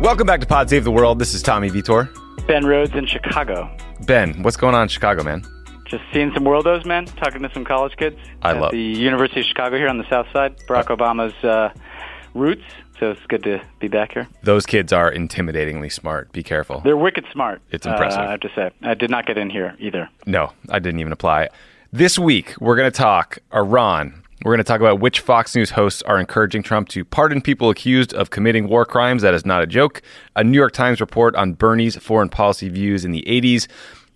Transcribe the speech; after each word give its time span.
Welcome 0.00 0.26
back 0.26 0.40
to 0.40 0.46
Pod 0.46 0.70
Save 0.70 0.84
the 0.84 0.92
World. 0.92 1.18
This 1.18 1.34
is 1.34 1.42
Tommy 1.42 1.68
Vitor. 1.70 2.08
Ben 2.46 2.64
Rhodes 2.64 2.94
in 2.94 3.06
Chicago. 3.06 3.68
Ben, 4.06 4.40
what's 4.44 4.56
going 4.56 4.74
on 4.74 4.82
in 4.84 4.88
Chicago, 4.88 5.24
man? 5.24 5.44
Just 5.88 6.04
seeing 6.12 6.32
some 6.32 6.44
worldos, 6.44 6.86
man. 6.86 7.06
Talking 7.06 7.42
to 7.42 7.50
some 7.52 7.64
college 7.64 7.96
kids 7.96 8.16
I 8.42 8.50
at 8.52 8.60
love- 8.60 8.70
the 8.72 8.78
University 8.78 9.40
of 9.40 9.46
Chicago 9.46 9.76
here 9.76 9.88
on 9.88 9.98
the 9.98 10.08
south 10.08 10.26
side. 10.32 10.56
Barack 10.68 10.86
Obama's 10.96 11.34
uh, 11.44 11.70
roots. 12.34 12.62
So 12.98 13.10
it's 13.10 13.26
good 13.28 13.42
to 13.44 13.60
be 13.78 13.88
back 13.88 14.12
here. 14.12 14.26
Those 14.42 14.64
kids 14.64 14.92
are 14.92 15.12
intimidatingly 15.12 15.92
smart. 15.92 16.32
Be 16.32 16.42
careful. 16.42 16.80
They're 16.80 16.96
wicked 16.96 17.26
smart. 17.32 17.60
It's 17.70 17.86
impressive. 17.86 18.20
Uh, 18.20 18.24
I 18.24 18.30
have 18.30 18.40
to 18.40 18.50
say. 18.54 18.70
I 18.82 18.94
did 18.94 19.10
not 19.10 19.26
get 19.26 19.36
in 19.36 19.50
here 19.50 19.74
either. 19.78 20.08
No, 20.24 20.52
I 20.70 20.78
didn't 20.78 21.00
even 21.00 21.12
apply. 21.12 21.50
This 21.92 22.18
week, 22.18 22.54
we're 22.58 22.76
going 22.76 22.90
to 22.90 22.96
talk 22.96 23.38
Iran. 23.54 24.22
We're 24.44 24.52
going 24.52 24.64
to 24.64 24.64
talk 24.64 24.80
about 24.80 25.00
which 25.00 25.20
Fox 25.20 25.54
News 25.56 25.70
hosts 25.70 26.02
are 26.02 26.18
encouraging 26.18 26.62
Trump 26.62 26.88
to 26.90 27.04
pardon 27.04 27.40
people 27.40 27.70
accused 27.70 28.12
of 28.14 28.30
committing 28.30 28.68
war 28.68 28.84
crimes. 28.84 29.22
That 29.22 29.34
is 29.34 29.46
not 29.46 29.62
a 29.62 29.66
joke. 29.66 30.02
A 30.34 30.44
New 30.44 30.56
York 30.56 30.72
Times 30.72 31.00
report 31.00 31.34
on 31.36 31.54
Bernie's 31.54 31.96
foreign 31.96 32.28
policy 32.28 32.68
views 32.68 33.04
in 33.04 33.12
the 33.12 33.24
80s. 33.26 33.66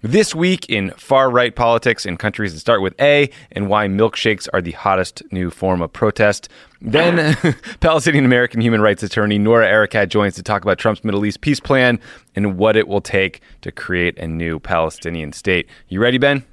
This 0.03 0.34
week 0.34 0.65
in 0.70 0.93
far 0.93 1.29
right 1.29 1.55
politics 1.55 2.06
in 2.06 2.17
countries 2.17 2.55
that 2.55 2.61
start 2.61 2.81
with 2.81 2.98
A, 3.03 3.29
and 3.53 3.69
why 3.69 3.87
milkshakes 3.87 4.48
are 4.51 4.62
the 4.62 4.73
hottest 4.73 5.23
new 5.31 5.51
form 5.51 5.83
of 5.83 5.93
protest. 5.93 6.48
Then, 6.81 7.37
Palestinian 7.81 8.25
American 8.25 8.62
human 8.62 8.81
rights 8.81 9.03
attorney 9.03 9.37
Noura 9.37 9.69
Erakat 9.69 10.09
joins 10.09 10.37
to 10.37 10.43
talk 10.43 10.62
about 10.62 10.78
Trump's 10.78 11.05
Middle 11.05 11.27
East 11.27 11.43
peace 11.43 11.61
plan 11.61 12.01
and 12.34 12.56
what 12.56 12.77
it 12.77 12.89
will 12.89 13.03
take 13.03 13.43
to 13.61 13.71
create 13.71 14.19
a 14.19 14.27
new 14.27 14.59
Palestinian 14.59 15.34
state. 15.34 15.69
You 15.89 16.01
ready, 16.01 16.17
Ben? 16.17 16.45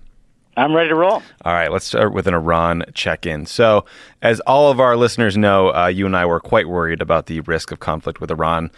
I'm 0.58 0.76
ready 0.76 0.90
to 0.90 0.96
roll. 0.96 1.24
All 1.46 1.54
right, 1.54 1.72
let's 1.72 1.86
start 1.86 2.14
with 2.14 2.28
an 2.28 2.34
Iran 2.34 2.84
check 2.96 3.26
in. 3.26 3.46
So, 3.46 3.86
as 4.22 4.42
all 4.42 4.72
of 4.72 4.82
our 4.82 4.98
listeners 4.98 5.38
know, 5.38 5.74
uh, 5.74 5.88
you 5.88 6.06
and 6.06 6.18
I 6.18 6.26
were 6.26 6.42
quite 6.42 6.68
worried 6.68 7.02
about 7.02 7.28
the 7.28 7.40
risk 7.42 7.72
of 7.72 7.80
conflict 7.80 8.20
with 8.20 8.30
Iran 8.30 8.72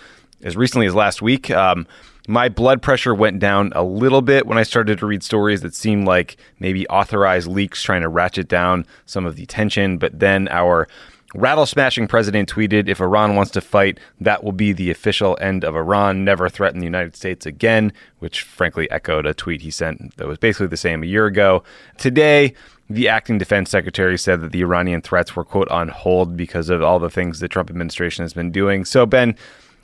as 0.43 0.55
recently 0.55 0.85
as 0.85 0.93
last 0.93 1.23
week. 1.23 1.49
Um, 1.49 1.87
my 2.29 2.47
blood 2.47 2.79
pressure 2.79 3.15
went 3.15 3.39
down 3.39 3.73
a 3.75 3.81
little 3.81 4.21
bit 4.21 4.45
when 4.45 4.59
I 4.59 4.63
started 4.63 4.99
to 4.99 5.07
read 5.07 5.23
stories 5.23 5.61
that 5.61 5.73
seemed 5.73 6.05
like 6.05 6.37
maybe 6.59 6.87
authorized 6.87 7.47
leaks 7.47 7.81
trying 7.81 8.03
to 8.03 8.07
ratchet 8.07 8.47
down 8.47 8.85
some 9.07 9.25
of 9.25 9.35
the 9.35 9.47
tension. 9.47 9.97
But 9.97 10.19
then 10.19 10.47
our 10.49 10.87
rattle 11.33 11.65
smashing 11.65 12.07
president 12.07 12.47
tweeted 12.47 12.87
if 12.87 13.01
Iran 13.01 13.35
wants 13.35 13.49
to 13.53 13.61
fight, 13.61 13.99
that 14.21 14.43
will 14.43 14.51
be 14.51 14.73
the 14.73 14.91
official 14.91 15.39
end 15.41 15.63
of 15.63 15.75
Iran. 15.75 16.23
Never 16.23 16.49
threaten 16.49 16.79
the 16.79 16.85
United 16.85 17.15
States 17.15 17.47
again, 17.47 17.91
which 18.19 18.43
frankly 18.43 18.89
echoed 18.91 19.25
a 19.25 19.33
tweet 19.33 19.63
he 19.63 19.71
sent 19.71 20.15
that 20.17 20.27
was 20.27 20.37
basically 20.37 20.67
the 20.67 20.77
same 20.77 21.01
a 21.01 21.07
year 21.07 21.25
ago. 21.25 21.63
Today, 21.97 22.53
the 22.91 23.07
acting 23.07 23.39
defense 23.39 23.71
secretary 23.71 24.19
said 24.19 24.41
that 24.41 24.51
the 24.51 24.61
Iranian 24.61 25.01
threats 25.01 25.35
were, 25.35 25.43
quote, 25.43 25.69
on 25.69 25.87
hold 25.87 26.37
because 26.37 26.69
of 26.69 26.83
all 26.83 26.99
the 26.99 27.09
things 27.09 27.39
the 27.39 27.47
Trump 27.47 27.71
administration 27.71 28.23
has 28.23 28.33
been 28.33 28.51
doing. 28.51 28.85
So, 28.85 29.07
Ben, 29.07 29.35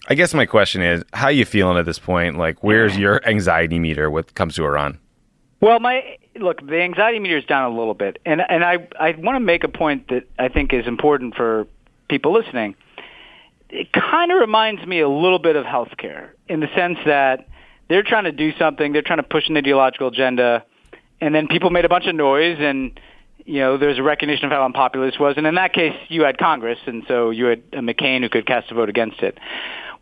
I 0.07 0.13
guess 0.13 0.33
my 0.33 0.45
question 0.45 0.81
is, 0.81 1.03
how 1.13 1.25
are 1.25 1.31
you 1.31 1.45
feeling 1.45 1.77
at 1.77 1.85
this 1.85 1.97
point? 1.97 2.37
Like, 2.37 2.63
where's 2.63 2.95
your 2.97 3.25
anxiety 3.27 3.79
meter 3.79 4.09
when 4.11 4.23
it 4.23 4.35
comes 4.35 4.55
to 4.55 4.65
Iran? 4.65 4.99
Well, 5.61 5.79
my 5.79 6.17
look, 6.35 6.65
the 6.65 6.81
anxiety 6.81 7.19
meter 7.19 7.37
is 7.37 7.45
down 7.45 7.71
a 7.71 7.75
little 7.75 7.95
bit, 7.95 8.19
and 8.25 8.41
and 8.47 8.63
I 8.63 8.87
I 8.99 9.15
want 9.17 9.35
to 9.35 9.39
make 9.39 9.63
a 9.63 9.67
point 9.67 10.09
that 10.09 10.23
I 10.37 10.49
think 10.49 10.73
is 10.73 10.85
important 10.85 11.35
for 11.35 11.65
people 12.07 12.33
listening. 12.33 12.75
It 13.69 13.91
kind 13.91 14.31
of 14.31 14.39
reminds 14.39 14.85
me 14.85 14.99
a 14.99 15.09
little 15.09 15.39
bit 15.39 15.55
of 15.55 15.65
healthcare 15.65 16.29
in 16.47 16.59
the 16.59 16.67
sense 16.75 16.99
that 17.05 17.47
they're 17.89 18.03
trying 18.03 18.25
to 18.25 18.31
do 18.31 18.51
something, 18.59 18.93
they're 18.93 19.01
trying 19.01 19.17
to 19.17 19.23
push 19.23 19.49
an 19.49 19.57
ideological 19.57 20.09
agenda, 20.09 20.63
and 21.19 21.33
then 21.33 21.47
people 21.47 21.71
made 21.71 21.85
a 21.85 21.89
bunch 21.89 22.05
of 22.05 22.13
noise, 22.13 22.57
and 22.59 22.99
you 23.43 23.59
know 23.59 23.77
there's 23.77 23.97
a 23.97 24.03
recognition 24.03 24.45
of 24.45 24.51
how 24.51 24.63
unpopular 24.65 25.09
this 25.09 25.19
was, 25.19 25.35
and 25.37 25.47
in 25.47 25.55
that 25.55 25.73
case 25.73 25.95
you 26.09 26.25
had 26.25 26.37
Congress, 26.37 26.79
and 26.85 27.03
so 27.07 27.31
you 27.31 27.45
had 27.45 27.63
a 27.73 27.79
McCain 27.79 28.21
who 28.21 28.29
could 28.29 28.45
cast 28.45 28.69
a 28.69 28.75
vote 28.75 28.89
against 28.89 29.21
it 29.21 29.39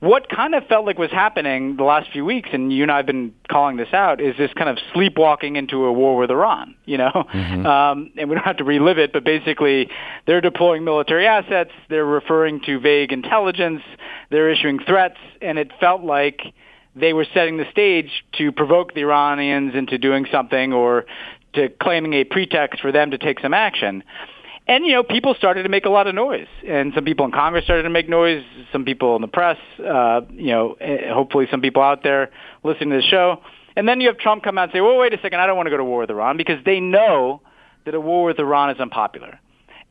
what 0.04 0.28
kind 0.28 0.54
of 0.54 0.66
felt 0.68 0.86
like 0.86 1.00
was 1.00 1.12
happening 1.12 1.78
the 1.78 1.86
last 1.86 2.12
few 2.12 2.26
weeks, 2.26 2.50
and 2.52 2.74
you 2.74 2.84
and 2.84 2.92
I 2.92 2.98
have 2.98 3.06
been 3.06 3.34
calling 3.50 3.78
this 3.78 3.94
out, 3.94 4.20
is 4.20 4.36
this 4.38 4.52
kind 4.54 4.70
of 4.70 4.78
sleepwalking 4.94 5.56
into 5.56 5.86
a 5.86 5.94
war 5.94 6.18
with 6.18 6.30
Iran. 6.30 6.76
You 6.84 6.98
know, 6.98 7.12
mm-hmm. 7.34 7.66
um, 7.66 8.12
and 8.18 8.30
we 8.30 8.36
don't 8.36 8.44
have 8.44 8.58
to 8.58 8.66
relive 8.66 8.98
it, 8.98 9.14
but 9.14 9.24
basically, 9.24 9.90
they're 10.28 10.42
deploying 10.42 10.84
military 10.84 11.26
assets, 11.26 11.72
they're 11.90 12.06
referring 12.06 12.60
to 12.66 12.82
vague 12.82 13.14
intelligence, 13.14 13.82
they're 14.30 14.50
issuing 14.50 14.80
threats, 14.80 15.18
and 15.42 15.58
it 15.58 15.72
felt 15.80 16.04
like 16.04 16.42
they 16.98 17.14
were 17.14 17.26
setting 17.34 17.56
the 17.56 17.66
stage 17.72 18.26
to 18.34 18.52
provoke 18.52 18.94
the 18.94 19.02
Iranians 19.02 19.74
into 19.74 19.98
doing 19.98 20.28
something 20.30 20.74
or 20.74 21.06
to 21.54 21.70
claiming 21.82 22.14
a 22.14 22.26
pretext 22.26 22.82
for 22.82 22.92
them 22.92 23.12
to 23.12 23.18
take 23.18 23.40
some 23.40 23.54
action. 23.54 24.04
And, 24.66 24.86
you 24.86 24.94
know, 24.94 25.04
people 25.04 25.36
started 25.38 25.64
to 25.64 25.70
make 25.70 25.86
a 25.86 25.90
lot 25.90 26.08
of 26.08 26.16
noise. 26.16 26.48
And 26.66 26.94
some 26.96 27.04
people 27.04 27.26
in 27.26 27.32
Congress 27.32 27.66
started 27.66 27.84
to 27.84 27.90
make 27.90 28.08
noise. 28.08 28.44
Some 28.72 28.86
people 28.86 29.16
in 29.18 29.22
the 29.22 29.28
press, 29.28 29.58
uh, 29.80 30.22
you 30.32 30.52
know, 30.52 30.78
hopefully 31.14 31.48
some 31.52 31.62
people 31.62 31.82
out 31.82 32.02
there 32.02 32.32
listening 32.64 32.92
to 32.92 32.98
the 32.98 33.02
show. 33.02 33.42
And 33.76 33.88
then 33.88 34.00
you 34.00 34.08
have 34.08 34.18
Trump 34.18 34.44
come 34.44 34.58
out 34.58 34.64
and 34.64 34.72
say, 34.72 34.82
well, 34.82 34.98
wait 34.98 35.14
a 35.14 35.20
second, 35.22 35.40
I 35.40 35.48
don't 35.48 35.58
want 35.58 35.68
to 35.68 35.72
go 35.72 35.78
to 35.78 35.84
war 35.84 36.00
with 36.00 36.10
Iran 36.10 36.38
because 36.38 36.64
they 36.64 36.80
know 36.80 37.42
that 37.86 37.94
a 37.94 38.00
war 38.00 38.26
with 38.26 38.40
Iran 38.40 38.70
is 38.70 38.80
unpopular. 38.80 39.40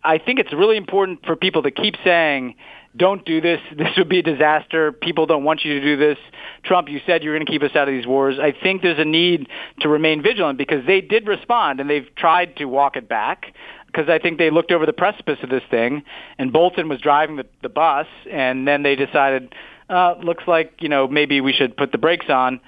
I 0.04 0.18
think 0.18 0.38
it's 0.38 0.52
really 0.52 0.76
important 0.76 1.26
for 1.26 1.36
people 1.36 1.62
to 1.64 1.70
keep 1.70 1.94
saying, 2.02 2.54
don't 2.96 3.24
do 3.24 3.40
this. 3.40 3.60
This 3.76 3.96
would 3.98 4.08
be 4.08 4.20
a 4.20 4.22
disaster. 4.22 4.92
People 4.92 5.26
don't 5.26 5.44
want 5.44 5.64
you 5.64 5.80
to 5.80 5.84
do 5.84 5.96
this. 5.96 6.18
Trump, 6.64 6.88
you 6.88 7.00
said 7.06 7.22
you're 7.22 7.34
going 7.34 7.46
to 7.46 7.50
keep 7.50 7.62
us 7.62 7.74
out 7.74 7.88
of 7.88 7.94
these 7.94 8.06
wars. 8.06 8.36
I 8.40 8.52
think 8.52 8.82
there's 8.82 8.98
a 8.98 9.04
need 9.04 9.48
to 9.80 9.88
remain 9.88 10.22
vigilant 10.22 10.56
because 10.56 10.86
they 10.86 11.00
did 11.00 11.26
respond 11.26 11.80
and 11.80 11.90
they've 11.90 12.08
tried 12.16 12.56
to 12.56 12.66
walk 12.66 12.96
it 12.96 13.08
back 13.08 13.46
because 13.92 14.08
I 14.08 14.18
think 14.18 14.38
they 14.38 14.50
looked 14.50 14.72
over 14.72 14.86
the 14.86 14.92
precipice 14.92 15.38
of 15.42 15.50
this 15.50 15.62
thing, 15.70 16.02
and 16.38 16.52
Bolton 16.52 16.88
was 16.88 17.00
driving 17.00 17.36
the, 17.36 17.46
the 17.62 17.68
bus, 17.68 18.06
and 18.30 18.66
then 18.66 18.82
they 18.82 18.96
decided, 18.96 19.54
uh, 19.88 20.14
looks 20.22 20.44
like 20.46 20.74
you 20.80 20.88
know 20.88 21.06
maybe 21.06 21.40
we 21.40 21.52
should 21.52 21.76
put 21.76 21.92
the 21.92 21.98
brakes 21.98 22.26
on. 22.28 22.60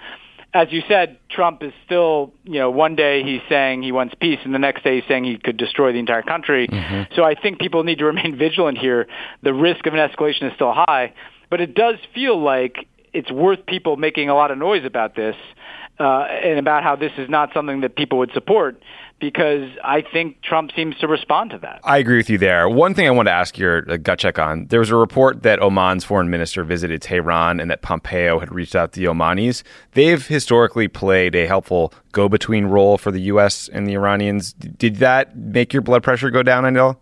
As 0.53 0.69
you 0.71 0.83
said, 0.87 1.19
Trump 1.29 1.65
is 1.65 1.73
still, 1.85 2.33
you 2.45 2.61
know, 2.61 2.71
one 2.71 2.95
day 2.95 3.25
he's 3.25 3.41
saying 3.49 3.83
he 3.83 3.91
wants 3.91 4.15
peace, 4.21 4.39
and 4.45 4.55
the 4.55 4.61
next 4.61 4.85
day 4.85 5.01
he's 5.01 5.09
saying 5.09 5.25
he 5.25 5.37
could 5.37 5.57
destroy 5.57 5.93
the 5.93 5.99
entire 5.99 6.23
country. 6.23 6.69
Mm-hmm. 6.69 7.15
So 7.17 7.25
I 7.25 7.35
think 7.35 7.59
people 7.59 7.83
need 7.83 7.99
to 7.99 8.05
remain 8.13 8.39
vigilant 8.39 8.79
here. 8.79 9.09
The 9.43 9.53
risk 9.53 9.87
of 9.87 9.95
an 9.95 10.09
escalation 10.09 10.45
is 10.45 10.53
still 10.55 10.73
high, 10.73 11.13
but 11.51 11.61
it 11.61 11.75
does 11.75 11.97
feel 12.15 12.41
like 12.41 12.87
it's 13.13 13.31
worth 13.33 13.67
people 13.67 13.97
making 13.97 14.29
a 14.29 14.35
lot 14.35 14.51
of 14.53 14.59
noise 14.59 14.85
about 14.85 15.17
this 15.17 15.35
uh, 15.37 15.64
and 15.99 16.59
about 16.59 16.83
how 16.83 16.97
this 16.97 17.13
is 17.19 17.29
not 17.29 17.53
something 17.53 17.81
that 17.83 17.97
people 17.97 18.19
would 18.19 18.33
support 18.33 18.81
because 19.21 19.71
I 19.83 20.03
think 20.03 20.43
Trump 20.43 20.73
seems 20.75 20.99
to 20.99 21.09
respond 21.09 21.51
to 21.51 21.59
that. 21.59 21.81
I 21.85 21.99
agree 21.99 22.17
with 22.17 22.29
you 22.29 22.37
there. 22.37 22.69
One 22.69 22.95
thing 22.95 23.07
I 23.07 23.11
want 23.11 23.27
to 23.27 23.33
ask 23.33 23.57
your 23.57 23.83
gut 23.83 24.19
check 24.19 24.39
on 24.39 24.67
there 24.67 24.81
was 24.81 24.91
a 24.91 24.97
report 24.97 25.43
that 25.45 25.61
Oman's 25.61 26.05
foreign 26.05 26.31
minister 26.31 26.65
visited 26.65 27.01
Tehran 27.01 27.61
and 27.61 27.71
that 27.71 27.83
Pompeo 27.83 28.39
had 28.39 28.53
reached 28.53 28.75
out 28.75 28.93
to 28.93 29.01
the 29.01 29.07
Omanis. 29.07 29.63
They've 29.93 30.25
historically 30.27 30.89
played 30.89 31.35
a 31.35 31.47
helpful 31.47 31.95
go 32.13 32.29
between 32.29 32.67
role 32.67 32.99
for 32.99 33.11
the 33.11 33.21
U.S. 33.23 33.69
and 33.73 33.87
the 33.87 33.95
Iranians. 33.95 34.53
Did 34.53 34.97
that 34.97 35.37
make 35.37 35.73
your 35.73 35.83
blood 35.83 36.03
pressure 36.03 36.31
go 36.31 36.43
down, 36.43 36.65
I 36.65 36.71
know? 36.71 36.99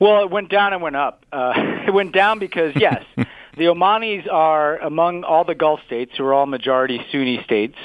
Well, 0.00 0.24
it 0.24 0.30
went 0.30 0.50
down 0.50 0.72
and 0.72 0.82
went 0.82 0.96
up. 0.96 1.24
Uh, 1.32 1.52
it 1.86 1.94
went 1.94 2.12
down 2.12 2.40
because, 2.40 2.74
yes, 2.76 3.04
the 3.16 3.64
Omanis 3.64 4.30
are 4.30 4.76
among 4.78 5.24
all 5.24 5.44
the 5.44 5.54
Gulf 5.54 5.80
states, 5.86 6.12
who 6.18 6.24
are 6.24 6.34
all 6.34 6.46
majority 6.46 7.00
Sunni 7.10 7.42
states 7.44 7.76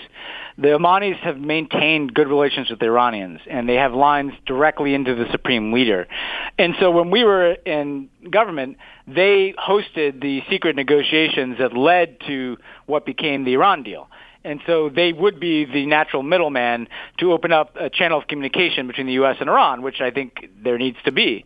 the 0.61 0.69
Omanis 0.69 1.17
have 1.19 1.37
maintained 1.37 2.13
good 2.13 2.27
relations 2.27 2.69
with 2.69 2.79
the 2.79 2.87
Iranians, 2.87 3.39
and 3.49 3.67
they 3.67 3.75
have 3.75 3.93
lines 3.93 4.33
directly 4.45 4.93
into 4.93 5.15
the 5.15 5.25
supreme 5.31 5.71
leader. 5.71 6.05
And 6.57 6.75
so 6.81 6.91
when 6.91 7.11
we 7.11 7.23
were 7.23 7.53
in 7.53 8.09
government, 8.29 8.77
they 9.07 9.53
hosted 9.57 10.21
the 10.21 10.41
secret 10.49 10.75
negotiations 10.75 11.59
that 11.59 11.75
led 11.75 12.17
to 12.27 12.57
what 12.87 13.05
became 13.05 13.45
the 13.45 13.53
Iran 13.53 13.83
deal. 13.83 14.09
And 14.43 14.59
so 14.67 14.89
they 14.89 15.13
would 15.13 15.39
be 15.39 15.63
the 15.63 15.85
natural 15.85 16.23
middleman 16.23 16.87
to 17.19 17.31
open 17.31 17.53
up 17.53 17.75
a 17.79 17.89
channel 17.89 18.19
of 18.19 18.27
communication 18.27 18.87
between 18.87 19.07
the 19.07 19.13
U.S. 19.13 19.37
and 19.39 19.49
Iran, 19.49 19.81
which 19.81 20.01
I 20.01 20.11
think 20.11 20.49
there 20.61 20.77
needs 20.77 20.97
to 21.05 21.13
be. 21.13 21.45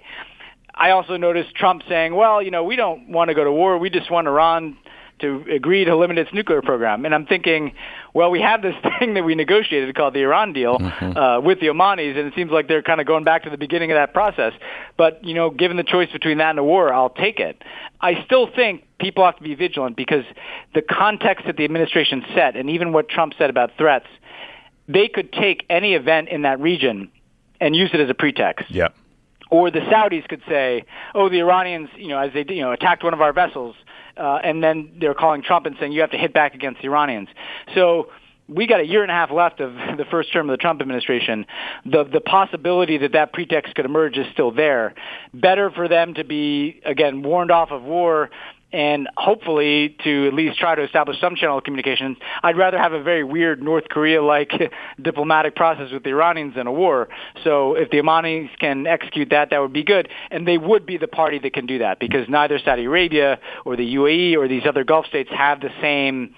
I 0.73 0.89
also 0.89 1.17
noticed 1.17 1.55
Trump 1.55 1.83
saying, 1.87 2.15
well, 2.15 2.41
you 2.41 2.49
know, 2.49 2.63
we 2.63 2.75
don't 2.75 3.09
want 3.09 3.29
to 3.29 3.35
go 3.35 3.43
to 3.43 3.51
war. 3.51 3.77
We 3.77 3.91
just 3.91 4.09
want 4.09 4.27
Iran 4.27 4.77
to 5.23 5.43
agree 5.49 5.83
to 5.85 5.95
limit 5.95 6.17
its 6.17 6.31
nuclear 6.33 6.61
program. 6.61 7.05
And 7.05 7.15
I'm 7.15 7.25
thinking, 7.25 7.73
well, 8.13 8.29
we 8.29 8.41
have 8.41 8.61
this 8.61 8.75
thing 8.99 9.15
that 9.15 9.23
we 9.23 9.35
negotiated 9.35 9.95
called 9.95 10.13
the 10.13 10.21
Iran 10.21 10.53
deal 10.53 10.77
mm-hmm. 10.77 11.17
uh, 11.17 11.39
with 11.39 11.59
the 11.59 11.67
Omanis, 11.67 12.17
and 12.17 12.27
it 12.27 12.33
seems 12.35 12.51
like 12.51 12.67
they're 12.67 12.83
kind 12.83 13.01
of 13.01 13.07
going 13.07 13.23
back 13.23 13.43
to 13.43 13.49
the 13.49 13.57
beginning 13.57 13.91
of 13.91 13.95
that 13.95 14.13
process. 14.13 14.53
But 14.97 15.23
you 15.23 15.33
know, 15.33 15.49
given 15.49 15.77
the 15.77 15.83
choice 15.83 16.11
between 16.11 16.37
that 16.37 16.51
and 16.51 16.59
a 16.59 16.63
war, 16.63 16.93
I'll 16.93 17.09
take 17.09 17.39
it. 17.39 17.61
I 17.99 18.23
still 18.25 18.47
think 18.53 18.85
people 18.99 19.25
have 19.25 19.37
to 19.37 19.43
be 19.43 19.55
vigilant 19.55 19.95
because 19.95 20.25
the 20.75 20.81
context 20.81 21.45
that 21.45 21.57
the 21.57 21.63
administration 21.63 22.23
set, 22.35 22.55
and 22.55 22.69
even 22.69 22.93
what 22.93 23.09
Trump 23.09 23.33
said 23.37 23.49
about 23.49 23.71
threats, 23.77 24.07
they 24.87 25.07
could 25.07 25.31
take 25.31 25.65
any 25.69 25.93
event 25.93 26.29
in 26.29 26.43
that 26.43 26.59
region 26.59 27.09
and 27.59 27.75
use 27.75 27.91
it 27.93 27.99
as 27.99 28.09
a 28.09 28.13
pretext. 28.13 28.69
Yeah. 28.69 28.89
Or 29.49 29.69
the 29.69 29.79
Saudis 29.79 30.27
could 30.27 30.41
say, 30.49 30.83
"Oh, 31.13 31.29
the 31.29 31.39
Iranians, 31.39 31.89
you 31.95 32.07
know, 32.07 32.17
as 32.17 32.33
they 32.33 32.45
you 32.49 32.61
know 32.61 32.71
attacked 32.71 33.03
one 33.03 33.13
of 33.13 33.21
our 33.21 33.33
vessels," 33.33 33.75
uh, 34.17 34.39
and 34.43 34.63
then 34.63 34.91
they're 34.99 35.13
calling 35.13 35.41
Trump 35.41 35.65
and 35.65 35.75
saying 35.79 35.91
you 35.91 36.01
have 36.01 36.11
to 36.11 36.17
hit 36.17 36.33
back 36.33 36.55
against 36.55 36.81
the 36.81 36.87
Iranians. 36.87 37.29
So 37.75 38.09
we 38.47 38.67
got 38.67 38.81
a 38.81 38.85
year 38.85 39.03
and 39.03 39.11
a 39.11 39.13
half 39.13 39.31
left 39.31 39.59
of 39.61 39.73
the 39.97 40.05
first 40.09 40.31
term 40.33 40.49
of 40.49 40.53
the 40.53 40.61
Trump 40.61 40.81
administration. 40.81 41.45
The 41.85 42.03
the 42.03 42.21
possibility 42.21 42.97
that 42.99 43.13
that 43.13 43.33
pretext 43.33 43.75
could 43.75 43.85
emerge 43.85 44.17
is 44.17 44.25
still 44.33 44.51
there. 44.51 44.93
Better 45.33 45.71
for 45.71 45.87
them 45.87 46.13
to 46.15 46.23
be 46.23 46.81
again 46.85 47.23
warned 47.23 47.51
off 47.51 47.71
of 47.71 47.83
war 47.83 48.29
and 48.73 49.07
hopefully 49.15 49.95
to 50.03 50.27
at 50.27 50.33
least 50.33 50.57
try 50.59 50.73
to 50.73 50.83
establish 50.83 51.21
some 51.21 51.35
channel 51.35 51.59
of 51.59 51.63
communications. 51.63 52.17
I'd 52.41 52.57
rather 52.57 52.79
have 52.79 52.91
a 52.91 53.01
very 53.01 53.23
weird 53.23 53.61
North 53.61 53.87
Korea-like 53.87 54.51
diplomatic 55.01 55.55
process 55.55 55.91
with 55.91 56.03
the 56.03 56.09
Iranians 56.09 56.55
than 56.55 56.65
a 56.65 56.71
war. 56.71 57.07
So 57.43 57.75
if 57.75 57.91
the 57.91 57.97
Omanis 57.97 58.49
can 58.59 58.87
execute 58.87 59.29
that, 59.29 59.51
that 59.51 59.59
would 59.59 59.73
be 59.73 59.83
good. 59.83 60.09
And 60.31 60.47
they 60.47 60.57
would 60.57 60.87
be 60.87 60.97
the 60.97 61.07
party 61.07 61.37
that 61.39 61.53
can 61.53 61.67
do 61.67 61.79
that 61.79 61.99
because 61.99 62.27
neither 62.27 62.57
Saudi 62.57 62.85
Arabia 62.85 63.39
or 63.63 63.75
the 63.75 63.95
UAE 63.95 64.35
or 64.37 64.47
these 64.47 64.63
other 64.67 64.83
Gulf 64.83 65.05
states 65.05 65.29
have 65.31 65.61
the 65.61 65.69
same 65.79 66.33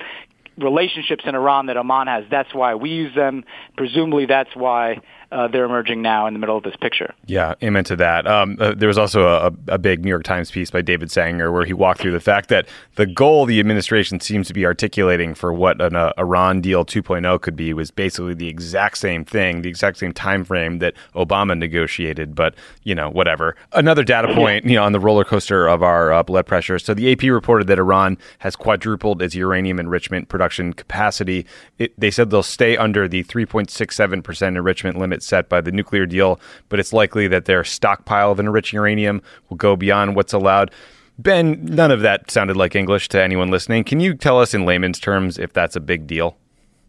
relationships 0.57 1.23
in 1.25 1.35
Iran 1.35 1.67
that 1.67 1.77
Oman 1.77 2.07
has. 2.07 2.25
That's 2.29 2.53
why 2.53 2.75
we 2.75 2.89
use 2.89 3.15
them. 3.15 3.43
Presumably, 3.77 4.25
that's 4.25 4.55
why 4.55 5.01
uh, 5.31 5.48
they're 5.48 5.66
emerging 5.66 6.01
now 6.01 6.27
in 6.27 6.33
the 6.33 6.39
middle 6.39 6.57
of 6.57 6.63
this 6.63 6.75
picture. 6.75 7.13
Yeah, 7.25 7.56
amen 7.63 7.83
to 7.86 7.95
that. 7.98 8.27
Um, 8.27 8.57
uh, 8.60 8.74
there 8.75 8.88
was 8.88 8.98
also 8.98 9.27
a, 9.27 9.51
a, 9.68 9.77
big 9.77 10.04
New 10.04 10.10
York 10.10 10.24
Times 10.24 10.51
piece 10.51 10.72
by 10.72 10.81
David 10.81 11.12
Sanger 11.12 11.51
where 11.51 11.66
he 11.66 11.74
walked 11.74 12.01
through 12.01 12.12
the 12.12 12.19
fact 12.19 12.50
that 12.50 12.68
the 12.95 13.06
goal 13.06 13.45
the 13.45 13.60
administration 13.60 14.19
seems 14.19 14.48
to 14.48 14.54
be 14.54 14.66
articulating 14.66 15.33
for 15.33 15.54
what 15.54 15.81
an 15.81 15.95
uh, 15.95 16.13
Iran 16.18 16.62
deal 16.62 16.86
2.0 16.86 17.42
could 17.42 17.56
be 17.56 17.74
was 17.74 17.92
basically 17.92 18.33
the 18.33 18.48
exact 18.48 18.98
same 18.98 19.25
thing, 19.25 19.62
the 19.62 19.69
exact 19.69 19.98
same 19.98 20.13
time 20.13 20.44
frame 20.44 20.80
that 20.80 20.94
Obama 21.16 21.57
negotiated. 21.57 22.36
But 22.36 22.56
you 22.83 22.95
know, 22.95 23.10
whatever. 23.10 23.56
Another 23.74 24.04
data 24.04 24.33
point, 24.33 24.66
you 24.66 24.75
know, 24.75 24.83
on 24.83 24.92
the 24.92 25.00
roller 25.00 25.24
coaster 25.24 25.68
of 25.68 25.83
our 25.83 26.12
uh, 26.12 26.24
blood 26.24 26.45
pressure. 26.45 26.80
So 26.80 26.94
the 26.94 27.12
AP 27.12 27.24
reported 27.24 27.68
that 27.68 27.80
Iran 27.80 28.18
has 28.39 28.56
quadrupled 28.56 29.21
its 29.21 29.36
uranium 29.36 29.80
enrichment 29.80 30.30
production 30.30 30.74
capacity. 30.74 31.45
It, 31.78 32.00
they 32.00 32.12
said 32.12 32.30
they'll 32.30 32.44
stay 32.44 32.78
under 32.78 33.07
the 33.07 33.24
3.67 33.24 34.24
percent 34.24 34.57
enrichment 34.57 34.98
limit 34.98 35.14
set 35.23 35.50
by 35.50 35.62
the 35.62 35.71
nuclear 35.71 36.06
deal, 36.06 36.39
but 36.69 36.79
it's 36.79 36.94
likely 36.94 37.27
that 37.27 37.45
their 37.45 37.63
stockpile 37.63 38.31
of 38.31 38.39
enriched 38.39 38.73
uranium 38.73 39.21
will 39.50 39.57
go 39.57 39.75
beyond 39.75 40.15
what's 40.15 40.33
allowed. 40.33 40.71
Ben, 41.17 41.63
none 41.63 41.91
of 41.91 42.01
that 42.01 42.29
sounded 42.29 42.57
like 42.57 42.75
English 42.75 43.07
to 43.09 43.21
anyone 43.21 43.50
listening. 43.50 43.83
Can 43.83 44.00
you 44.00 44.13
tell 44.13 44.39
us 44.39 44.53
in 44.53 44.65
layman's 44.65 45.00
terms 45.00 45.38
if 45.38 45.53
that's 45.53 45.75
a 45.75 45.79
big 45.79 46.07
deal? 46.07 46.38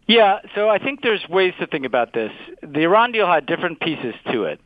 Yeah, 0.07 0.39
so 0.55 0.69
I 0.69 0.79
think 0.79 1.01
there's 1.01 1.27
ways 1.29 1.53
to 1.59 1.67
think 1.67 1.85
about 1.85 2.13
this. 2.13 2.31
The 2.61 2.83
Iran 2.83 3.11
deal 3.11 3.27
had 3.27 3.45
different 3.45 3.79
pieces 3.79 4.15
to 4.31 4.43
it. 4.43 4.59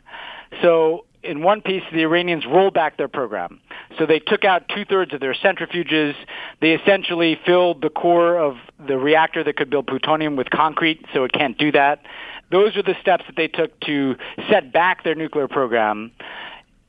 So 0.61 1.05
in 1.23 1.41
one 1.43 1.61
piece, 1.61 1.83
the 1.91 2.01
Iranians 2.01 2.45
rolled 2.45 2.73
back 2.73 2.97
their 2.97 3.07
program. 3.07 3.59
So 3.97 4.05
they 4.05 4.19
took 4.19 4.43
out 4.43 4.69
two 4.69 4.85
thirds 4.85 5.13
of 5.13 5.19
their 5.19 5.33
centrifuges. 5.33 6.13
They 6.59 6.73
essentially 6.73 7.39
filled 7.45 7.81
the 7.81 7.89
core 7.89 8.37
of 8.37 8.57
the 8.85 8.97
reactor 8.97 9.43
that 9.43 9.57
could 9.57 9.69
build 9.69 9.87
plutonium 9.87 10.35
with 10.35 10.49
concrete, 10.49 11.05
so 11.13 11.23
it 11.23 11.31
can't 11.31 11.57
do 11.57 11.71
that. 11.71 12.03
Those 12.51 12.75
are 12.75 12.83
the 12.83 12.95
steps 13.01 13.24
that 13.27 13.36
they 13.36 13.48
took 13.48 13.80
to 13.81 14.15
set 14.50 14.71
back 14.74 15.03
their 15.03 15.15
nuclear 15.15 15.48
program. 15.48 16.12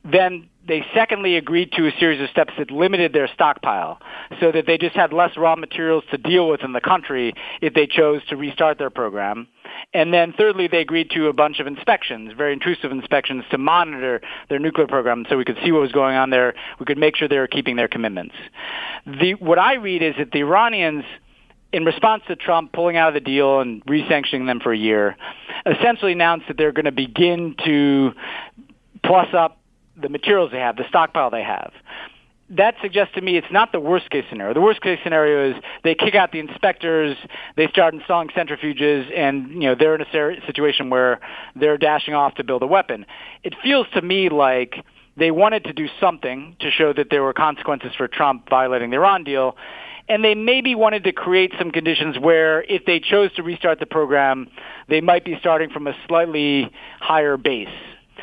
Then 0.04 0.48
they 0.66 0.84
secondly 0.94 1.36
agreed 1.36 1.72
to 1.72 1.86
a 1.86 1.92
series 1.98 2.20
of 2.20 2.28
steps 2.30 2.52
that 2.58 2.70
limited 2.70 3.12
their 3.12 3.28
stockpile 3.32 4.00
so 4.40 4.52
that 4.52 4.66
they 4.66 4.78
just 4.78 4.94
had 4.94 5.12
less 5.12 5.36
raw 5.36 5.56
materials 5.56 6.04
to 6.10 6.18
deal 6.18 6.48
with 6.48 6.62
in 6.62 6.72
the 6.72 6.80
country 6.80 7.34
if 7.60 7.74
they 7.74 7.86
chose 7.86 8.24
to 8.28 8.36
restart 8.36 8.78
their 8.78 8.90
program. 8.90 9.48
And 9.94 10.12
then 10.12 10.32
thirdly, 10.32 10.68
they 10.68 10.80
agreed 10.80 11.10
to 11.10 11.28
a 11.28 11.32
bunch 11.32 11.58
of 11.58 11.66
inspections, 11.66 12.32
very 12.36 12.52
intrusive 12.52 12.92
inspections 12.92 13.44
to 13.50 13.58
monitor 13.58 14.20
their 14.48 14.58
nuclear 14.58 14.86
program 14.86 15.24
so 15.28 15.36
we 15.36 15.44
could 15.44 15.58
see 15.64 15.72
what 15.72 15.82
was 15.82 15.92
going 15.92 16.16
on 16.16 16.30
there. 16.30 16.54
We 16.78 16.86
could 16.86 16.98
make 16.98 17.16
sure 17.16 17.28
they 17.28 17.38
were 17.38 17.48
keeping 17.48 17.76
their 17.76 17.88
commitments. 17.88 18.34
The, 19.06 19.34
what 19.34 19.58
I 19.58 19.74
read 19.74 20.02
is 20.02 20.14
that 20.18 20.30
the 20.30 20.40
Iranians 20.40 21.04
in 21.72 21.84
response 21.84 22.22
to 22.28 22.36
Trump 22.36 22.72
pulling 22.72 22.96
out 22.96 23.08
of 23.08 23.14
the 23.14 23.20
deal 23.20 23.60
and 23.60 23.82
re-sanctioning 23.86 24.46
them 24.46 24.60
for 24.60 24.72
a 24.72 24.78
year, 24.78 25.16
essentially 25.66 26.12
announced 26.12 26.48
that 26.48 26.56
they're 26.56 26.72
going 26.72 26.84
to 26.84 26.92
begin 26.92 27.54
to 27.64 28.12
plus 29.04 29.28
up 29.34 29.58
the 30.00 30.08
materials 30.08 30.50
they 30.52 30.58
have, 30.58 30.76
the 30.76 30.84
stockpile 30.88 31.30
they 31.30 31.42
have. 31.42 31.72
That 32.50 32.74
suggests 32.82 33.14
to 33.14 33.22
me 33.22 33.38
it's 33.38 33.50
not 33.50 33.72
the 33.72 33.80
worst 33.80 34.10
case 34.10 34.24
scenario. 34.28 34.52
The 34.52 34.60
worst 34.60 34.82
case 34.82 34.98
scenario 35.02 35.50
is 35.50 35.62
they 35.84 35.94
kick 35.94 36.14
out 36.14 36.32
the 36.32 36.38
inspectors, 36.38 37.16
they 37.56 37.66
start 37.68 37.94
installing 37.94 38.28
centrifuges, 38.28 39.10
and 39.16 39.50
you 39.50 39.60
know 39.60 39.74
they're 39.74 39.94
in 39.94 40.02
a 40.02 40.46
situation 40.46 40.90
where 40.90 41.20
they're 41.56 41.78
dashing 41.78 42.12
off 42.12 42.34
to 42.34 42.44
build 42.44 42.62
a 42.62 42.66
weapon. 42.66 43.06
It 43.42 43.54
feels 43.62 43.86
to 43.94 44.02
me 44.02 44.28
like 44.28 44.84
they 45.16 45.30
wanted 45.30 45.64
to 45.64 45.72
do 45.72 45.88
something 45.98 46.56
to 46.60 46.70
show 46.70 46.92
that 46.92 47.08
there 47.10 47.22
were 47.22 47.32
consequences 47.32 47.92
for 47.96 48.06
Trump 48.06 48.50
violating 48.50 48.90
the 48.90 48.96
Iran 48.96 49.24
deal, 49.24 49.56
and 50.12 50.22
they 50.22 50.34
maybe 50.34 50.74
wanted 50.74 51.04
to 51.04 51.12
create 51.12 51.52
some 51.58 51.70
conditions 51.70 52.18
where 52.18 52.62
if 52.64 52.84
they 52.84 53.00
chose 53.00 53.32
to 53.34 53.42
restart 53.42 53.80
the 53.80 53.86
program, 53.86 54.48
they 54.88 55.00
might 55.00 55.24
be 55.24 55.36
starting 55.40 55.70
from 55.70 55.86
a 55.86 55.94
slightly 56.06 56.70
higher 57.00 57.38
base. 57.38 57.68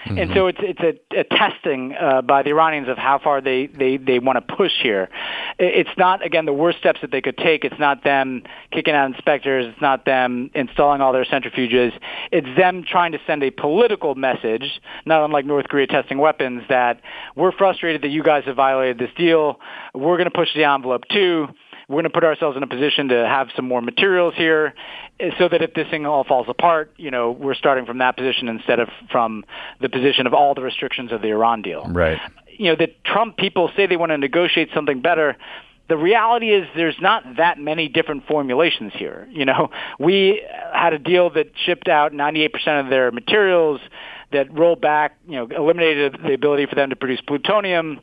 Mm-hmm. 0.05 0.17
And 0.17 0.31
so 0.33 0.47
it's 0.47 0.59
it's 0.61 0.79
a, 0.79 1.19
a 1.19 1.23
testing 1.25 1.93
uh, 1.99 2.21
by 2.21 2.43
the 2.43 2.51
Iranians 2.51 2.87
of 2.87 2.97
how 2.97 3.19
far 3.19 3.41
they 3.41 3.67
they 3.67 3.97
they 3.97 4.19
want 4.19 4.37
to 4.37 4.55
push 4.55 4.71
here. 4.81 5.09
It's 5.57 5.89
not 5.97 6.25
again 6.25 6.45
the 6.45 6.53
worst 6.53 6.77
steps 6.77 7.01
that 7.01 7.11
they 7.11 7.21
could 7.21 7.37
take. 7.37 7.65
It's 7.65 7.79
not 7.79 8.03
them 8.03 8.43
kicking 8.71 8.93
out 8.93 9.07
inspectors. 9.07 9.65
It's 9.67 9.81
not 9.81 10.05
them 10.05 10.51
installing 10.53 11.01
all 11.01 11.11
their 11.11 11.25
centrifuges. 11.25 11.91
It's 12.31 12.47
them 12.55 12.85
trying 12.89 13.11
to 13.11 13.19
send 13.27 13.43
a 13.43 13.51
political 13.51 14.15
message, 14.15 14.79
not 15.05 15.25
unlike 15.25 15.45
North 15.45 15.67
Korea 15.67 15.87
testing 15.87 16.19
weapons, 16.19 16.63
that 16.69 17.01
we're 17.35 17.51
frustrated 17.51 18.03
that 18.03 18.09
you 18.09 18.23
guys 18.23 18.43
have 18.45 18.55
violated 18.55 18.99
this 18.99 19.11
deal. 19.17 19.59
We're 19.93 20.17
going 20.17 20.29
to 20.31 20.37
push 20.37 20.53
the 20.55 20.63
envelope 20.63 21.03
too 21.11 21.47
we're 21.89 21.95
going 21.95 22.03
to 22.03 22.09
put 22.11 22.23
ourselves 22.23 22.55
in 22.55 22.63
a 22.63 22.67
position 22.67 23.09
to 23.09 23.15
have 23.15 23.49
some 23.55 23.67
more 23.67 23.81
materials 23.81 24.35
here 24.37 24.75
eh, 25.19 25.31
so 25.39 25.49
that 25.49 25.61
if 25.61 25.73
this 25.73 25.87
thing 25.89 26.05
all 26.05 26.23
falls 26.23 26.45
apart, 26.47 26.93
you 26.97 27.09
know, 27.09 27.31
we're 27.31 27.55
starting 27.55 27.85
from 27.85 27.97
that 27.97 28.15
position 28.15 28.47
instead 28.47 28.79
of 28.79 28.89
from 29.11 29.43
the 29.81 29.89
position 29.89 30.27
of 30.27 30.33
all 30.33 30.53
the 30.53 30.61
restrictions 30.61 31.11
of 31.11 31.21
the 31.21 31.29
Iran 31.29 31.63
deal. 31.63 31.85
Right. 31.89 32.19
You 32.47 32.71
know, 32.71 32.75
the 32.75 32.93
Trump 33.03 33.37
people 33.37 33.71
say 33.75 33.87
they 33.87 33.97
want 33.97 34.11
to 34.11 34.17
negotiate 34.17 34.69
something 34.73 35.01
better 35.01 35.35
the 35.89 35.97
reality 35.97 36.51
is 36.51 36.67
there's 36.75 36.97
not 37.01 37.23
that 37.37 37.57
many 37.57 37.89
different 37.89 38.27
formulations 38.27 38.93
here. 38.95 39.27
You 39.31 39.45
know, 39.45 39.71
we 39.99 40.41
had 40.71 40.93
a 40.93 40.99
deal 40.99 41.31
that 41.31 41.47
shipped 41.65 41.87
out 41.87 42.13
98% 42.13 42.51
of 42.79 42.91
their 42.91 43.11
materials 43.11 43.81
that 44.31 44.51
rolled 44.57 44.81
back, 44.81 45.17
you 45.27 45.35
know, 45.35 45.47
eliminated 45.55 46.17
the 46.23 46.33
ability 46.33 46.65
for 46.65 46.75
them 46.75 46.89
to 46.89 46.95
produce 46.95 47.21
plutonium, 47.21 47.99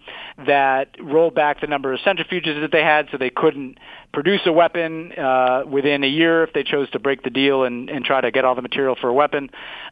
that 0.47 0.97
rolled 1.00 1.35
back 1.35 1.61
the 1.61 1.66
number 1.66 1.92
of 1.92 2.00
centrifuges 2.00 2.61
that 2.61 2.73
they 2.73 2.83
had 2.83 3.09
so 3.11 3.16
they 3.18 3.30
couldn't 3.30 3.78
produce 4.16 4.40
a 4.46 4.52
weapon 4.52 5.12
uh, 5.12 5.62
within 5.70 6.02
a 6.02 6.06
year 6.06 6.42
if 6.42 6.54
they 6.54 6.62
chose 6.62 6.88
to 6.88 6.99
break 6.99 7.23
the 7.23 7.28
deal 7.28 7.64
and, 7.64 7.90
and 7.90 8.02
try 8.02 8.18
to 8.18 8.30
get 8.30 8.46
all 8.46 8.54
the 8.54 8.62
material 8.62 8.96
for 8.99 9.08
a 9.08 9.12
weapon. 9.12 9.50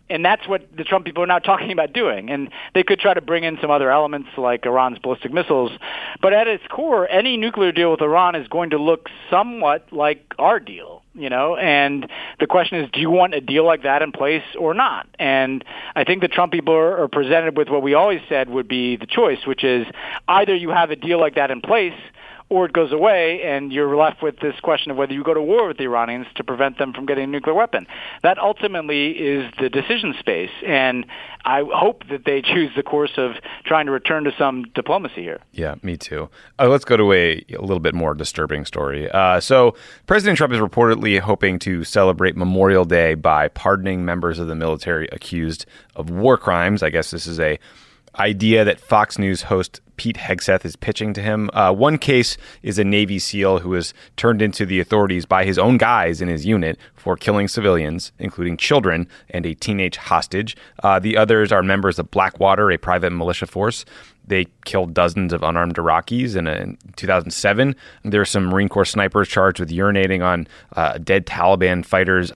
And 0.08 0.24
that's 0.24 0.48
what 0.48 0.74
the 0.74 0.82
Trump 0.82 1.04
people 1.04 1.22
are 1.22 1.26
now 1.26 1.38
talking 1.50 1.72
about 1.72 1.92
doing. 1.92 2.30
And 2.30 2.48
they 2.72 2.84
could 2.84 2.98
try 3.00 3.12
to 3.12 3.20
bring 3.20 3.44
in 3.44 3.58
some 3.60 3.70
other 3.70 3.90
elements 3.90 4.30
like 4.38 4.64
Iran's 4.64 4.98
ballistic 4.98 5.30
missiles. 5.30 5.72
But 6.22 6.32
at 6.32 6.48
its 6.48 6.64
core, 6.70 7.06
any 7.06 7.36
nuclear 7.36 7.70
deal 7.70 7.90
with 7.90 8.00
Iran 8.00 8.34
is 8.34 8.48
going 8.48 8.70
to 8.70 8.78
look 8.78 9.10
somewhat 9.28 9.92
like 9.92 10.24
our 10.38 10.58
deal 10.58 11.02
you 11.16 11.30
know 11.30 11.54
and 11.54 12.10
the 12.40 12.46
question 12.48 12.80
is 12.80 12.90
do 12.90 12.98
you 12.98 13.08
want 13.08 13.34
a 13.34 13.40
deal 13.40 13.64
like 13.64 13.84
that 13.84 14.02
in 14.02 14.10
place 14.10 14.42
or 14.58 14.74
not 14.74 15.06
and 15.16 15.64
i 15.94 16.02
think 16.02 16.20
the 16.20 16.26
trump 16.26 16.50
people 16.50 16.74
are, 16.74 17.06
presented 17.06 17.56
with 17.56 17.68
what 17.68 17.82
we 17.82 17.94
always 17.94 18.20
said 18.28 18.50
would 18.50 18.66
be 18.66 18.96
the 18.96 19.06
choice 19.06 19.38
which 19.46 19.62
is 19.62 19.86
either 20.26 20.52
you 20.56 20.70
have 20.70 20.90
a 20.90 20.96
deal 20.96 21.20
like 21.20 21.36
that 21.36 21.52
in 21.52 21.60
place 21.60 21.94
or 22.50 22.66
it 22.66 22.72
goes 22.72 22.92
away, 22.92 23.42
and 23.42 23.72
you're 23.72 23.96
left 23.96 24.22
with 24.22 24.38
this 24.40 24.54
question 24.60 24.90
of 24.90 24.96
whether 24.96 25.12
you 25.12 25.24
go 25.24 25.34
to 25.34 25.40
war 25.40 25.66
with 25.66 25.78
the 25.78 25.84
Iranians 25.84 26.26
to 26.36 26.44
prevent 26.44 26.78
them 26.78 26.92
from 26.92 27.06
getting 27.06 27.24
a 27.24 27.26
nuclear 27.26 27.54
weapon. 27.54 27.86
That 28.22 28.38
ultimately 28.38 29.12
is 29.12 29.50
the 29.58 29.70
decision 29.70 30.14
space, 30.18 30.50
and 30.66 31.06
I 31.44 31.64
hope 31.74 32.06
that 32.10 32.24
they 32.26 32.42
choose 32.42 32.70
the 32.76 32.82
course 32.82 33.12
of 33.16 33.32
trying 33.64 33.86
to 33.86 33.92
return 33.92 34.24
to 34.24 34.32
some 34.38 34.64
diplomacy 34.74 35.22
here. 35.22 35.40
Yeah, 35.52 35.76
me 35.82 35.96
too. 35.96 36.28
Uh, 36.58 36.68
let's 36.68 36.84
go 36.84 36.96
to 36.96 37.12
a, 37.12 37.44
a 37.50 37.60
little 37.60 37.80
bit 37.80 37.94
more 37.94 38.14
disturbing 38.14 38.66
story. 38.66 39.10
Uh, 39.10 39.40
so, 39.40 39.74
President 40.06 40.36
Trump 40.36 40.52
is 40.52 40.60
reportedly 40.60 41.18
hoping 41.18 41.58
to 41.60 41.82
celebrate 41.82 42.36
Memorial 42.36 42.84
Day 42.84 43.14
by 43.14 43.48
pardoning 43.48 44.04
members 44.04 44.38
of 44.38 44.48
the 44.48 44.54
military 44.54 45.08
accused 45.12 45.64
of 45.96 46.10
war 46.10 46.36
crimes. 46.36 46.82
I 46.82 46.90
guess 46.90 47.10
this 47.10 47.26
is 47.26 47.40
a 47.40 47.58
idea 48.18 48.64
that 48.64 48.80
Fox 48.80 49.18
News 49.18 49.42
host 49.42 49.80
Pete 49.96 50.16
Hegseth 50.16 50.64
is 50.64 50.76
pitching 50.76 51.12
to 51.14 51.22
him. 51.22 51.50
Uh, 51.52 51.72
one 51.72 51.98
case 51.98 52.36
is 52.62 52.78
a 52.78 52.84
Navy 52.84 53.18
SEAL 53.18 53.60
who 53.60 53.70
was 53.70 53.94
turned 54.16 54.42
into 54.42 54.66
the 54.66 54.80
authorities 54.80 55.26
by 55.26 55.44
his 55.44 55.58
own 55.58 55.76
guys 55.76 56.20
in 56.20 56.28
his 56.28 56.44
unit 56.44 56.78
for 56.94 57.16
killing 57.16 57.48
civilians, 57.48 58.12
including 58.18 58.56
children 58.56 59.06
and 59.30 59.46
a 59.46 59.54
teenage 59.54 59.96
hostage. 59.96 60.56
Uh, 60.82 60.98
the 60.98 61.16
others 61.16 61.52
are 61.52 61.62
members 61.62 61.98
of 61.98 62.10
Blackwater, 62.10 62.70
a 62.70 62.78
private 62.78 63.10
militia 63.10 63.46
force. 63.46 63.84
They 64.26 64.46
killed 64.64 64.94
dozens 64.94 65.32
of 65.32 65.42
unarmed 65.42 65.76
Iraqis 65.76 66.36
in, 66.36 66.46
a, 66.46 66.54
in 66.54 66.78
2007. 66.96 67.76
There 68.04 68.20
are 68.20 68.24
some 68.24 68.46
Marine 68.46 68.68
Corps 68.68 68.86
snipers 68.86 69.28
charged 69.28 69.60
with 69.60 69.70
urinating 69.70 70.24
on 70.24 70.46
uh, 70.74 70.98
dead 70.98 71.26
Taliban 71.26 71.84
fighters. 71.84 72.32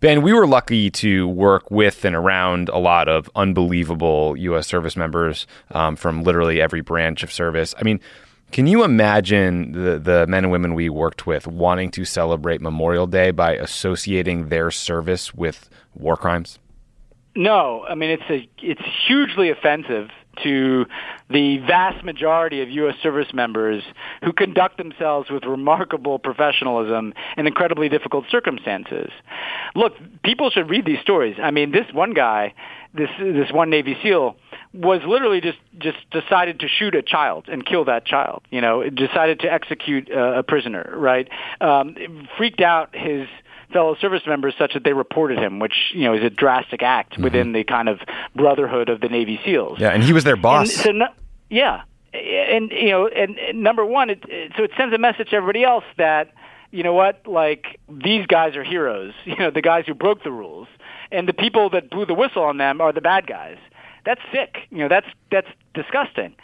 Ben, 0.00 0.22
we 0.22 0.32
were 0.32 0.46
lucky 0.46 0.90
to 0.90 1.28
work 1.28 1.70
with 1.70 2.06
and 2.06 2.16
around 2.16 2.70
a 2.70 2.78
lot 2.78 3.06
of 3.06 3.30
unbelievable 3.36 4.34
U.S. 4.38 4.66
service 4.66 4.96
members 4.96 5.46
um, 5.72 5.94
from 5.94 6.22
literally 6.22 6.58
every 6.58 6.80
branch 6.80 7.22
of 7.22 7.30
service. 7.30 7.74
I 7.78 7.82
mean, 7.82 8.00
can 8.50 8.66
you 8.66 8.82
imagine 8.82 9.72
the, 9.72 9.98
the 9.98 10.26
men 10.26 10.44
and 10.44 10.50
women 10.50 10.74
we 10.74 10.88
worked 10.88 11.26
with 11.26 11.46
wanting 11.46 11.90
to 11.90 12.06
celebrate 12.06 12.62
Memorial 12.62 13.06
Day 13.06 13.30
by 13.30 13.52
associating 13.56 14.48
their 14.48 14.70
service 14.70 15.34
with 15.34 15.68
war 15.94 16.16
crimes? 16.16 16.58
No, 17.36 17.84
I 17.88 17.94
mean 17.94 18.10
it's 18.10 18.30
a 18.30 18.48
it's 18.60 18.82
hugely 19.06 19.50
offensive 19.50 20.08
to 20.42 20.86
the 21.28 21.58
vast 21.58 22.04
majority 22.04 22.62
of 22.62 22.70
U.S. 22.70 22.96
service 23.02 23.28
members 23.32 23.82
who 24.22 24.32
conduct 24.32 24.78
themselves 24.78 25.30
with 25.30 25.44
remarkable 25.44 26.18
professionalism 26.18 27.14
in 27.36 27.46
incredibly 27.46 27.88
difficult 27.88 28.24
circumstances. 28.30 29.10
Look, 29.74 29.94
people 30.24 30.50
should 30.50 30.68
read 30.68 30.84
these 30.84 31.00
stories. 31.00 31.36
I 31.42 31.50
mean, 31.50 31.72
this 31.72 31.86
one 31.92 32.14
guy, 32.14 32.54
this 32.94 33.10
this 33.18 33.52
one 33.52 33.70
Navy 33.70 33.96
SEAL, 34.02 34.36
was 34.72 35.00
literally 35.06 35.40
just 35.40 35.58
just 35.78 35.98
decided 36.10 36.60
to 36.60 36.68
shoot 36.68 36.94
a 36.94 37.02
child 37.02 37.46
and 37.48 37.64
kill 37.64 37.84
that 37.84 38.04
child. 38.04 38.42
You 38.50 38.60
know, 38.60 38.88
decided 38.88 39.40
to 39.40 39.52
execute 39.52 40.08
a, 40.10 40.38
a 40.38 40.42
prisoner. 40.42 40.92
Right? 40.96 41.28
Um, 41.60 42.28
freaked 42.36 42.60
out 42.60 42.94
his 42.94 43.28
fellow 43.72 43.96
service 44.00 44.22
members 44.26 44.54
such 44.58 44.74
that 44.74 44.84
they 44.84 44.92
reported 44.92 45.38
him, 45.38 45.58
which 45.58 45.74
you 45.94 46.04
know 46.04 46.14
is 46.14 46.24
a 46.24 46.30
drastic 46.30 46.82
act 46.82 47.12
mm-hmm. 47.12 47.24
within 47.24 47.52
the 47.52 47.64
kind 47.64 47.88
of 47.88 48.00
brotherhood 48.34 48.88
of 48.88 49.00
the 49.00 49.08
Navy 49.08 49.40
SEAls. 49.44 49.78
Yeah, 49.78 49.90
and 49.90 50.02
he 50.02 50.12
was 50.12 50.24
their 50.24 50.36
boss. 50.36 50.72
So 50.72 50.92
no, 50.92 51.08
yeah, 51.48 51.82
and 52.12 52.70
you 52.70 52.90
know, 52.90 53.06
and, 53.06 53.38
and 53.38 53.62
number 53.62 53.84
one, 53.84 54.10
it, 54.10 54.24
it, 54.28 54.52
so 54.56 54.64
it 54.64 54.72
sends 54.76 54.94
a 54.94 54.98
message 54.98 55.30
to 55.30 55.36
everybody 55.36 55.64
else 55.64 55.84
that 55.96 56.32
you 56.70 56.82
know 56.82 56.92
what, 56.92 57.26
like 57.26 57.78
these 57.88 58.26
guys 58.26 58.56
are 58.56 58.64
heroes. 58.64 59.12
You 59.24 59.36
know, 59.36 59.50
the 59.50 59.62
guys 59.62 59.84
who 59.86 59.94
broke 59.94 60.22
the 60.24 60.32
rules, 60.32 60.68
and 61.12 61.28
the 61.28 61.32
people 61.32 61.70
that 61.70 61.90
blew 61.90 62.06
the 62.06 62.14
whistle 62.14 62.42
on 62.42 62.58
them 62.58 62.80
are 62.80 62.92
the 62.92 63.00
bad 63.00 63.26
guys. 63.26 63.58
That's 64.04 64.20
sick. 64.32 64.56
You 64.70 64.78
know, 64.78 64.88
that's 64.88 65.06
that's 65.30 65.48
disgusting. 65.74 66.34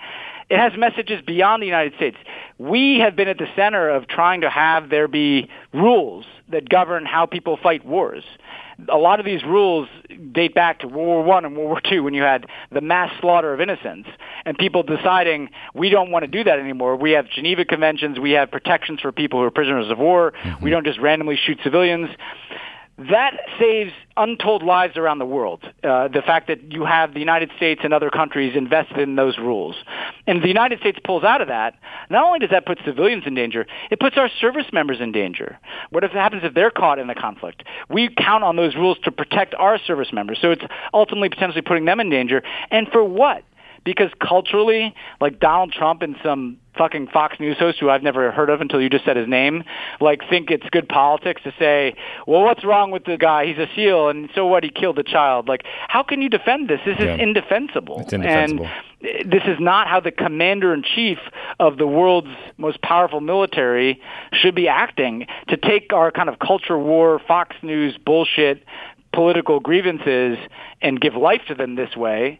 It 0.48 0.58
has 0.58 0.72
messages 0.78 1.22
beyond 1.26 1.62
the 1.62 1.66
United 1.66 1.94
States. 1.96 2.16
We 2.58 3.00
have 3.00 3.16
been 3.16 3.28
at 3.28 3.38
the 3.38 3.48
center 3.56 3.88
of 3.88 4.06
trying 4.06 4.42
to 4.42 4.50
have 4.50 4.90
there 4.90 5.08
be 5.08 5.50
rules 5.74 6.24
that 6.50 6.68
govern 6.68 7.04
how 7.04 7.26
people 7.26 7.58
fight 7.60 7.84
wars. 7.84 8.22
A 8.88 8.96
lot 8.96 9.18
of 9.18 9.26
these 9.26 9.42
rules 9.42 9.88
date 10.32 10.54
back 10.54 10.80
to 10.80 10.86
World 10.86 11.06
War 11.06 11.22
One 11.24 11.44
and 11.44 11.56
World 11.56 11.70
War 11.70 11.80
Two, 11.80 12.02
when 12.02 12.14
you 12.14 12.22
had 12.22 12.46
the 12.70 12.82
mass 12.82 13.10
slaughter 13.20 13.52
of 13.54 13.60
innocents, 13.60 14.08
and 14.44 14.56
people 14.56 14.82
deciding 14.82 15.48
we 15.74 15.88
don't 15.88 16.10
want 16.10 16.24
to 16.24 16.30
do 16.30 16.44
that 16.44 16.58
anymore. 16.58 16.94
We 16.94 17.12
have 17.12 17.28
Geneva 17.28 17.64
Conventions, 17.64 18.20
we 18.20 18.32
have 18.32 18.50
protections 18.50 19.00
for 19.00 19.12
people 19.12 19.40
who 19.40 19.46
are 19.46 19.50
prisoners 19.50 19.90
of 19.90 19.98
war. 19.98 20.32
Mm-hmm. 20.32 20.62
We 20.62 20.70
don't 20.70 20.84
just 20.84 21.00
randomly 21.00 21.36
shoot 21.36 21.58
civilians 21.64 22.10
that 22.98 23.34
saves 23.60 23.92
untold 24.16 24.62
lives 24.62 24.96
around 24.96 25.18
the 25.18 25.26
world. 25.26 25.62
Uh, 25.84 26.08
the 26.08 26.22
fact 26.22 26.48
that 26.48 26.72
you 26.72 26.86
have 26.86 27.12
the 27.12 27.20
United 27.20 27.50
States 27.56 27.82
and 27.84 27.92
other 27.92 28.08
countries 28.08 28.56
invested 28.56 28.98
in 28.98 29.16
those 29.16 29.36
rules. 29.36 29.76
And 30.26 30.42
the 30.42 30.48
United 30.48 30.80
States 30.80 30.98
pulls 31.04 31.22
out 31.22 31.42
of 31.42 31.48
that, 31.48 31.74
not 32.08 32.24
only 32.24 32.38
does 32.38 32.50
that 32.50 32.64
put 32.64 32.78
civilians 32.86 33.24
in 33.26 33.34
danger, 33.34 33.66
it 33.90 34.00
puts 34.00 34.16
our 34.16 34.30
service 34.40 34.66
members 34.72 34.98
in 35.00 35.12
danger. 35.12 35.58
What 35.90 36.04
if 36.04 36.12
it 36.12 36.16
happens 36.16 36.42
if 36.44 36.54
they're 36.54 36.70
caught 36.70 36.98
in 36.98 37.10
a 37.10 37.14
conflict? 37.14 37.64
We 37.90 38.08
count 38.16 38.44
on 38.44 38.56
those 38.56 38.74
rules 38.74 38.98
to 39.04 39.12
protect 39.12 39.54
our 39.54 39.78
service 39.78 40.12
members. 40.12 40.38
So 40.40 40.50
it's 40.50 40.64
ultimately 40.94 41.28
potentially 41.28 41.62
putting 41.62 41.84
them 41.84 42.00
in 42.00 42.08
danger. 42.08 42.42
And 42.70 42.88
for 42.88 43.04
what? 43.04 43.44
Because 43.84 44.10
culturally, 44.20 44.94
like 45.20 45.38
Donald 45.38 45.72
Trump 45.72 46.00
and 46.00 46.16
some 46.24 46.56
fucking 46.76 47.08
Fox 47.08 47.38
News 47.40 47.58
host 47.58 47.78
who 47.78 47.90
I've 47.90 48.02
never 48.02 48.30
heard 48.30 48.50
of 48.50 48.60
until 48.60 48.80
you 48.80 48.88
just 48.88 49.04
said 49.04 49.16
his 49.16 49.28
name, 49.28 49.64
like 50.00 50.20
think 50.28 50.50
it's 50.50 50.66
good 50.70 50.88
politics 50.88 51.42
to 51.44 51.52
say, 51.58 51.94
well, 52.26 52.42
what's 52.42 52.64
wrong 52.64 52.90
with 52.90 53.04
the 53.04 53.16
guy? 53.16 53.46
He's 53.46 53.58
a 53.58 53.68
SEAL, 53.74 54.08
and 54.08 54.30
so 54.34 54.46
what? 54.46 54.64
He 54.64 54.70
killed 54.70 54.98
a 54.98 55.02
child. 55.02 55.48
Like, 55.48 55.64
how 55.88 56.02
can 56.02 56.22
you 56.22 56.28
defend 56.28 56.68
this? 56.68 56.80
This 56.84 56.98
is 56.98 57.04
yeah. 57.04 57.16
indefensible. 57.16 58.00
It's 58.00 58.12
indefensible. 58.12 58.66
And 58.66 59.08
eh, 59.08 59.22
this 59.24 59.42
is 59.46 59.58
not 59.60 59.88
how 59.88 60.00
the 60.00 60.12
commander 60.12 60.72
in 60.72 60.82
chief 60.82 61.18
of 61.58 61.78
the 61.78 61.86
world's 61.86 62.28
most 62.56 62.80
powerful 62.82 63.20
military 63.20 64.00
should 64.32 64.54
be 64.54 64.68
acting 64.68 65.26
to 65.48 65.56
take 65.56 65.92
our 65.92 66.10
kind 66.10 66.28
of 66.28 66.38
culture 66.38 66.78
war, 66.78 67.20
Fox 67.26 67.56
News 67.62 67.96
bullshit 68.04 68.64
political 69.12 69.60
grievances 69.60 70.36
and 70.82 71.00
give 71.00 71.14
life 71.14 71.40
to 71.48 71.54
them 71.54 71.74
this 71.74 71.96
way 71.96 72.38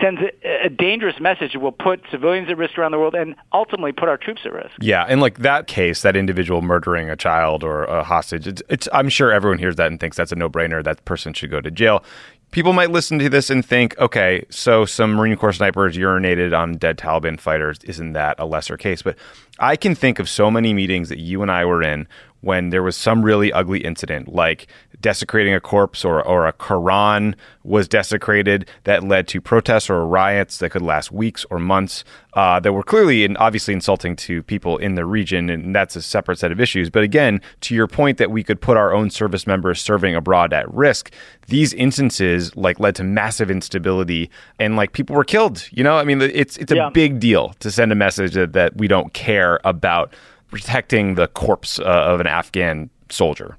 sends 0.00 0.20
a, 0.20 0.66
a, 0.66 0.68
dangerous 0.68 1.20
message. 1.20 1.54
It 1.54 1.58
will 1.58 1.72
put 1.72 2.02
civilians 2.10 2.48
at 2.50 2.56
risk 2.56 2.78
around 2.78 2.92
the 2.92 2.98
world 2.98 3.14
and 3.14 3.34
ultimately 3.52 3.92
put 3.92 4.08
our 4.08 4.16
troops 4.16 4.42
at 4.44 4.52
risk. 4.52 4.72
Yeah, 4.80 5.04
and 5.08 5.20
like 5.20 5.38
that 5.38 5.66
case, 5.66 6.02
that 6.02 6.16
individual 6.16 6.62
murdering 6.62 7.10
a 7.10 7.16
child 7.16 7.64
or 7.64 7.84
a 7.84 8.02
hostage, 8.02 8.46
it's, 8.46 8.62
it's 8.68 8.88
I'm 8.92 9.08
sure 9.08 9.32
everyone 9.32 9.58
hears 9.58 9.76
that 9.76 9.88
and 9.88 9.98
thinks 9.98 10.16
that's 10.16 10.32
a 10.32 10.36
no-brainer. 10.36 10.82
That 10.82 11.04
person 11.04 11.32
should 11.32 11.50
go 11.50 11.60
to 11.60 11.70
jail. 11.70 12.04
People 12.50 12.72
might 12.72 12.90
listen 12.90 13.18
to 13.18 13.28
this 13.28 13.50
and 13.50 13.64
think, 13.64 13.98
okay, 13.98 14.44
so 14.48 14.86
some 14.86 15.12
Marine 15.12 15.36
Corps 15.36 15.52
snipers 15.52 15.98
urinated 15.98 16.58
on 16.58 16.78
dead 16.78 16.96
Taliban 16.96 17.38
fighters. 17.38 17.78
Isn't 17.84 18.14
that 18.14 18.36
a 18.38 18.46
lesser 18.46 18.78
case? 18.78 19.02
But 19.02 19.16
I 19.58 19.76
can 19.76 19.94
think 19.94 20.18
of 20.18 20.30
so 20.30 20.50
many 20.50 20.72
meetings 20.72 21.10
that 21.10 21.18
you 21.18 21.42
and 21.42 21.50
I 21.50 21.66
were 21.66 21.82
in 21.82 22.08
when 22.40 22.70
there 22.70 22.82
was 22.82 22.96
some 22.96 23.22
really 23.22 23.52
ugly 23.52 23.80
incident, 23.80 24.28
like 24.32 24.68
desecrating 25.00 25.54
a 25.54 25.60
corpse 25.60 26.04
or, 26.04 26.22
or 26.22 26.46
a 26.46 26.52
Quran 26.52 27.34
was 27.62 27.88
desecrated 27.88 28.68
that 28.84 29.04
led 29.04 29.28
to 29.28 29.40
protests 29.40 29.90
or 29.90 30.06
riots 30.06 30.58
that 30.58 30.70
could 30.70 30.82
last 30.82 31.12
weeks 31.12 31.44
or 31.50 31.58
months 31.58 32.04
uh, 32.34 32.60
that 32.60 32.72
were 32.72 32.82
clearly 32.82 33.24
and 33.24 33.36
obviously 33.38 33.74
insulting 33.74 34.14
to 34.14 34.42
people 34.44 34.76
in 34.78 34.94
the 34.94 35.04
region. 35.04 35.50
And 35.50 35.74
that's 35.74 35.96
a 35.96 36.02
separate 36.02 36.38
set 36.38 36.52
of 36.52 36.60
issues. 36.60 36.90
But 36.90 37.02
again, 37.02 37.40
to 37.62 37.74
your 37.74 37.86
point 37.86 38.18
that 38.18 38.30
we 38.30 38.42
could 38.44 38.60
put 38.60 38.76
our 38.76 38.92
own 38.92 39.10
service 39.10 39.46
members 39.46 39.80
serving 39.80 40.14
abroad 40.14 40.52
at 40.52 40.72
risk, 40.72 41.12
these 41.46 41.72
instances 41.74 42.54
like 42.56 42.78
led 42.78 42.94
to 42.96 43.04
massive 43.04 43.50
instability 43.50 44.30
and 44.58 44.76
like 44.76 44.92
people 44.92 45.16
were 45.16 45.24
killed. 45.24 45.68
You 45.72 45.84
know, 45.84 45.96
I 45.96 46.04
mean, 46.04 46.20
it's, 46.22 46.56
it's 46.58 46.72
a 46.72 46.76
yeah. 46.76 46.90
big 46.90 47.20
deal 47.20 47.54
to 47.60 47.70
send 47.70 47.90
a 47.92 47.96
message 47.96 48.34
that, 48.34 48.52
that 48.52 48.76
we 48.76 48.88
don't 48.88 49.12
care 49.12 49.60
about 49.64 50.14
protecting 50.50 51.14
the 51.14 51.28
corpse 51.28 51.78
uh, 51.78 51.84
of 51.84 52.20
an 52.20 52.26
Afghan 52.26 52.90
soldier. 53.10 53.56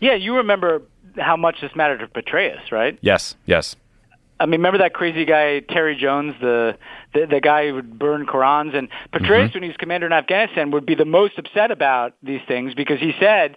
Yeah, 0.00 0.14
you 0.14 0.36
remember 0.36 0.82
how 1.16 1.36
much 1.36 1.60
this 1.60 1.72
mattered 1.74 1.98
to 1.98 2.06
Petraeus, 2.06 2.70
right? 2.70 2.98
Yes, 3.00 3.36
yes. 3.46 3.76
I 4.40 4.46
mean, 4.46 4.60
remember 4.60 4.78
that 4.78 4.94
crazy 4.94 5.24
guy 5.24 5.60
Terry 5.60 5.96
Jones, 5.96 6.34
the 6.40 6.78
the, 7.12 7.26
the 7.26 7.40
guy 7.40 7.68
who 7.68 7.74
would 7.74 7.98
burn 7.98 8.26
Korans, 8.26 8.76
and 8.76 8.88
Petraeus, 9.12 9.48
mm-hmm. 9.48 9.54
when 9.54 9.62
he 9.64 9.68
was 9.68 9.76
commander 9.76 10.06
in 10.06 10.12
Afghanistan, 10.12 10.70
would 10.70 10.86
be 10.86 10.94
the 10.94 11.04
most 11.04 11.38
upset 11.38 11.70
about 11.70 12.14
these 12.22 12.40
things 12.46 12.74
because 12.74 13.00
he 13.00 13.12
said 13.18 13.56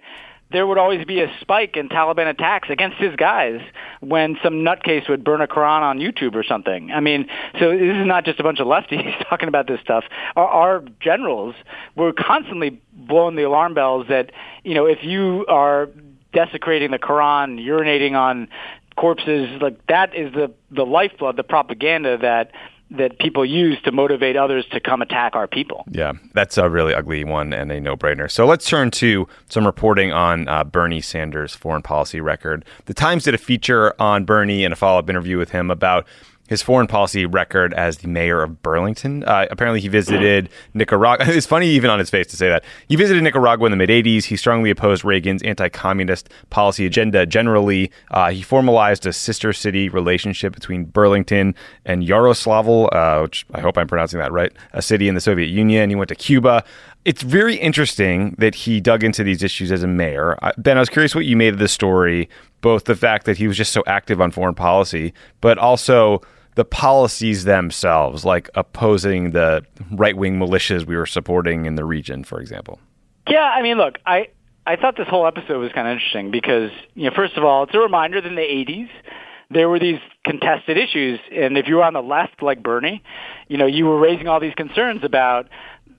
there 0.52 0.68
would 0.68 0.78
always 0.78 1.06
be 1.06 1.22
a 1.22 1.32
spike 1.40 1.78
in 1.78 1.90
Taliban 1.90 2.30
attacks 2.30 2.70
against 2.70 2.98
his 2.98 3.16
guys 3.16 3.62
when 4.00 4.38
some 4.44 4.56
nutcase 4.56 5.08
would 5.10 5.24
burn 5.24 5.42
a 5.42 5.48
Quran 5.48 5.82
on 5.82 6.00
YouTube 6.00 6.36
or 6.36 6.44
something. 6.44 6.92
I 6.92 7.00
mean, 7.00 7.28
so 7.60 7.72
this 7.72 7.98
is 7.98 8.08
not 8.08 8.26
just 8.26 8.40
a 8.40 8.44
bunch 8.44 8.60
of 8.60 8.68
lefties 8.68 9.14
talking 9.30 9.48
about 9.48 9.68
this 9.68 9.80
stuff. 9.82 10.04
Our, 10.36 10.48
our 10.48 10.84
generals 11.00 11.56
were 11.96 12.14
constantly 12.14 12.82
blowing 12.94 13.36
the 13.36 13.44
alarm 13.44 13.74
bells 13.74 14.08
that, 14.10 14.32
you 14.64 14.74
know, 14.74 14.86
if 14.86 15.04
you 15.04 15.46
are 15.48 15.90
desecrating 16.34 16.92
the 16.92 17.00
Quran, 17.00 17.60
urinating 17.60 18.14
on 18.14 18.48
corpses, 18.96 19.50
like 19.62 19.86
that 19.88 20.16
is 20.16 20.34
the 20.34 20.52
the 20.70 20.86
lifeblood, 20.86 21.38
the 21.38 21.44
propaganda 21.44 22.18
that 22.18 22.52
that 22.92 23.18
people 23.20 23.46
use 23.46 23.82
to 23.84 23.92
motivate 23.92 24.36
others 24.36 24.66
to 24.72 24.80
come 24.80 25.02
attack 25.02 25.36
our 25.36 25.48
people. 25.48 25.86
Yeah, 25.90 26.14
that's 26.34 26.58
a 26.58 26.70
really 26.70 26.94
ugly 26.94 27.24
one 27.24 27.54
and 27.54 27.72
a 27.72 27.80
no-brainer. 27.80 28.30
So 28.30 28.46
let's 28.46 28.68
turn 28.68 28.92
to 28.92 29.28
some 29.50 29.66
reporting 29.66 30.12
on 30.12 30.48
uh, 30.48 30.64
Bernie 30.66 31.02
Sanders' 31.02 31.56
foreign 31.56 31.82
policy 31.82 32.20
record. 32.20 32.66
The 32.86 32.94
Times 32.94 33.24
did 33.24 33.34
a 33.34 33.38
feature 33.38 33.94
on 34.00 34.26
Bernie 34.26 34.66
and 34.66 34.74
a 34.74 34.76
follow-up 34.76 35.10
interview 35.10 35.38
with 35.38 35.52
him 35.52 35.72
about 35.72 36.06
his 36.48 36.62
foreign 36.62 36.88
policy 36.88 37.26
record 37.26 37.74
as 37.74 38.00
the 38.00 38.08
mayor 38.08 38.42
of 38.42 38.62
Burlington. 38.62 39.24
Uh, 39.24 39.46
apparently, 39.50 39.80
he 39.80 39.88
visited 39.88 40.50
Nicaragua. 40.74 41.26
It's 41.42 41.46
funny 41.46 41.68
even 41.68 41.90
on 41.90 41.98
his 41.98 42.10
face 42.10 42.28
to 42.28 42.38
say 42.38 42.50
that. 42.50 42.64
He 42.88 42.96
visited 42.96 43.24
Nicaragua 43.24 43.66
in 43.66 43.72
the 43.72 43.78
mid 43.78 43.90
80s. 43.90 44.26
He 44.26 44.36
strongly 44.36 44.70
opposed 44.70 45.06
Reagan's 45.06 45.42
anti 45.44 45.70
communist 45.70 46.30
policy 46.50 46.86
agenda 46.86 47.26
generally. 47.26 47.92
Uh, 48.12 48.32
he 48.32 48.42
formalized 48.42 49.06
a 49.06 49.14
sister 49.14 49.54
city 49.54 49.88
relationship 49.90 50.54
between 50.54 50.86
Burlington 50.86 51.56
and 51.86 52.04
Yaroslavl, 52.04 52.90
uh, 52.94 53.22
which 53.22 53.46
I 53.54 53.62
hope 53.62 53.78
I'm 53.78 53.88
pronouncing 53.88 54.20
that 54.20 54.32
right, 54.32 54.52
a 54.74 54.82
city 54.82 55.08
in 55.08 55.16
the 55.16 55.22
Soviet 55.22 55.48
Union. 55.48 55.90
He 55.90 55.96
went 55.96 56.10
to 56.10 56.16
Cuba. 56.16 56.64
It's 57.04 57.24
very 57.24 57.56
interesting 57.56 58.36
that 58.38 58.54
he 58.54 58.80
dug 58.80 59.04
into 59.04 59.24
these 59.24 59.42
issues 59.42 59.72
as 59.72 59.82
a 59.82 59.88
mayor. 59.88 60.38
Ben, 60.58 60.78
I 60.78 60.80
was 60.80 60.90
curious 60.90 61.16
what 61.16 61.26
you 61.26 61.36
made 61.36 61.54
of 61.54 61.60
this 61.60 61.72
story, 61.72 62.30
both 62.62 62.86
the 62.86 62.96
fact 62.96 63.26
that 63.26 63.38
he 63.38 63.48
was 63.48 63.58
just 63.58 63.72
so 63.72 63.84
active 63.88 64.22
on 64.22 64.30
foreign 64.30 64.54
policy, 64.54 65.14
but 65.42 65.58
also 65.58 66.22
the 66.56 66.66
policies 66.66 67.46
themselves, 67.46 68.26
like 68.26 68.50
opposing 68.56 69.32
the 69.32 69.66
right 69.92 70.16
wing 70.16 70.38
militias 70.38 70.86
we 70.86 70.96
were 70.96 71.06
supporting 71.06 71.66
in 71.66 71.76
the 71.76 71.86
region, 71.86 72.24
for 72.24 72.40
example? 72.40 72.80
Yeah, 73.28 73.44
I 73.44 73.62
mean, 73.62 73.78
look, 73.78 73.98
I 74.06 74.28
I 74.68 74.76
thought 74.76 74.96
this 74.98 75.08
whole 75.08 75.26
episode 75.26 75.60
was 75.60 75.72
kind 75.74 75.88
of 75.88 75.94
interesting 75.94 76.32
because 76.32 76.72
you 76.94 77.06
know, 77.06 77.16
first 77.16 77.38
of 77.38 77.44
all, 77.44 77.64
it's 77.64 77.74
a 77.74 77.80
reminder 77.80 78.22
that 78.22 78.28
in 78.28 78.36
the 78.36 78.42
'80s 78.42 78.90
there 79.50 79.70
were 79.70 79.80
these 79.80 80.00
contested 80.26 80.78
issues, 80.78 81.20
and 81.32 81.58
if 81.58 81.68
you 81.68 81.76
were 81.76 81.84
on 81.84 81.94
the 81.94 82.02
left 82.02 82.42
like 82.42 82.62
Bernie, 82.62 83.04
you 83.48 83.58
know, 83.58 83.66
you 83.66 83.86
were 83.86 84.00
raising 84.00 84.28
all 84.28 84.40
these 84.40 84.54
concerns 84.56 85.04
about 85.04 85.48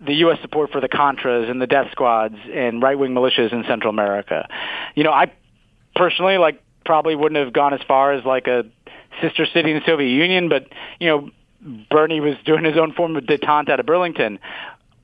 the 0.04 0.14
U.S. 0.14 0.38
support 0.42 0.70
for 0.70 0.80
the 0.80 0.88
Contras 0.88 1.50
and 1.50 1.60
the 1.60 1.66
death 1.66 1.88
squads 1.92 2.36
and 2.52 2.82
right-wing 2.82 3.12
militias 3.12 3.52
in 3.52 3.64
Central 3.68 3.90
America. 3.90 4.48
You 4.94 5.04
know, 5.04 5.12
I 5.12 5.32
personally 5.94 6.38
like 6.38 6.62
probably 6.84 7.14
wouldn't 7.14 7.42
have 7.42 7.52
gone 7.52 7.74
as 7.74 7.80
far 7.86 8.12
as 8.12 8.24
like 8.24 8.46
a 8.46 8.64
sister 9.20 9.46
city 9.46 9.70
in 9.70 9.78
the 9.78 9.86
Soviet 9.86 10.08
Union, 10.08 10.48
but 10.48 10.66
you 10.98 11.08
know, 11.08 11.30
Bernie 11.90 12.20
was 12.20 12.34
doing 12.44 12.64
his 12.64 12.76
own 12.76 12.92
form 12.92 13.16
of 13.16 13.24
detente 13.24 13.68
out 13.68 13.78
of 13.78 13.86
Burlington. 13.86 14.38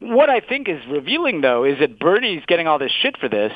What 0.00 0.30
I 0.30 0.40
think 0.40 0.68
is 0.68 0.80
revealing, 0.88 1.40
though, 1.40 1.64
is 1.64 1.78
that 1.80 1.98
Bernie's 1.98 2.44
getting 2.46 2.66
all 2.66 2.78
this 2.78 2.92
shit 2.92 3.16
for 3.18 3.28
this, 3.28 3.52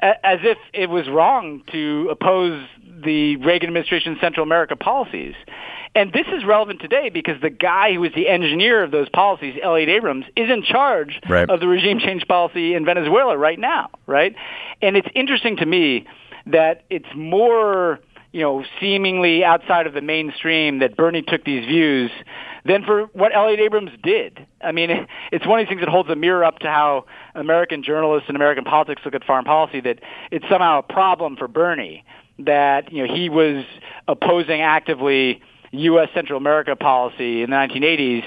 as 0.00 0.38
if 0.42 0.58
it 0.72 0.88
was 0.88 1.08
wrong 1.08 1.62
to 1.72 2.08
oppose 2.10 2.66
the 3.04 3.36
Reagan 3.36 3.68
administration's 3.68 4.20
Central 4.20 4.44
America 4.44 4.76
policies. 4.76 5.34
And 5.94 6.12
this 6.12 6.26
is 6.32 6.44
relevant 6.44 6.80
today 6.80 7.08
because 7.08 7.40
the 7.42 7.50
guy 7.50 7.94
who 7.94 8.00
was 8.00 8.12
the 8.14 8.28
engineer 8.28 8.84
of 8.84 8.92
those 8.92 9.08
policies, 9.08 9.58
Elliot 9.60 9.88
Abrams, 9.88 10.24
is 10.36 10.48
in 10.48 10.62
charge 10.62 11.18
right. 11.28 11.50
of 11.50 11.58
the 11.58 11.66
regime 11.66 11.98
change 11.98 12.26
policy 12.28 12.74
in 12.74 12.84
Venezuela 12.84 13.36
right 13.36 13.58
now, 13.58 13.90
right? 14.06 14.34
And 14.80 14.96
it's 14.96 15.08
interesting 15.14 15.56
to 15.56 15.66
me 15.66 16.06
that 16.46 16.84
it's 16.90 17.08
more, 17.16 17.98
you 18.30 18.40
know, 18.40 18.64
seemingly 18.80 19.42
outside 19.42 19.88
of 19.88 19.92
the 19.92 20.00
mainstream 20.00 20.78
that 20.78 20.96
Bernie 20.96 21.22
took 21.22 21.44
these 21.44 21.66
views 21.66 22.12
than 22.64 22.84
for 22.84 23.06
what 23.06 23.34
Elliot 23.34 23.58
Abrams 23.58 23.90
did. 24.00 24.46
I 24.62 24.70
mean, 24.70 24.90
it's 25.32 25.46
one 25.46 25.58
of 25.58 25.66
these 25.66 25.70
things 25.70 25.80
that 25.80 25.90
holds 25.90 26.08
a 26.08 26.16
mirror 26.16 26.44
up 26.44 26.60
to 26.60 26.68
how 26.68 27.06
American 27.34 27.82
journalists 27.82 28.28
and 28.28 28.36
American 28.36 28.62
politics 28.62 29.02
look 29.04 29.14
at 29.14 29.24
foreign 29.24 29.44
policy 29.44 29.80
that 29.80 29.98
it's 30.30 30.44
somehow 30.48 30.78
a 30.78 30.82
problem 30.82 31.36
for 31.36 31.48
Bernie 31.48 32.04
that, 32.38 32.92
you 32.92 33.04
know, 33.04 33.12
he 33.12 33.28
was 33.28 33.64
opposing 34.06 34.60
actively 34.60 35.42
U.S. 35.72 36.08
Central 36.14 36.36
America 36.36 36.76
policy 36.76 37.42
in 37.42 37.50
the 37.50 37.56
1980s, 37.56 38.24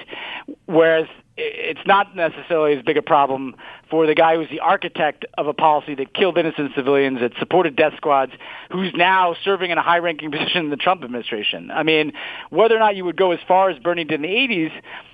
whereas 0.66 1.08
it's 1.36 1.80
not 1.86 2.16
necessarily 2.16 2.78
as 2.78 2.84
big 2.84 2.96
a 2.96 3.02
problem 3.02 3.56
for 3.90 4.06
the 4.06 4.14
guy 4.14 4.36
who's 4.36 4.50
the 4.50 4.60
architect 4.60 5.26
of 5.38 5.48
a 5.48 5.54
policy 5.54 5.96
that 5.96 6.14
killed 6.14 6.38
innocent 6.38 6.72
civilians, 6.76 7.20
that 7.22 7.32
supported 7.40 7.76
death 7.76 7.94
squads, 7.98 8.32
who's 8.72 8.94
now 8.96 9.36
serving 9.44 9.72
in 9.72 9.78
a 9.78 9.82
high-ranking 9.82 10.32
position 10.38 10.66
in 10.66 10.70
the 10.70 10.78
Trump 10.78 11.04
administration. 11.04 11.72
I 11.72 11.84
mean, 11.84 12.14
whether 12.50 12.76
or 12.76 12.80
not 12.80 12.96
you 12.96 13.06
would 13.06 13.18
go 13.18 13.32
as 13.32 13.40
far 13.48 13.70
as 13.70 13.80
Bernie 13.80 14.04
did 14.04 14.16
in 14.16 14.22
the 14.22 14.28
80s, 14.28 14.72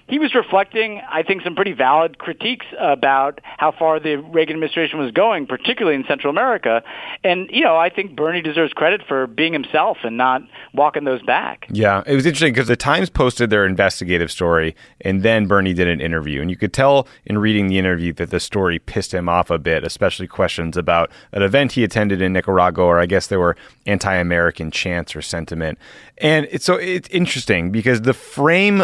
he 0.10 0.18
was 0.18 0.34
reflecting, 0.34 1.02
I 1.08 1.22
think, 1.22 1.44
some 1.44 1.54
pretty 1.54 1.72
valid 1.72 2.18
critiques 2.18 2.66
about 2.80 3.40
how 3.58 3.72
far 3.72 4.00
the 4.00 4.16
Reagan 4.16 4.56
administration 4.56 4.98
was 4.98 5.12
going, 5.12 5.46
particularly 5.46 5.96
in 5.96 6.04
Central 6.08 6.32
America. 6.32 6.82
And, 7.24 7.48
you 7.52 7.64
know, 7.64 7.78
I 7.78 7.90
think 7.90 8.16
Bernie 8.16 8.42
deserves 8.42 8.74
credit 8.74 9.02
for 9.08 9.28
being 9.28 9.54
himself 9.54 9.98
and 10.04 10.18
not 10.18 10.42
walking 10.74 11.04
those 11.04 11.22
back. 11.22 11.68
Yeah, 11.70 12.02
it 12.08 12.16
was 12.16 12.26
interesting 12.26 12.54
because 12.54 12.68
the 12.68 12.76
Times 12.76 13.12
posted 13.12 13.52
their 13.52 13.66
investigative 13.66 14.32
story, 14.32 14.76
and 15.02 15.22
then 15.22 15.46
Bernie 15.46 15.76
did 15.76 15.88
an 15.88 16.02
interview. 16.02 16.42
And 16.42 16.50
you 16.50 16.58
could 16.58 16.74
tell 16.74 17.08
in 17.26 17.38
reading 17.38 17.68
the 17.68 17.78
interview 17.78 18.12
that 18.14 18.32
the 18.32 18.40
story 18.40 18.80
pissed 18.80 19.14
him 19.14 19.30
off 19.30 19.52
a 19.52 19.60
bit, 19.60 19.84
especially 19.84 20.26
questions 20.26 20.76
about 20.76 21.12
an 21.34 21.44
event 21.44 21.74
he 21.74 21.84
attended 21.84 22.20
in 22.20 22.34
Nicaragua, 22.34 22.84
or 22.84 23.00
I 23.00 23.06
guess 23.06 23.28
there 23.28 23.40
were 23.40 23.56
anti 23.86 24.16
American 24.16 24.72
chants 24.72 25.16
or 25.16 25.22
sentiment. 25.22 25.78
And 26.18 26.48
it's, 26.50 26.66
so 26.66 26.76
it's 26.76 27.08
interesting 27.10 27.72
because 27.72 28.02
the 28.02 28.14
frame 28.14 28.84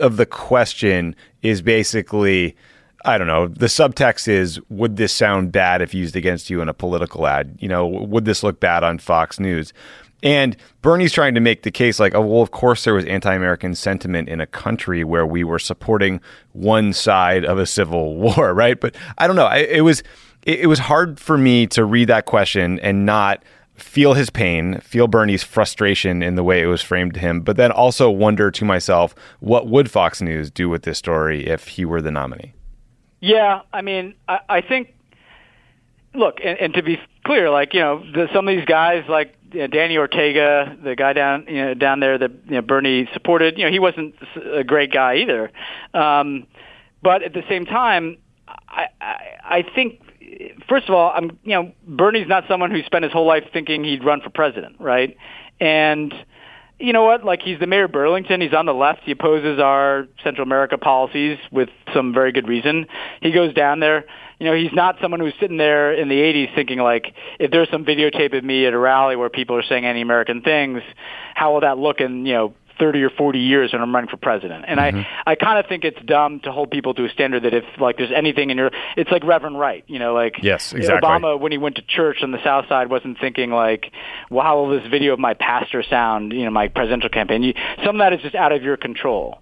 of 0.00 0.16
the 0.16 0.26
question 0.26 1.14
is 1.42 1.62
basically 1.62 2.56
I 3.04 3.16
don't 3.16 3.26
know. 3.26 3.48
The 3.48 3.66
subtext 3.66 4.28
is 4.28 4.60
would 4.68 4.96
this 4.96 5.12
sound 5.12 5.52
bad 5.52 5.80
if 5.80 5.94
used 5.94 6.16
against 6.16 6.50
you 6.50 6.60
in 6.60 6.68
a 6.68 6.74
political 6.74 7.26
ad? 7.26 7.56
You 7.58 7.68
know, 7.68 7.86
would 7.86 8.26
this 8.26 8.42
look 8.42 8.60
bad 8.60 8.84
on 8.84 8.98
Fox 8.98 9.40
News? 9.40 9.72
And 10.22 10.54
Bernie's 10.82 11.12
trying 11.12 11.34
to 11.34 11.40
make 11.40 11.62
the 11.62 11.70
case 11.70 11.98
like, 11.98 12.14
oh, 12.14 12.20
well, 12.20 12.42
of 12.42 12.50
course 12.50 12.84
there 12.84 12.92
was 12.92 13.06
anti 13.06 13.32
American 13.32 13.74
sentiment 13.74 14.28
in 14.28 14.40
a 14.40 14.46
country 14.46 15.02
where 15.02 15.26
we 15.26 15.44
were 15.44 15.58
supporting 15.58 16.20
one 16.52 16.92
side 16.92 17.44
of 17.44 17.58
a 17.58 17.66
civil 17.66 18.16
war, 18.36 18.52
right? 18.52 18.78
But 18.78 18.96
I 19.16 19.26
don't 19.26 19.36
know. 19.36 19.46
I, 19.46 19.58
it 19.58 19.82
was 19.82 20.02
it, 20.42 20.60
it 20.60 20.66
was 20.66 20.78
hard 20.78 21.18
for 21.18 21.38
me 21.38 21.66
to 21.68 21.84
read 21.84 22.08
that 22.08 22.26
question 22.26 22.78
and 22.80 23.06
not 23.06 23.42
feel 23.80 24.14
his 24.14 24.30
pain, 24.30 24.80
feel 24.80 25.08
Bernie's 25.08 25.42
frustration 25.42 26.22
in 26.22 26.34
the 26.34 26.44
way 26.44 26.62
it 26.62 26.66
was 26.66 26.82
framed 26.82 27.14
to 27.14 27.20
him, 27.20 27.40
but 27.40 27.56
then 27.56 27.70
also 27.72 28.10
wonder 28.10 28.50
to 28.50 28.64
myself, 28.64 29.14
what 29.40 29.66
would 29.66 29.90
Fox 29.90 30.20
News 30.20 30.50
do 30.50 30.68
with 30.68 30.82
this 30.82 30.98
story 30.98 31.46
if 31.46 31.68
he 31.68 31.84
were 31.84 32.00
the 32.00 32.10
nominee? 32.10 32.54
Yeah, 33.20 33.62
I 33.72 33.82
mean, 33.82 34.14
I, 34.28 34.40
I 34.48 34.60
think. 34.60 34.94
Look, 36.12 36.38
and, 36.42 36.58
and 36.58 36.74
to 36.74 36.82
be 36.82 36.98
clear, 37.24 37.50
like 37.50 37.72
you 37.72 37.80
know, 37.80 38.02
the, 38.12 38.26
some 38.34 38.48
of 38.48 38.56
these 38.56 38.64
guys, 38.64 39.04
like 39.08 39.36
you 39.52 39.60
know, 39.60 39.66
Danny 39.68 39.96
Ortega, 39.96 40.76
the 40.82 40.96
guy 40.96 41.12
down 41.12 41.46
you 41.48 41.64
know 41.64 41.74
down 41.74 42.00
there 42.00 42.18
that 42.18 42.32
you 42.46 42.52
know, 42.52 42.62
Bernie 42.62 43.08
supported, 43.12 43.56
you 43.58 43.64
know, 43.64 43.70
he 43.70 43.78
wasn't 43.78 44.16
a 44.52 44.64
great 44.64 44.92
guy 44.92 45.16
either. 45.16 45.52
Um, 45.94 46.46
but 47.02 47.22
at 47.22 47.32
the 47.32 47.42
same 47.48 47.64
time, 47.64 48.18
I, 48.48 48.86
I, 49.00 49.16
I 49.44 49.64
think 49.74 50.00
first 50.68 50.88
of 50.88 50.94
all, 50.94 51.12
I'm 51.14 51.38
you 51.42 51.54
know 51.54 51.72
Bernie's 51.86 52.28
not 52.28 52.44
someone 52.48 52.70
who 52.70 52.82
spent 52.84 53.04
his 53.04 53.12
whole 53.12 53.26
life 53.26 53.44
thinking 53.52 53.84
he'd 53.84 54.04
run 54.04 54.20
for 54.20 54.30
president, 54.30 54.76
right? 54.80 55.16
And 55.60 56.14
you 56.80 56.94
know 56.94 57.04
what? 57.04 57.24
Like 57.24 57.42
he's 57.42 57.60
the 57.60 57.66
mayor 57.66 57.84
of 57.84 57.92
Burlington. 57.92 58.40
He's 58.40 58.54
on 58.54 58.66
the 58.66 58.74
left. 58.74 59.00
He 59.04 59.12
opposes 59.12 59.60
our 59.60 60.06
Central 60.24 60.46
America 60.46 60.78
policies 60.78 61.38
with 61.52 61.68
some 61.94 62.14
very 62.14 62.32
good 62.32 62.48
reason. 62.48 62.86
He 63.20 63.30
goes 63.32 63.54
down 63.54 63.80
there. 63.80 64.06
You 64.38 64.46
know, 64.46 64.54
he's 64.54 64.72
not 64.72 64.96
someone 65.02 65.20
who's 65.20 65.34
sitting 65.38 65.58
there 65.58 65.92
in 65.92 66.08
the 66.08 66.14
80s 66.14 66.54
thinking 66.54 66.78
like, 66.78 67.14
if 67.38 67.50
there's 67.50 67.68
some 67.70 67.84
videotape 67.84 68.36
of 68.36 68.42
me 68.42 68.64
at 68.64 68.72
a 68.72 68.78
rally 68.78 69.14
where 69.14 69.28
people 69.28 69.54
are 69.54 69.62
saying 69.62 69.84
anti-American 69.84 70.40
things, 70.40 70.80
how 71.34 71.52
will 71.52 71.60
that 71.60 71.76
look 71.76 72.00
in, 72.00 72.24
you 72.24 72.32
know, 72.32 72.54
30 72.80 73.02
or 73.02 73.10
40 73.10 73.38
years 73.38 73.70
and 73.72 73.80
I'm 73.80 73.94
running 73.94 74.10
for 74.10 74.16
president. 74.16 74.64
And 74.66 74.80
mm-hmm. 74.80 74.98
I, 75.26 75.32
I 75.32 75.34
kind 75.36 75.58
of 75.60 75.66
think 75.66 75.84
it's 75.84 76.00
dumb 76.04 76.40
to 76.40 76.50
hold 76.50 76.70
people 76.70 76.94
to 76.94 77.04
a 77.04 77.08
standard 77.10 77.44
that 77.44 77.54
if 77.54 77.64
like 77.78 77.98
there's 77.98 78.10
anything 78.10 78.50
in 78.50 78.58
your, 78.58 78.70
it's 78.96 79.10
like 79.10 79.22
Reverend 79.22 79.58
Wright, 79.58 79.84
you 79.86 80.00
know, 80.00 80.14
like 80.14 80.36
yes, 80.42 80.72
exactly. 80.72 81.08
Obama 81.08 81.38
when 81.38 81.52
he 81.52 81.58
went 81.58 81.76
to 81.76 81.82
church 81.82 82.18
on 82.22 82.32
the 82.32 82.42
South 82.42 82.66
Side 82.68 82.90
wasn't 82.90 83.20
thinking 83.20 83.50
like, 83.50 83.92
well, 84.30 84.44
how 84.44 84.56
will 84.56 84.80
this 84.80 84.90
video 84.90 85.12
of 85.12 85.20
my 85.20 85.34
pastor 85.34 85.82
sound, 85.82 86.32
you 86.32 86.44
know, 86.44 86.50
my 86.50 86.66
presidential 86.66 87.10
campaign? 87.10 87.42
You, 87.42 87.54
some 87.84 87.96
of 87.96 87.98
that 88.00 88.12
is 88.14 88.22
just 88.22 88.34
out 88.34 88.52
of 88.52 88.62
your 88.62 88.76
control. 88.76 89.38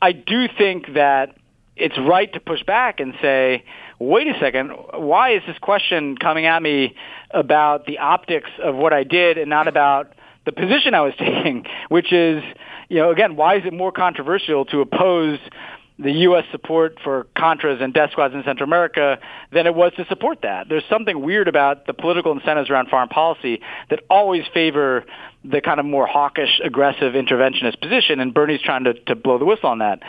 I 0.00 0.12
do 0.12 0.46
think 0.56 0.94
that 0.94 1.36
it's 1.76 1.98
right 1.98 2.32
to 2.32 2.40
push 2.40 2.62
back 2.62 3.00
and 3.00 3.14
say, 3.20 3.64
wait 3.98 4.26
a 4.26 4.38
second, 4.38 4.70
why 4.94 5.34
is 5.34 5.42
this 5.46 5.58
question 5.58 6.16
coming 6.16 6.46
at 6.46 6.62
me 6.62 6.94
about 7.30 7.86
the 7.86 7.98
optics 7.98 8.50
of 8.62 8.74
what 8.74 8.92
I 8.92 9.04
did 9.04 9.38
and 9.38 9.48
not 9.50 9.68
about 9.68 10.12
the 10.44 10.52
position 10.52 10.94
I 10.94 11.00
was 11.00 11.14
taking, 11.18 11.64
which 11.88 12.12
is, 12.12 12.42
you 12.88 12.98
know, 12.98 13.10
again, 13.10 13.36
why 13.36 13.56
is 13.56 13.62
it 13.64 13.72
more 13.72 13.92
controversial 13.92 14.64
to 14.66 14.80
oppose 14.80 15.38
the 16.02 16.12
U.S. 16.12 16.44
support 16.50 16.98
for 17.04 17.26
Contras 17.36 17.82
and 17.82 17.92
death 17.92 18.12
squads 18.12 18.34
in 18.34 18.42
Central 18.44 18.66
America 18.66 19.18
than 19.52 19.66
it 19.66 19.74
was 19.74 19.92
to 19.96 20.06
support 20.06 20.38
that. 20.42 20.68
There's 20.68 20.84
something 20.88 21.20
weird 21.20 21.46
about 21.46 21.86
the 21.86 21.92
political 21.92 22.32
incentives 22.32 22.70
around 22.70 22.88
foreign 22.88 23.08
policy 23.08 23.60
that 23.90 24.00
always 24.08 24.44
favor 24.54 25.04
the 25.44 25.60
kind 25.60 25.78
of 25.78 25.86
more 25.86 26.06
hawkish, 26.06 26.60
aggressive, 26.64 27.12
interventionist 27.12 27.80
position, 27.80 28.20
and 28.20 28.32
Bernie's 28.32 28.62
trying 28.62 28.84
to, 28.84 28.94
to 28.94 29.14
blow 29.14 29.38
the 29.38 29.44
whistle 29.44 29.68
on 29.68 29.78
that. 29.80 30.00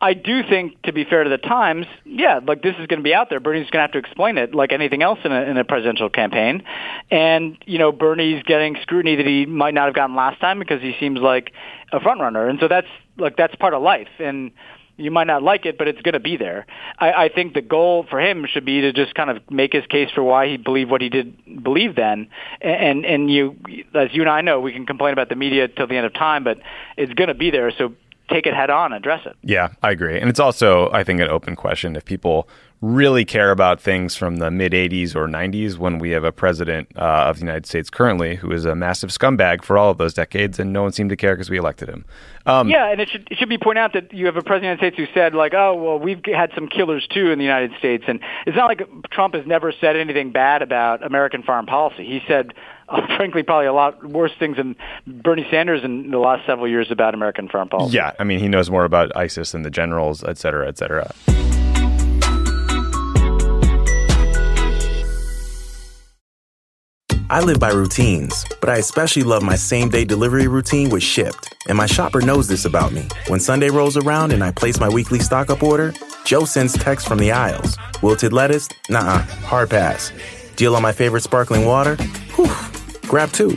I 0.00 0.14
do 0.14 0.42
think, 0.42 0.80
to 0.82 0.92
be 0.92 1.04
fair 1.04 1.24
to 1.24 1.30
the 1.30 1.38
Times, 1.38 1.86
yeah, 2.06 2.40
like 2.46 2.62
this 2.62 2.74
is 2.78 2.86
going 2.86 3.00
to 3.00 3.04
be 3.04 3.12
out 3.12 3.28
there. 3.28 3.38
Bernie's 3.38 3.68
going 3.70 3.80
to 3.80 3.82
have 3.82 3.92
to 3.92 3.98
explain 3.98 4.38
it, 4.38 4.54
like 4.54 4.72
anything 4.72 5.02
else 5.02 5.18
in 5.24 5.32
a, 5.32 5.42
in 5.42 5.58
a 5.58 5.64
presidential 5.64 6.08
campaign. 6.08 6.62
And 7.10 7.58
you 7.66 7.78
know, 7.78 7.92
Bernie's 7.92 8.42
getting 8.44 8.76
scrutiny 8.80 9.16
that 9.16 9.26
he 9.26 9.44
might 9.44 9.74
not 9.74 9.86
have 9.86 9.94
gotten 9.94 10.16
last 10.16 10.40
time 10.40 10.58
because 10.58 10.80
he 10.80 10.94
seems 10.98 11.20
like 11.20 11.52
a 11.92 12.00
front 12.00 12.20
runner, 12.20 12.48
and 12.48 12.58
so 12.60 12.68
that's 12.68 12.86
like 13.18 13.36
that's 13.36 13.54
part 13.56 13.74
of 13.74 13.82
life. 13.82 14.08
And 14.18 14.52
you 14.96 15.10
might 15.10 15.26
not 15.26 15.42
like 15.42 15.66
it, 15.66 15.78
but 15.78 15.88
it's 15.88 16.00
going 16.02 16.12
to 16.14 16.20
be 16.20 16.36
there. 16.36 16.66
I, 16.98 17.12
I 17.12 17.28
think 17.28 17.54
the 17.54 17.62
goal 17.62 18.06
for 18.08 18.20
him 18.20 18.46
should 18.46 18.64
be 18.64 18.82
to 18.82 18.92
just 18.92 19.14
kind 19.14 19.30
of 19.30 19.38
make 19.50 19.72
his 19.72 19.84
case 19.86 20.10
for 20.14 20.22
why 20.22 20.48
he 20.48 20.56
believed 20.56 20.90
what 20.90 21.00
he 21.00 21.08
did 21.08 21.62
believe 21.62 21.96
then. 21.96 22.28
And 22.60 23.04
and 23.04 23.30
you, 23.30 23.56
as 23.94 24.08
you 24.12 24.22
and 24.22 24.30
I 24.30 24.40
know, 24.40 24.60
we 24.60 24.72
can 24.72 24.86
complain 24.86 25.12
about 25.12 25.28
the 25.28 25.36
media 25.36 25.68
till 25.68 25.86
the 25.86 25.96
end 25.96 26.06
of 26.06 26.14
time, 26.14 26.44
but 26.44 26.58
it's 26.96 27.12
going 27.12 27.28
to 27.28 27.34
be 27.34 27.50
there. 27.50 27.70
So 27.76 27.94
take 28.30 28.46
it 28.46 28.54
head 28.54 28.70
on, 28.70 28.92
address 28.92 29.26
it. 29.26 29.36
Yeah, 29.42 29.68
I 29.82 29.90
agree. 29.90 30.18
And 30.18 30.30
it's 30.30 30.40
also, 30.40 30.90
I 30.92 31.04
think, 31.04 31.20
an 31.20 31.28
open 31.28 31.56
question. 31.56 31.96
If 31.96 32.04
people 32.04 32.48
really 32.82 33.26
care 33.26 33.50
about 33.50 33.78
things 33.78 34.16
from 34.16 34.36
the 34.36 34.50
mid 34.50 34.72
80s 34.72 35.14
or 35.14 35.26
90s 35.26 35.76
when 35.76 35.98
we 35.98 36.10
have 36.10 36.24
a 36.24 36.32
president 36.32 36.88
uh, 36.96 37.28
of 37.28 37.36
the 37.36 37.40
United 37.40 37.66
States 37.66 37.90
currently 37.90 38.36
who 38.36 38.50
is 38.52 38.64
a 38.64 38.74
massive 38.74 39.10
scumbag 39.10 39.62
for 39.62 39.76
all 39.76 39.90
of 39.90 39.98
those 39.98 40.14
decades 40.14 40.58
and 40.58 40.72
no 40.72 40.82
one 40.82 40.92
seemed 40.92 41.10
to 41.10 41.16
care 41.16 41.34
because 41.34 41.50
we 41.50 41.58
elected 41.58 41.90
him. 41.90 42.06
Um, 42.46 42.70
yeah, 42.70 42.90
and 42.90 43.00
it 43.00 43.10
should, 43.10 43.28
it 43.30 43.36
should 43.36 43.50
be 43.50 43.58
pointed 43.58 43.82
out 43.82 43.92
that 43.92 44.14
you 44.14 44.24
have 44.24 44.36
a 44.36 44.42
president 44.42 44.72
of 44.72 44.80
the 44.80 44.86
United 44.86 44.96
States 44.96 45.10
who 45.12 45.20
said, 45.20 45.34
like, 45.34 45.52
oh, 45.52 45.74
well, 45.74 45.98
we've 45.98 46.24
had 46.24 46.52
some 46.54 46.68
killers 46.68 47.06
too 47.06 47.30
in 47.30 47.38
the 47.38 47.44
United 47.44 47.72
States. 47.78 48.04
And 48.08 48.20
it's 48.46 48.56
not 48.56 48.66
like 48.66 48.82
Trump 49.10 49.34
has 49.34 49.46
never 49.46 49.72
said 49.78 49.96
anything 49.96 50.32
bad 50.32 50.62
about 50.62 51.04
American 51.04 51.42
foreign 51.42 51.66
policy. 51.66 52.06
He 52.06 52.22
said 52.26 52.54
uh, 52.90 53.06
frankly, 53.16 53.42
probably 53.42 53.66
a 53.66 53.72
lot 53.72 54.04
worse 54.04 54.32
things 54.38 54.56
than 54.56 54.76
Bernie 55.06 55.46
Sanders 55.50 55.82
in 55.84 56.10
the 56.10 56.18
last 56.18 56.46
several 56.46 56.68
years 56.68 56.90
about 56.90 57.14
American 57.14 57.48
foreign 57.48 57.68
policy. 57.68 57.94
Yeah, 57.94 58.12
I 58.18 58.24
mean, 58.24 58.40
he 58.40 58.48
knows 58.48 58.70
more 58.70 58.84
about 58.84 59.14
ISIS 59.16 59.54
and 59.54 59.64
the 59.64 59.70
generals, 59.70 60.24
et 60.24 60.38
cetera, 60.38 60.68
et 60.68 60.78
cetera. 60.78 61.12
I 67.32 67.40
live 67.42 67.60
by 67.60 67.70
routines, 67.70 68.44
but 68.60 68.68
I 68.68 68.78
especially 68.78 69.22
love 69.22 69.44
my 69.44 69.54
same 69.54 69.88
day 69.88 70.04
delivery 70.04 70.48
routine 70.48 70.90
with 70.90 71.04
Shipt, 71.04 71.54
And 71.68 71.78
my 71.78 71.86
shopper 71.86 72.20
knows 72.20 72.48
this 72.48 72.64
about 72.64 72.92
me. 72.92 73.06
When 73.28 73.38
Sunday 73.38 73.70
rolls 73.70 73.96
around 73.96 74.32
and 74.32 74.42
I 74.42 74.50
place 74.50 74.80
my 74.80 74.88
weekly 74.88 75.20
stock 75.20 75.48
up 75.48 75.62
order, 75.62 75.94
Joe 76.24 76.44
sends 76.44 76.72
texts 76.72 77.08
from 77.08 77.18
the 77.18 77.30
aisles. 77.30 77.76
Wilted 78.02 78.32
lettuce? 78.32 78.68
Nah, 78.88 79.18
hard 79.46 79.70
pass. 79.70 80.12
Deal 80.56 80.74
on 80.74 80.82
my 80.82 80.90
favorite 80.90 81.22
sparkling 81.22 81.64
water? 81.64 81.94
Whew, 82.34 82.69
grab 83.10 83.32
two. 83.32 83.56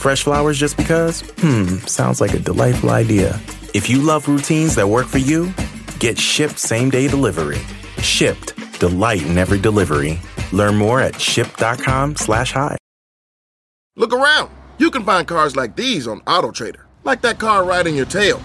Fresh 0.00 0.22
flowers 0.22 0.58
just 0.58 0.78
because? 0.78 1.20
Hmm, 1.38 1.76
sounds 1.86 2.22
like 2.22 2.32
a 2.32 2.38
delightful 2.38 2.90
idea. 2.90 3.38
If 3.74 3.90
you 3.90 4.00
love 4.00 4.26
routines 4.28 4.74
that 4.76 4.88
work 4.88 5.06
for 5.06 5.18
you, 5.18 5.52
get 5.98 6.16
Shipt 6.16 6.58
same 6.58 6.88
day 6.88 7.06
delivery. 7.06 7.58
Shipt, 7.98 8.54
delight 8.80 9.22
in 9.26 9.36
every 9.36 9.60
delivery. 9.60 10.18
Learn 10.52 10.76
more 10.76 11.00
at 11.00 11.14
shipt.com 11.14 12.16
slash 12.16 12.52
hi. 12.52 12.78
Look 13.96 14.14
around. 14.14 14.50
You 14.78 14.90
can 14.90 15.04
find 15.04 15.28
cars 15.28 15.54
like 15.54 15.76
these 15.76 16.08
on 16.08 16.20
AutoTrader, 16.22 16.84
like 17.04 17.20
that 17.22 17.38
car 17.38 17.86
in 17.86 17.94
your 17.94 18.06
tail. 18.06 18.40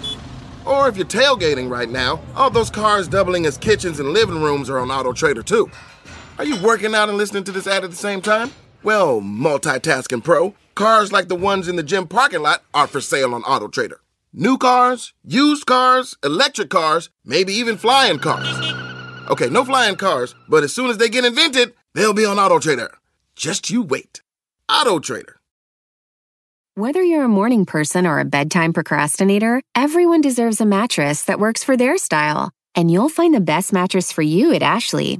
Or 0.66 0.90
if 0.90 0.98
you're 0.98 1.06
tailgating 1.08 1.70
right 1.70 1.90
now, 1.90 2.22
all 2.36 2.50
those 2.50 2.70
cars 2.70 3.08
doubling 3.08 3.46
as 3.46 3.58
kitchens 3.58 4.00
and 4.00 4.10
living 4.10 4.42
rooms 4.42 4.70
are 4.70 4.80
on 4.80 4.90
AutoTrader 4.90 5.46
too. 5.46 5.72
Are 6.38 6.46
you 6.46 6.62
working 6.62 6.94
out 6.94 7.08
and 7.08 7.18
listening 7.18 7.46
to 7.46 7.52
this 7.52 7.66
ad 7.66 7.84
at 7.86 7.90
the 7.90 7.96
same 7.96 8.22
time? 8.22 8.52
Well, 8.82 9.20
multitasking 9.20 10.24
pro, 10.24 10.56
cars 10.74 11.12
like 11.12 11.28
the 11.28 11.36
ones 11.36 11.68
in 11.68 11.76
the 11.76 11.84
gym 11.84 12.08
parking 12.08 12.42
lot 12.42 12.64
are 12.74 12.88
for 12.88 13.02
sale 13.02 13.36
on 13.36 13.44
AutoTrader. 13.44 13.98
New 14.32 14.58
cars, 14.58 15.14
used 15.26 15.66
cars, 15.66 16.16
electric 16.24 16.70
cars, 16.70 17.10
maybe 17.26 17.52
even 17.54 17.78
flying 17.78 18.20
cars. 18.20 18.74
Okay, 19.30 19.50
no 19.50 19.66
flying 19.66 19.98
cars, 19.98 20.34
but 20.48 20.64
as 20.64 20.74
soon 20.74 20.90
as 20.90 20.98
they 20.98 21.10
get 21.10 21.26
invented, 21.26 21.74
they'll 21.94 22.14
be 22.14 22.26
on 22.26 22.38
AutoTrader. 22.38 22.90
Just 23.36 23.70
you 23.70 23.82
wait. 23.82 24.22
AutoTrader. 24.70 25.34
Whether 26.76 27.04
you're 27.04 27.26
a 27.26 27.28
morning 27.28 27.66
person 27.66 28.08
or 28.08 28.20
a 28.20 28.26
bedtime 28.26 28.72
procrastinator, 28.72 29.62
everyone 29.76 30.22
deserves 30.22 30.62
a 30.62 30.66
mattress 30.66 31.26
that 31.26 31.40
works 31.40 31.66
for 31.66 31.76
their 31.76 31.98
style. 31.98 32.52
And 32.76 32.90
you'll 32.90 33.10
find 33.10 33.34
the 33.34 33.42
best 33.42 33.74
mattress 33.74 34.14
for 34.14 34.22
you 34.22 34.54
at 34.54 34.64
Ashley. 34.64 35.20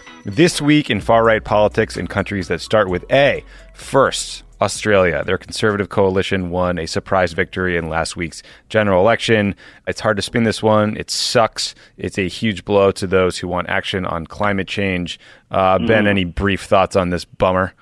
This 0.23 0.61
Week 0.61 0.89
in 0.89 1.01
Far 1.01 1.23
Right 1.23 1.43
Politics 1.43 1.97
in 1.97 2.07
Countries 2.07 2.47
That 2.47 2.61
Start 2.61 2.89
with 2.89 3.03
A. 3.11 3.43
First, 3.73 4.43
Australia. 4.61 5.23
Their 5.23 5.39
conservative 5.39 5.89
coalition 5.89 6.51
won 6.51 6.77
a 6.77 6.85
surprise 6.85 7.33
victory 7.33 7.75
in 7.75 7.89
last 7.89 8.15
week's 8.15 8.43
general 8.69 9.01
election. 9.01 9.55
It's 9.87 9.99
hard 9.99 10.17
to 10.17 10.21
spin 10.21 10.43
this 10.43 10.61
one. 10.61 10.95
It 10.95 11.09
sucks. 11.09 11.73
It's 11.97 12.19
a 12.19 12.27
huge 12.27 12.63
blow 12.65 12.91
to 12.91 13.07
those 13.07 13.39
who 13.39 13.47
want 13.47 13.69
action 13.69 14.05
on 14.05 14.27
climate 14.27 14.67
change. 14.67 15.19
Uh, 15.49 15.79
Ben, 15.79 16.05
any 16.05 16.23
brief 16.23 16.61
thoughts 16.63 16.95
on 16.95 17.09
this 17.09 17.25
bummer? 17.25 17.73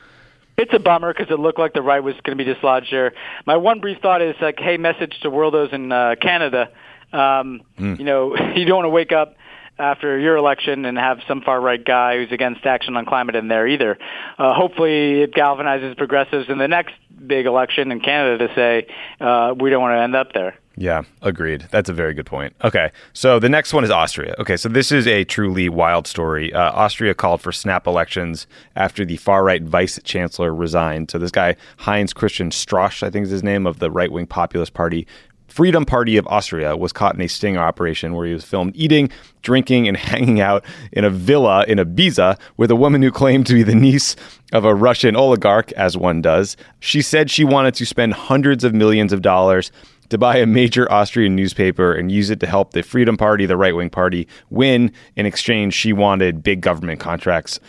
It's 0.57 0.73
a 0.73 0.79
bummer 0.79 1.13
because 1.13 1.31
it 1.31 1.39
looked 1.39 1.59
like 1.59 1.73
the 1.73 1.81
right 1.81 2.01
was 2.03 2.15
going 2.23 2.37
to 2.37 2.43
be 2.43 2.49
dislodged 2.53 2.91
there. 2.91 3.13
My 3.45 3.57
one 3.57 3.81
brief 3.81 3.99
thought 4.01 4.21
is 4.21 4.35
like, 4.41 4.59
hey, 4.59 4.77
message 4.77 5.19
to 5.21 5.29
worldos 5.31 5.73
in 5.73 5.91
uh, 5.91 6.15
Canada. 6.21 6.69
Um, 7.11 7.61
You 7.77 7.95
know, 8.05 8.35
you 8.55 8.65
don't 8.65 8.77
want 8.77 8.85
to 8.85 8.89
wake 8.89 9.11
up 9.11 9.35
after 9.79 10.19
your 10.19 10.35
election 10.35 10.85
and 10.85 10.97
have 10.97 11.19
some 11.27 11.41
far 11.41 11.59
right 11.59 11.83
guy 11.83 12.17
who's 12.17 12.31
against 12.31 12.65
action 12.65 12.95
on 12.97 13.05
climate 13.05 13.35
in 13.35 13.47
there 13.47 13.67
either. 13.67 13.97
Uh, 14.37 14.53
hopefully, 14.53 15.21
it 15.21 15.33
galvanizes 15.33 15.97
progressives 15.97 16.49
in 16.49 16.57
the 16.57 16.67
next 16.67 16.93
big 17.25 17.45
election 17.45 17.91
in 17.91 17.99
Canada 17.99 18.47
to 18.47 18.53
say 18.53 18.87
uh, 19.19 19.53
we 19.57 19.69
don't 19.69 19.81
want 19.81 19.97
to 19.97 20.01
end 20.01 20.15
up 20.15 20.33
there. 20.33 20.55
Yeah, 20.79 21.03
agreed. 21.21 21.67
That's 21.71 21.89
a 21.89 21.93
very 21.93 22.13
good 22.13 22.25
point. 22.25 22.55
Okay, 22.63 22.91
so 23.11 23.37
the 23.37 23.49
next 23.49 23.73
one 23.73 23.83
is 23.83 23.91
Austria. 23.91 24.33
Okay, 24.39 24.55
so 24.55 24.69
this 24.69 24.93
is 24.93 25.07
a 25.07 25.25
truly 25.25 25.67
wild 25.67 26.07
story. 26.07 26.53
Uh, 26.53 26.71
Austria 26.71 27.13
called 27.13 27.41
for 27.41 27.51
snap 27.51 27.85
elections 27.85 28.47
after 28.77 29.03
the 29.03 29.17
far 29.17 29.43
right 29.43 29.61
vice 29.61 29.99
chancellor 30.05 30.55
resigned. 30.55 31.11
So 31.11 31.17
this 31.17 31.31
guy, 31.31 31.57
Heinz 31.79 32.13
Christian 32.13 32.49
Strache, 32.49 33.03
I 33.03 33.09
think 33.09 33.25
is 33.25 33.29
his 33.29 33.43
name, 33.43 33.67
of 33.67 33.79
the 33.79 33.91
right 33.91 34.09
wing 34.09 34.25
populist 34.25 34.73
party, 34.73 35.05
Freedom 35.49 35.85
Party 35.85 36.15
of 36.15 36.27
Austria 36.27 36.77
was 36.77 36.93
caught 36.93 37.15
in 37.15 37.21
a 37.21 37.27
sting 37.27 37.57
operation 37.57 38.13
where 38.13 38.25
he 38.25 38.33
was 38.33 38.45
filmed 38.45 38.75
eating, 38.75 39.09
drinking, 39.41 39.87
and 39.87 39.97
hanging 40.09 40.39
out 40.39 40.63
in 40.91 41.03
a 41.03 41.09
villa 41.09 41.65
in 41.67 41.79
Ibiza 41.79 42.39
with 42.57 42.71
a 42.71 42.75
woman 42.75 43.01
who 43.01 43.11
claimed 43.11 43.47
to 43.47 43.53
be 43.53 43.63
the 43.63 43.75
niece 43.75 44.15
of 44.53 44.63
a 44.63 44.73
Russian 44.75 45.15
oligarch, 45.15 45.71
as 45.73 45.97
one 45.97 46.21
does. 46.21 46.55
She 46.79 47.01
said 47.01 47.29
she 47.29 47.43
wanted 47.43 47.73
to 47.75 47.85
spend 47.85 48.13
hundreds 48.13 48.63
of 48.63 48.73
millions 48.73 49.11
of 49.11 49.21
dollars 49.21 49.71
to 50.09 50.17
buy 50.17 50.37
a 50.37 50.45
major 50.45 50.91
Austrian 50.91 51.35
newspaper 51.35 51.93
and 51.93 52.11
use 52.11 52.29
it 52.29 52.39
to 52.39 52.47
help 52.47 52.73
the 52.73 52.81
Freedom 52.81 53.17
Party, 53.17 53.45
the 53.45 53.57
right 53.57 53.75
wing 53.75 53.89
party, 53.89 54.27
win. 54.49 54.91
In 55.15 55.25
exchange, 55.25 55.73
she 55.73 55.93
wanted 55.93 56.43
big 56.43 56.61
government 56.61 56.99
contracts. 56.99 57.59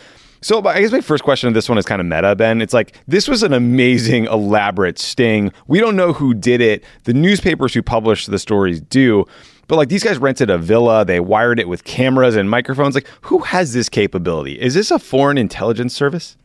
So 0.41 0.65
I 0.65 0.81
guess 0.81 0.91
my 0.91 1.01
first 1.01 1.23
question 1.23 1.47
of 1.47 1.53
this 1.53 1.69
one 1.69 1.77
is 1.77 1.85
kind 1.85 2.01
of 2.01 2.07
meta, 2.07 2.35
Ben. 2.35 2.61
It's 2.61 2.73
like 2.73 2.97
this 3.07 3.27
was 3.27 3.43
an 3.43 3.53
amazing, 3.53 4.25
elaborate 4.25 4.97
sting. 4.97 5.51
We 5.67 5.79
don't 5.79 5.95
know 5.95 6.13
who 6.13 6.33
did 6.33 6.61
it. 6.61 6.83
The 7.03 7.13
newspapers 7.13 7.73
who 7.73 7.83
published 7.83 8.29
the 8.29 8.39
stories 8.39 8.81
do. 8.81 9.25
But 9.67 9.75
like 9.75 9.89
these 9.89 10.03
guys 10.03 10.17
rented 10.17 10.49
a 10.49 10.57
villa, 10.57 11.05
they 11.05 11.19
wired 11.19 11.59
it 11.59 11.67
with 11.69 11.83
cameras 11.83 12.35
and 12.35 12.49
microphones. 12.49 12.95
Like, 12.95 13.07
who 13.21 13.39
has 13.39 13.73
this 13.73 13.87
capability? 13.87 14.59
Is 14.59 14.73
this 14.73 14.91
a 14.91 14.99
foreign 14.99 15.37
intelligence 15.37 15.93
service? 15.93 16.37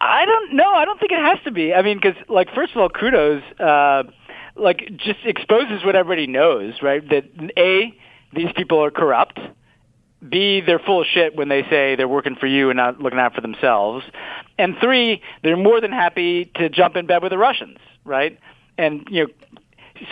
I 0.00 0.24
don't 0.24 0.54
know. 0.54 0.72
I 0.72 0.84
don't 0.84 0.98
think 0.98 1.12
it 1.12 1.18
has 1.18 1.38
to 1.44 1.50
be. 1.50 1.74
I 1.74 1.82
mean, 1.82 1.98
because 1.98 2.16
like 2.28 2.48
first 2.54 2.72
of 2.72 2.78
all, 2.78 2.88
kudos. 2.88 3.42
Uh, 3.60 4.04
like 4.58 4.90
just 4.96 5.20
exposes 5.24 5.84
what 5.84 5.94
everybody 5.94 6.26
knows, 6.26 6.82
right? 6.82 7.06
That 7.08 7.24
a 7.56 7.94
these 8.34 8.52
people 8.56 8.82
are 8.82 8.90
corrupt. 8.90 9.38
B, 10.26 10.60
they're 10.60 10.78
full 10.78 11.02
of 11.02 11.06
shit 11.06 11.36
when 11.36 11.48
they 11.48 11.62
say 11.62 11.96
they're 11.96 12.08
working 12.08 12.36
for 12.36 12.46
you 12.46 12.70
and 12.70 12.76
not 12.76 13.00
looking 13.00 13.18
out 13.18 13.34
for 13.34 13.40
themselves. 13.40 14.04
And 14.58 14.76
three, 14.80 15.22
they're 15.42 15.56
more 15.56 15.80
than 15.80 15.92
happy 15.92 16.46
to 16.56 16.68
jump 16.68 16.96
in 16.96 17.06
bed 17.06 17.22
with 17.22 17.30
the 17.30 17.38
Russians, 17.38 17.78
right? 18.04 18.38
And, 18.76 19.06
you 19.10 19.26
know, 19.26 19.32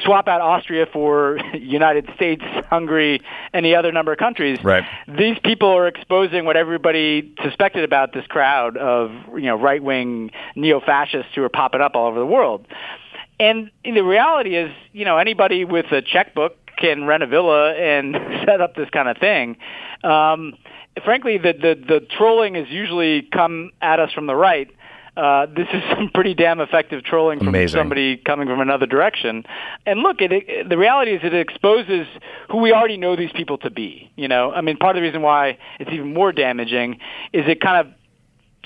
swap 0.04 0.28
out 0.28 0.40
Austria 0.40 0.86
for 0.92 1.38
United 1.54 2.08
States, 2.14 2.42
Hungary, 2.70 3.20
any 3.52 3.74
other 3.74 3.92
number 3.92 4.12
of 4.12 4.18
countries. 4.18 4.58
Right. 4.62 4.84
These 5.08 5.38
people 5.42 5.68
are 5.68 5.88
exposing 5.88 6.44
what 6.44 6.56
everybody 6.56 7.34
suspected 7.42 7.84
about 7.84 8.12
this 8.12 8.26
crowd 8.26 8.76
of, 8.76 9.10
you 9.34 9.42
know, 9.42 9.56
right-wing 9.56 10.30
neo-fascists 10.54 11.32
who 11.34 11.42
are 11.42 11.48
popping 11.48 11.80
up 11.80 11.94
all 11.94 12.08
over 12.08 12.18
the 12.18 12.26
world. 12.26 12.66
And 13.38 13.70
the 13.84 14.02
reality 14.02 14.56
is, 14.56 14.72
you 14.92 15.04
know, 15.04 15.18
anybody 15.18 15.64
with 15.64 15.86
a 15.92 16.00
checkbook 16.00 16.56
can 16.76 17.04
rent 17.04 17.22
a 17.22 17.26
villa 17.26 17.72
and 17.74 18.16
set 18.46 18.60
up 18.60 18.74
this 18.74 18.88
kind 18.90 19.08
of 19.08 19.16
thing. 19.18 19.56
Um, 20.04 20.54
frankly, 21.04 21.38
the, 21.38 21.52
the 21.52 21.74
the 21.74 22.00
trolling 22.16 22.54
has 22.54 22.68
usually 22.68 23.22
come 23.22 23.70
at 23.80 24.00
us 24.00 24.12
from 24.12 24.26
the 24.26 24.34
right. 24.34 24.70
Uh, 25.16 25.46
this 25.46 25.66
is 25.72 25.82
some 25.90 26.10
pretty 26.12 26.34
damn 26.34 26.60
effective 26.60 27.02
trolling 27.02 27.38
from 27.38 27.48
Amazing. 27.48 27.78
somebody 27.78 28.16
coming 28.18 28.46
from 28.46 28.60
another 28.60 28.86
direction. 28.86 29.44
And 29.86 30.00
look, 30.00 30.20
it, 30.20 30.30
it, 30.32 30.68
the 30.68 30.76
reality 30.76 31.12
is 31.12 31.20
it 31.24 31.34
exposes 31.34 32.06
who 32.50 32.58
we 32.58 32.72
already 32.72 32.98
know 32.98 33.16
these 33.16 33.32
people 33.32 33.58
to 33.58 33.70
be. 33.70 34.12
You 34.16 34.28
know, 34.28 34.52
I 34.52 34.60
mean, 34.60 34.76
part 34.76 34.96
of 34.96 35.00
the 35.00 35.06
reason 35.06 35.22
why 35.22 35.58
it's 35.80 35.90
even 35.90 36.12
more 36.12 36.32
damaging 36.32 37.00
is 37.32 37.44
it 37.46 37.60
kind 37.60 37.86
of 37.86 37.94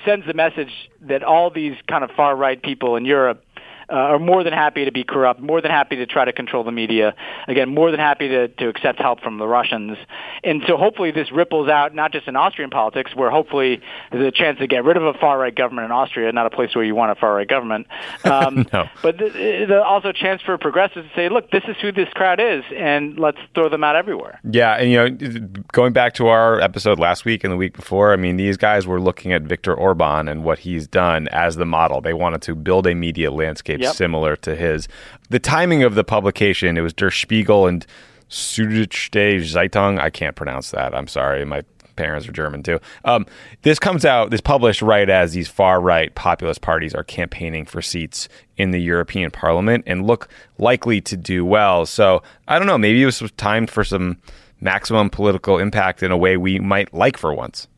sends 0.04 0.26
the 0.26 0.34
message 0.34 0.72
that 1.02 1.22
all 1.22 1.50
these 1.50 1.76
kind 1.88 2.02
of 2.02 2.10
far 2.16 2.34
right 2.34 2.60
people 2.60 2.96
in 2.96 3.04
Europe 3.04 3.44
uh, 3.90 3.94
are 3.94 4.18
more 4.18 4.44
than 4.44 4.52
happy 4.52 4.84
to 4.84 4.92
be 4.92 5.04
corrupt, 5.04 5.40
more 5.40 5.60
than 5.60 5.70
happy 5.70 5.96
to 5.96 6.06
try 6.06 6.24
to 6.24 6.32
control 6.32 6.64
the 6.64 6.72
media. 6.72 7.14
Again, 7.48 7.68
more 7.74 7.90
than 7.90 8.00
happy 8.00 8.28
to, 8.28 8.48
to 8.48 8.68
accept 8.68 9.00
help 9.00 9.20
from 9.20 9.38
the 9.38 9.46
Russians. 9.46 9.98
And 10.44 10.62
so 10.66 10.76
hopefully 10.76 11.10
this 11.10 11.32
ripples 11.32 11.68
out 11.68 11.94
not 11.94 12.12
just 12.12 12.28
in 12.28 12.36
Austrian 12.36 12.70
politics, 12.70 13.14
where 13.14 13.30
hopefully 13.30 13.80
there's 14.12 14.26
a 14.26 14.30
chance 14.30 14.58
to 14.58 14.66
get 14.66 14.84
rid 14.84 14.96
of 14.96 15.02
a 15.02 15.14
far 15.14 15.38
right 15.38 15.54
government 15.54 15.86
in 15.86 15.92
Austria, 15.92 16.30
not 16.32 16.46
a 16.46 16.50
place 16.50 16.74
where 16.74 16.84
you 16.84 16.94
want 16.94 17.10
a 17.10 17.14
far 17.14 17.34
right 17.34 17.48
government. 17.48 17.86
Um, 18.24 18.66
no. 18.72 18.88
But 19.02 19.18
the, 19.18 19.66
the, 19.68 19.82
also 19.82 20.08
a 20.08 20.12
chance 20.12 20.40
for 20.42 20.56
progressives 20.58 21.08
to 21.08 21.14
say, 21.14 21.28
look, 21.28 21.50
this 21.50 21.64
is 21.66 21.76
who 21.80 21.92
this 21.92 22.08
crowd 22.10 22.40
is, 22.40 22.62
and 22.76 23.18
let's 23.18 23.38
throw 23.54 23.68
them 23.68 23.82
out 23.82 23.96
everywhere. 23.96 24.40
Yeah, 24.48 24.74
and 24.74 24.90
you 24.90 24.96
know, 24.96 25.48
going 25.72 25.92
back 25.92 26.14
to 26.14 26.28
our 26.28 26.60
episode 26.60 26.98
last 26.98 27.24
week 27.24 27.44
and 27.44 27.52
the 27.52 27.56
week 27.56 27.74
before, 27.74 28.12
I 28.12 28.16
mean, 28.16 28.36
these 28.36 28.56
guys 28.56 28.86
were 28.86 29.00
looking 29.00 29.32
at 29.32 29.42
Viktor 29.42 29.74
Orban 29.74 30.28
and 30.28 30.44
what 30.44 30.60
he's 30.60 30.86
done 30.86 31.28
as 31.28 31.56
the 31.56 31.66
model. 31.66 32.00
They 32.00 32.14
wanted 32.14 32.42
to 32.42 32.54
build 32.54 32.86
a 32.86 32.94
media 32.94 33.30
landscape 33.30 33.79
yep. 33.80 33.94
similar 33.94 34.36
to 34.36 34.54
his. 34.54 34.88
The 35.28 35.38
timing 35.38 35.82
of 35.82 35.94
the 35.94 36.04
publication, 36.04 36.76
it 36.76 36.82
was 36.82 36.92
Der 36.92 37.10
Spiegel 37.10 37.66
and 37.66 37.86
Süddeutsche 38.28 39.40
Zeitung. 39.40 39.98
I 39.98 40.10
can't 40.10 40.36
pronounce 40.36 40.70
that. 40.70 40.94
I'm 40.94 41.08
sorry. 41.08 41.44
My 41.44 41.62
parents 41.96 42.26
are 42.26 42.32
German 42.32 42.62
too. 42.62 42.80
Um, 43.04 43.26
this 43.62 43.78
comes 43.78 44.04
out, 44.04 44.30
this 44.30 44.40
published 44.40 44.80
right 44.80 45.08
as 45.10 45.32
these 45.32 45.48
far 45.48 45.80
right 45.80 46.14
populist 46.14 46.62
parties 46.62 46.94
are 46.94 47.04
campaigning 47.04 47.66
for 47.66 47.82
seats 47.82 48.28
in 48.56 48.70
the 48.70 48.80
European 48.80 49.30
Parliament 49.30 49.84
and 49.86 50.06
look 50.06 50.28
likely 50.58 51.00
to 51.02 51.16
do 51.16 51.44
well. 51.44 51.84
So 51.84 52.22
I 52.48 52.58
don't 52.58 52.66
know. 52.66 52.78
Maybe 52.78 53.02
it 53.02 53.06
was 53.06 53.22
timed 53.36 53.70
for 53.70 53.84
some 53.84 54.16
maximum 54.60 55.10
political 55.10 55.58
impact 55.58 56.02
in 56.02 56.10
a 56.10 56.16
way 56.16 56.36
we 56.36 56.58
might 56.58 56.92
like 56.94 57.16
for 57.16 57.34
once. 57.34 57.68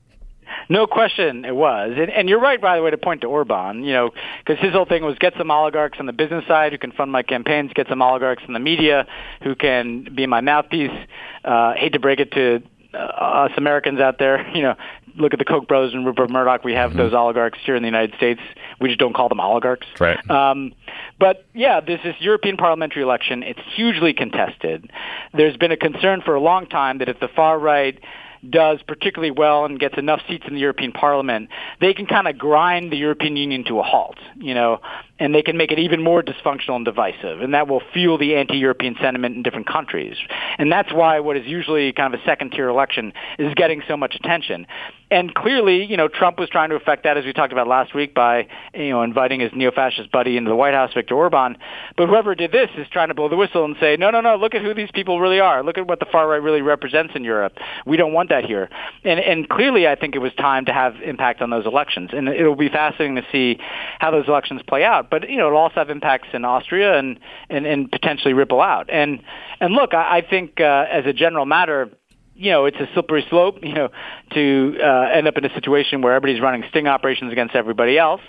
No 0.72 0.86
question, 0.86 1.44
it 1.44 1.54
was, 1.54 1.92
and, 1.98 2.10
and 2.10 2.30
you're 2.30 2.40
right, 2.40 2.58
by 2.58 2.76
the 2.76 2.82
way, 2.82 2.90
to 2.90 2.96
point 2.96 3.20
to 3.20 3.26
Orban. 3.26 3.84
You 3.84 3.92
know, 3.92 4.10
because 4.38 4.58
his 4.58 4.72
whole 4.72 4.86
thing 4.86 5.04
was 5.04 5.18
get 5.18 5.34
some 5.36 5.50
oligarchs 5.50 5.98
on 6.00 6.06
the 6.06 6.14
business 6.14 6.46
side 6.48 6.72
who 6.72 6.78
can 6.78 6.92
fund 6.92 7.12
my 7.12 7.22
campaigns, 7.22 7.72
get 7.74 7.88
some 7.88 8.00
oligarchs 8.00 8.42
in 8.48 8.54
the 8.54 8.58
media 8.58 9.06
who 9.42 9.54
can 9.54 10.08
be 10.14 10.26
my 10.26 10.40
mouthpiece. 10.40 10.90
Uh, 11.44 11.74
hate 11.74 11.92
to 11.92 11.98
break 11.98 12.20
it 12.20 12.32
to 12.32 12.62
uh, 12.94 12.96
us 12.96 13.50
Americans 13.58 14.00
out 14.00 14.18
there, 14.18 14.48
you 14.54 14.62
know, 14.62 14.74
look 15.16 15.34
at 15.34 15.38
the 15.38 15.44
Koch 15.44 15.68
brothers 15.68 15.92
and 15.92 16.06
Rupert 16.06 16.30
Murdoch. 16.30 16.64
We 16.64 16.72
have 16.72 16.90
mm-hmm. 16.90 17.00
those 17.00 17.12
oligarchs 17.12 17.58
here 17.66 17.76
in 17.76 17.82
the 17.82 17.88
United 17.88 18.14
States. 18.16 18.40
We 18.80 18.88
just 18.88 18.98
don't 18.98 19.14
call 19.14 19.28
them 19.28 19.40
oligarchs. 19.40 19.86
Right. 20.00 20.18
Um, 20.30 20.72
but 21.18 21.44
yeah, 21.52 21.80
this 21.80 22.00
is 22.04 22.14
European 22.18 22.56
parliamentary 22.56 23.02
election. 23.02 23.42
It's 23.42 23.60
hugely 23.76 24.14
contested. 24.14 24.90
There's 25.34 25.58
been 25.58 25.72
a 25.72 25.76
concern 25.76 26.22
for 26.24 26.34
a 26.34 26.40
long 26.40 26.66
time 26.66 26.98
that 26.98 27.10
if 27.10 27.20
the 27.20 27.28
far 27.28 27.58
right 27.58 27.98
does 28.48 28.80
particularly 28.86 29.30
well 29.30 29.64
and 29.64 29.78
gets 29.78 29.96
enough 29.96 30.20
seats 30.28 30.44
in 30.46 30.54
the 30.54 30.60
European 30.60 30.92
Parliament, 30.92 31.48
they 31.80 31.94
can 31.94 32.06
kind 32.06 32.26
of 32.26 32.36
grind 32.38 32.90
the 32.92 32.96
European 32.96 33.36
Union 33.36 33.64
to 33.64 33.78
a 33.78 33.82
halt, 33.82 34.18
you 34.36 34.54
know, 34.54 34.80
and 35.22 35.32
they 35.32 35.42
can 35.42 35.56
make 35.56 35.70
it 35.70 35.78
even 35.78 36.02
more 36.02 36.20
dysfunctional 36.20 36.74
and 36.74 36.84
divisive, 36.84 37.40
and 37.42 37.54
that 37.54 37.68
will 37.68 37.80
fuel 37.92 38.18
the 38.18 38.34
anti-European 38.34 38.96
sentiment 39.00 39.36
in 39.36 39.42
different 39.44 39.68
countries. 39.68 40.16
And 40.58 40.70
that's 40.70 40.92
why 40.92 41.20
what 41.20 41.36
is 41.36 41.46
usually 41.46 41.92
kind 41.92 42.12
of 42.12 42.20
a 42.20 42.24
second-tier 42.24 42.68
election 42.68 43.12
is 43.38 43.54
getting 43.54 43.82
so 43.86 43.96
much 43.96 44.16
attention. 44.16 44.66
And 45.12 45.34
clearly, 45.34 45.84
you 45.84 45.98
know, 45.98 46.08
Trump 46.08 46.38
was 46.38 46.48
trying 46.48 46.70
to 46.70 46.74
affect 46.74 47.04
that, 47.04 47.18
as 47.18 47.24
we 47.26 47.34
talked 47.34 47.52
about 47.52 47.68
last 47.68 47.94
week, 47.94 48.14
by 48.14 48.48
you 48.74 48.90
know 48.90 49.02
inviting 49.02 49.40
his 49.40 49.52
neo-fascist 49.54 50.10
buddy 50.10 50.38
into 50.38 50.48
the 50.48 50.56
White 50.56 50.72
House, 50.72 50.90
Viktor 50.94 51.14
Orban. 51.14 51.56
But 51.96 52.08
whoever 52.08 52.34
did 52.34 52.50
this 52.50 52.70
is 52.78 52.88
trying 52.90 53.08
to 53.08 53.14
blow 53.14 53.28
the 53.28 53.36
whistle 53.36 53.64
and 53.66 53.76
say, 53.78 53.96
no, 53.96 54.10
no, 54.10 54.22
no, 54.22 54.36
look 54.36 54.54
at 54.54 54.62
who 54.62 54.72
these 54.72 54.90
people 54.92 55.20
really 55.20 55.38
are. 55.38 55.62
Look 55.62 55.76
at 55.76 55.86
what 55.86 56.00
the 56.00 56.06
far 56.10 56.26
right 56.26 56.42
really 56.42 56.62
represents 56.62 57.12
in 57.14 57.24
Europe. 57.24 57.52
We 57.86 57.98
don't 57.98 58.14
want 58.14 58.30
that 58.30 58.44
here. 58.46 58.70
And 59.04 59.20
and 59.20 59.48
clearly, 59.48 59.86
I 59.86 59.94
think 59.94 60.16
it 60.16 60.20
was 60.20 60.32
time 60.32 60.64
to 60.64 60.72
have 60.72 60.94
impact 61.04 61.42
on 61.42 61.50
those 61.50 61.66
elections, 61.66 62.10
and 62.14 62.26
it 62.26 62.44
will 62.48 62.56
be 62.56 62.70
fascinating 62.70 63.16
to 63.16 63.26
see 63.30 63.58
how 63.98 64.10
those 64.10 64.26
elections 64.26 64.62
play 64.66 64.82
out. 64.82 65.10
But 65.12 65.28
you 65.28 65.36
know, 65.36 65.48
it'll 65.48 65.58
also 65.58 65.74
have 65.74 65.90
impacts 65.90 66.28
in 66.32 66.46
Austria 66.46 66.98
and 66.98 67.20
and, 67.50 67.66
and 67.66 67.92
potentially 67.92 68.32
ripple 68.32 68.62
out. 68.62 68.88
And 68.90 69.20
and 69.60 69.74
look, 69.74 69.92
I, 69.92 70.18
I 70.18 70.20
think 70.22 70.58
uh, 70.58 70.86
as 70.90 71.04
a 71.04 71.12
general 71.12 71.44
matter 71.44 71.90
you 72.34 72.50
know, 72.50 72.64
it's 72.64 72.78
a 72.78 72.88
slippery 72.94 73.26
slope, 73.28 73.58
you 73.62 73.74
know, 73.74 73.90
to 74.32 74.78
uh, 74.82 75.10
end 75.12 75.28
up 75.28 75.36
in 75.36 75.44
a 75.44 75.52
situation 75.52 76.00
where 76.00 76.14
everybody's 76.14 76.40
running 76.40 76.64
sting 76.70 76.88
operations 76.88 77.30
against 77.30 77.54
everybody 77.54 77.98
else. 77.98 78.22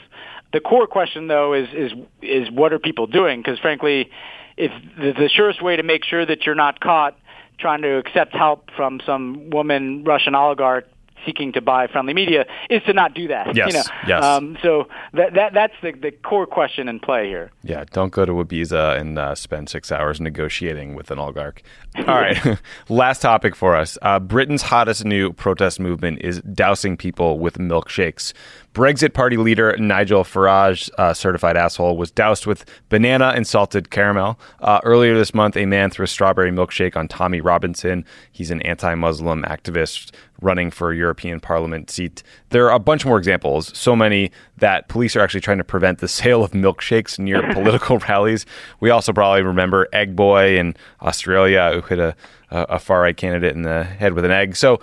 The 0.51 0.59
core 0.59 0.87
question, 0.87 1.27
though, 1.27 1.53
is 1.53 1.69
is 1.73 1.91
is 2.21 2.51
what 2.51 2.73
are 2.73 2.79
people 2.79 3.07
doing? 3.07 3.41
Because 3.41 3.59
frankly, 3.59 4.11
if 4.57 4.71
the, 4.97 5.13
the 5.13 5.29
surest 5.29 5.61
way 5.61 5.77
to 5.77 5.83
make 5.83 6.03
sure 6.03 6.25
that 6.25 6.45
you're 6.45 6.53
not 6.53 6.81
caught 6.81 7.17
trying 7.59 7.81
to 7.83 7.97
accept 7.97 8.35
help 8.35 8.69
from 8.75 8.99
some 9.05 9.49
woman 9.51 10.03
Russian 10.03 10.35
oligarch 10.35 10.85
seeking 11.25 11.51
to 11.53 11.61
buy 11.61 11.87
friendly 11.87 12.13
media 12.13 12.45
is 12.69 12.81
to 12.83 12.93
not 12.93 13.13
do 13.13 13.27
that. 13.27 13.55
Yes. 13.55 13.67
You 13.67 13.73
know? 13.73 13.83
Yes. 14.07 14.23
Um, 14.23 14.57
so 14.61 14.87
that, 15.13 15.33
that 15.33 15.53
that's 15.53 15.73
the, 15.81 15.91
the 15.91 16.11
core 16.11 16.45
question 16.45 16.87
in 16.87 16.99
play 16.99 17.27
here. 17.27 17.51
Yeah. 17.63 17.85
Don't 17.91 18.11
go 18.11 18.25
to 18.25 18.31
Ibiza 18.33 18.99
and 18.99 19.17
uh, 19.17 19.35
spend 19.35 19.69
six 19.69 19.91
hours 19.91 20.19
negotiating 20.19 20.95
with 20.95 21.11
an 21.11 21.19
oligarch. 21.19 21.63
All 21.97 22.05
right. 22.05 22.59
Last 22.89 23.21
topic 23.21 23.55
for 23.55 23.75
us. 23.75 23.97
Uh, 24.01 24.19
Britain's 24.19 24.63
hottest 24.63 25.05
new 25.05 25.31
protest 25.33 25.79
movement 25.79 26.19
is 26.21 26.41
dousing 26.41 26.97
people 26.97 27.39
with 27.39 27.57
milkshakes. 27.57 28.33
Brexit 28.73 29.13
Party 29.13 29.37
leader 29.37 29.77
Nigel 29.77 30.23
Farage, 30.23 30.89
uh, 30.97 31.13
certified 31.13 31.55
asshole, 31.55 31.95
was 31.95 32.09
doused 32.09 32.47
with 32.47 32.65
banana 32.89 33.31
and 33.35 33.45
salted 33.45 33.91
caramel. 33.91 34.39
Uh, 34.61 34.79
earlier 34.83 35.15
this 35.15 35.33
month, 35.33 35.55
a 35.55 35.67
man 35.67 35.91
threw 35.91 36.05
a 36.05 36.07
strawberry 36.07 36.51
milkshake 36.51 36.97
on 36.97 37.07
Tommy 37.07 37.39
Robinson. 37.39 38.03
He's 38.31 38.49
an 38.49 38.63
anti 38.63 38.95
Muslim 38.95 39.43
activist 39.43 40.11
running 40.41 40.71
for 40.71 40.91
a 40.91 40.95
European 40.95 41.39
Parliament 41.39 41.91
seat. 41.91 42.23
There 42.49 42.65
are 42.65 42.73
a 42.73 42.79
bunch 42.79 43.05
more 43.05 43.19
examples, 43.19 43.75
so 43.77 43.95
many 43.95 44.31
that 44.57 44.87
police 44.87 45.15
are 45.15 45.21
actually 45.21 45.41
trying 45.41 45.59
to 45.59 45.63
prevent 45.63 45.99
the 45.99 46.07
sale 46.23 46.43
of 46.43 46.51
milkshakes 46.51 47.19
near 47.19 47.41
political 47.53 47.99
rallies. 47.99 48.45
We 48.79 48.89
also 48.89 49.13
probably 49.13 49.43
remember 49.43 49.87
Egg 49.93 50.15
Boy 50.15 50.57
in 50.57 50.75
Australia, 50.99 51.71
who 51.75 51.81
hit 51.81 51.99
a, 51.99 52.15
a 52.49 52.79
far 52.79 53.01
right 53.01 53.15
candidate 53.15 53.55
in 53.55 53.61
the 53.61 53.83
head 53.83 54.13
with 54.13 54.25
an 54.25 54.31
egg. 54.31 54.55
So, 54.55 54.79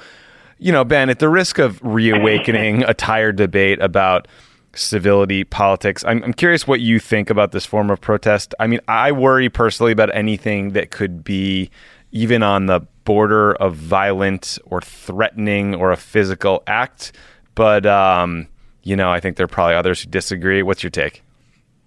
you 0.61 0.73
know, 0.73 0.85
Ben, 0.85 1.09
at 1.09 1.19
the 1.19 1.29
risk 1.29 1.59
of 1.59 1.81
reawakening 1.83 2.85
a 2.85 2.93
tired 2.93 3.37
debate 3.37 3.81
about 3.81 4.29
civility 4.75 5.43
politics, 5.43 6.05
I'm, 6.05 6.23
I'm 6.23 6.35
curious 6.35 6.69
what 6.69 6.81
you 6.81 6.99
think 6.99 7.31
about 7.31 7.53
this 7.53 7.65
form 7.65 7.91
of 7.91 8.01
protest. 8.01 8.55
I 8.61 8.67
mean, 8.67 8.81
I 8.87 9.11
worry 9.11 9.49
personally 9.49 9.91
about 9.91 10.15
anything 10.15 10.71
that 10.73 10.91
could 10.91 11.25
be 11.25 11.71
even 12.13 12.43
on 12.43 12.67
the 12.67 12.81
border 13.05 13.55
of 13.55 13.75
violent 13.75 14.59
or 14.67 14.83
threatening 14.83 15.75
or 15.75 15.93
a 15.93 15.97
physical 15.97 16.63
act. 16.67 17.13
But, 17.55 17.87
um, 17.87 18.47
you 18.83 18.97
know, 18.97 19.11
I 19.11 19.19
think 19.19 19.37
there 19.37 19.45
are 19.45 19.49
probably 19.49 19.77
others 19.77 20.03
who 20.03 20.11
disagree. 20.11 20.63
What's 20.63 20.83
your 20.83 20.91
take? 20.91 21.23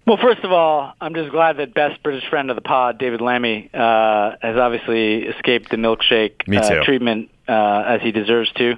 Well, 0.06 0.18
first 0.20 0.44
of 0.44 0.52
all, 0.52 0.92
I'm 1.00 1.14
just 1.14 1.30
glad 1.30 1.58
that 1.58 1.72
best 1.74 2.02
British 2.02 2.28
friend 2.28 2.50
of 2.50 2.56
the 2.56 2.62
pod, 2.62 2.98
David 2.98 3.20
Lammy, 3.20 3.70
uh, 3.72 4.32
has 4.42 4.56
obviously 4.56 5.22
escaped 5.22 5.70
the 5.70 5.76
milkshake 5.76 6.42
uh, 6.54 6.84
treatment 6.84 7.30
uh, 7.48 7.84
as 7.86 8.00
he 8.02 8.12
deserves 8.12 8.50
to. 8.52 8.74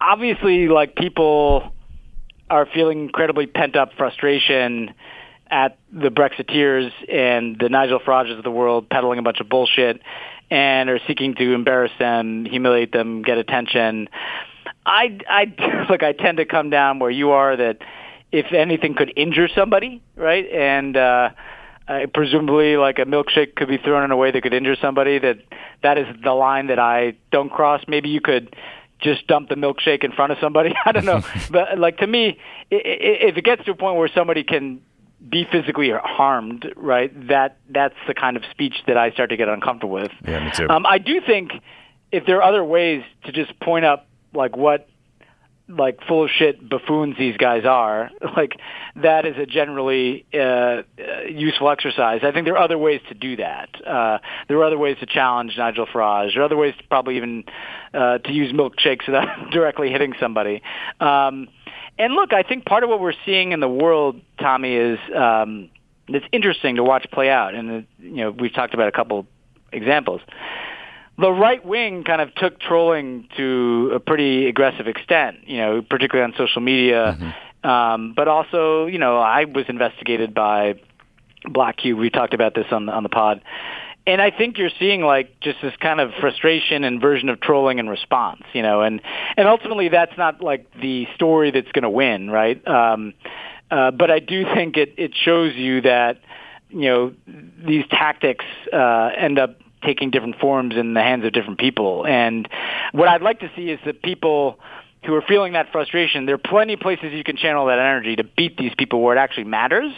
Obviously, 0.00 0.68
like 0.68 0.96
people 0.96 1.72
are 2.50 2.66
feeling 2.66 3.02
incredibly 3.02 3.46
pent 3.46 3.76
up 3.76 3.92
frustration 3.96 4.92
at 5.50 5.78
the 5.92 6.08
Brexiteers 6.08 6.90
and 7.10 7.56
the 7.58 7.68
Nigel 7.68 8.00
Farages 8.00 8.38
of 8.38 8.44
the 8.44 8.50
world 8.50 8.88
peddling 8.88 9.18
a 9.18 9.22
bunch 9.22 9.40
of 9.40 9.48
bullshit 9.48 10.00
and 10.50 10.90
are 10.90 11.00
seeking 11.06 11.34
to 11.34 11.54
embarrass 11.54 11.92
them, 11.98 12.44
humiliate 12.44 12.92
them, 12.92 13.22
get 13.22 13.38
attention. 13.38 14.08
I, 14.84 15.18
I 15.28 15.86
look. 15.90 16.02
I 16.02 16.12
tend 16.12 16.38
to 16.38 16.44
come 16.44 16.70
down 16.70 16.98
where 16.98 17.10
you 17.10 17.30
are. 17.30 17.56
That 17.56 17.78
if 18.32 18.52
anything 18.52 18.94
could 18.94 19.12
injure 19.16 19.48
somebody, 19.54 20.02
right, 20.16 20.46
and 20.50 20.96
uh, 20.96 21.30
uh, 21.88 22.06
presumably 22.12 22.76
like 22.76 22.98
a 22.98 23.04
milkshake 23.04 23.54
could 23.54 23.68
be 23.68 23.78
thrown 23.78 24.04
in 24.04 24.10
a 24.10 24.16
way 24.16 24.30
that 24.30 24.42
could 24.42 24.54
injure 24.54 24.76
somebody 24.80 25.18
that 25.18 25.38
that 25.82 25.98
is 25.98 26.06
the 26.22 26.32
line 26.32 26.68
that 26.68 26.78
I 26.78 27.14
don't 27.30 27.50
cross. 27.50 27.82
Maybe 27.88 28.08
you 28.08 28.20
could 28.20 28.54
just 29.00 29.26
dump 29.26 29.48
the 29.48 29.56
milkshake 29.56 30.04
in 30.04 30.12
front 30.12 30.32
of 30.32 30.38
somebody. 30.40 30.74
I 30.84 30.92
don't 30.92 31.04
know, 31.04 31.22
but 31.50 31.78
like 31.78 31.98
to 31.98 32.06
me, 32.06 32.38
if 32.70 33.36
it 33.36 33.44
gets 33.44 33.64
to 33.64 33.72
a 33.72 33.74
point 33.74 33.96
where 33.96 34.08
somebody 34.14 34.44
can 34.44 34.80
be 35.28 35.46
physically 35.50 35.90
harmed, 35.90 36.72
right? 36.76 37.28
That 37.28 37.58
that's 37.68 37.94
the 38.06 38.14
kind 38.14 38.36
of 38.36 38.42
speech 38.50 38.74
that 38.86 38.96
I 38.96 39.10
start 39.12 39.30
to 39.30 39.36
get 39.36 39.48
uncomfortable 39.48 39.94
with. 39.94 40.12
Yeah, 40.26 40.44
me 40.44 40.50
too. 40.52 40.68
Um, 40.68 40.86
I 40.86 40.98
do 40.98 41.20
think 41.20 41.52
if 42.10 42.26
there 42.26 42.38
are 42.38 42.42
other 42.42 42.64
ways 42.64 43.02
to 43.24 43.32
just 43.32 43.58
point 43.60 43.84
up 43.84 44.06
like 44.34 44.56
what 44.56 44.88
like 45.68 46.00
full 46.06 46.24
of 46.24 46.30
shit 46.30 46.68
buffoons 46.68 47.16
these 47.18 47.36
guys 47.36 47.64
are, 47.64 48.10
like 48.36 48.58
that 48.96 49.26
is 49.26 49.36
a 49.38 49.46
generally 49.46 50.26
uh, 50.34 50.38
uh, 50.38 50.82
useful 51.28 51.70
exercise. 51.70 52.20
I 52.22 52.32
think 52.32 52.44
there 52.44 52.54
are 52.54 52.64
other 52.64 52.78
ways 52.78 53.00
to 53.08 53.14
do 53.14 53.36
that. 53.36 53.68
Uh, 53.86 54.18
there 54.48 54.58
are 54.58 54.64
other 54.64 54.78
ways 54.78 54.96
to 55.00 55.06
challenge 55.06 55.54
Nigel 55.56 55.86
Farage. 55.86 56.34
There 56.34 56.42
are 56.42 56.46
other 56.46 56.56
ways 56.56 56.74
to 56.78 56.84
probably 56.88 57.16
even 57.16 57.44
uh, 57.94 58.18
to 58.18 58.32
use 58.32 58.52
milkshakes 58.52 59.06
without 59.06 59.50
directly 59.50 59.90
hitting 59.90 60.14
somebody. 60.20 60.62
Um, 61.00 61.48
and 61.98 62.14
look, 62.14 62.32
I 62.32 62.42
think 62.42 62.64
part 62.64 62.84
of 62.84 62.90
what 62.90 63.00
we're 63.00 63.12
seeing 63.24 63.52
in 63.52 63.60
the 63.60 63.68
world, 63.68 64.20
Tommy, 64.40 64.74
is 64.74 64.98
um, 65.14 65.70
it's 66.08 66.26
interesting 66.32 66.76
to 66.76 66.84
watch 66.84 67.06
play 67.12 67.30
out. 67.30 67.54
And 67.54 67.70
uh, 67.70 67.86
you 67.98 68.16
know, 68.16 68.30
we've 68.30 68.52
talked 68.52 68.74
about 68.74 68.88
a 68.88 68.92
couple 68.92 69.26
examples 69.72 70.20
the 71.18 71.30
right 71.30 71.64
wing 71.64 72.04
kind 72.04 72.20
of 72.20 72.34
took 72.34 72.58
trolling 72.58 73.28
to 73.36 73.92
a 73.94 74.00
pretty 74.00 74.46
aggressive 74.46 74.88
extent, 74.88 75.46
you 75.46 75.58
know, 75.58 75.82
particularly 75.82 76.32
on 76.32 76.36
social 76.38 76.62
media. 76.62 77.16
Mm-hmm. 77.18 77.68
Um, 77.68 78.12
but 78.16 78.28
also, 78.28 78.86
you 78.86 78.98
know, 78.98 79.18
I 79.18 79.44
was 79.44 79.66
investigated 79.68 80.34
by 80.34 80.80
Black 81.44 81.76
Cube. 81.76 81.98
We 81.98 82.10
talked 82.10 82.34
about 82.34 82.54
this 82.54 82.66
on 82.70 82.86
the, 82.86 82.92
on 82.92 83.02
the 83.02 83.08
pod. 83.08 83.42
And 84.04 84.20
I 84.20 84.32
think 84.32 84.58
you're 84.58 84.70
seeing 84.80 85.02
like 85.02 85.38
just 85.40 85.58
this 85.62 85.74
kind 85.80 86.00
of 86.00 86.10
frustration 86.20 86.82
and 86.82 87.00
version 87.00 87.28
of 87.28 87.40
trolling 87.40 87.78
and 87.78 87.88
response, 87.88 88.42
you 88.52 88.62
know, 88.62 88.80
and 88.80 89.00
and 89.36 89.46
ultimately 89.46 89.90
that's 89.90 90.18
not 90.18 90.40
like 90.42 90.66
the 90.80 91.06
story 91.14 91.52
that's 91.52 91.70
going 91.70 91.84
to 91.84 91.90
win, 91.90 92.28
right? 92.28 92.66
Um, 92.66 93.14
uh, 93.70 93.92
but 93.92 94.10
I 94.10 94.18
do 94.18 94.44
think 94.54 94.76
it 94.76 94.94
it 94.98 95.12
shows 95.14 95.54
you 95.54 95.82
that 95.82 96.20
you 96.70 96.90
know 96.90 97.14
these 97.64 97.84
tactics 97.90 98.44
uh, 98.72 99.10
end 99.16 99.38
up 99.38 99.61
taking 99.84 100.10
different 100.10 100.38
forms 100.38 100.74
in 100.76 100.94
the 100.94 101.00
hands 101.00 101.24
of 101.24 101.32
different 101.32 101.58
people. 101.58 102.06
And 102.06 102.48
what 102.92 103.08
I'd 103.08 103.22
like 103.22 103.40
to 103.40 103.50
see 103.56 103.70
is 103.70 103.80
that 103.84 104.02
people 104.02 104.58
who 105.04 105.14
are 105.14 105.22
feeling 105.22 105.54
that 105.54 105.72
frustration, 105.72 106.26
there 106.26 106.36
are 106.36 106.38
plenty 106.38 106.74
of 106.74 106.80
places 106.80 107.12
you 107.12 107.24
can 107.24 107.36
channel 107.36 107.66
that 107.66 107.78
energy 107.78 108.14
to 108.16 108.24
beat 108.24 108.56
these 108.56 108.72
people 108.78 109.02
where 109.02 109.16
it 109.16 109.18
actually 109.18 109.44
matters, 109.44 109.92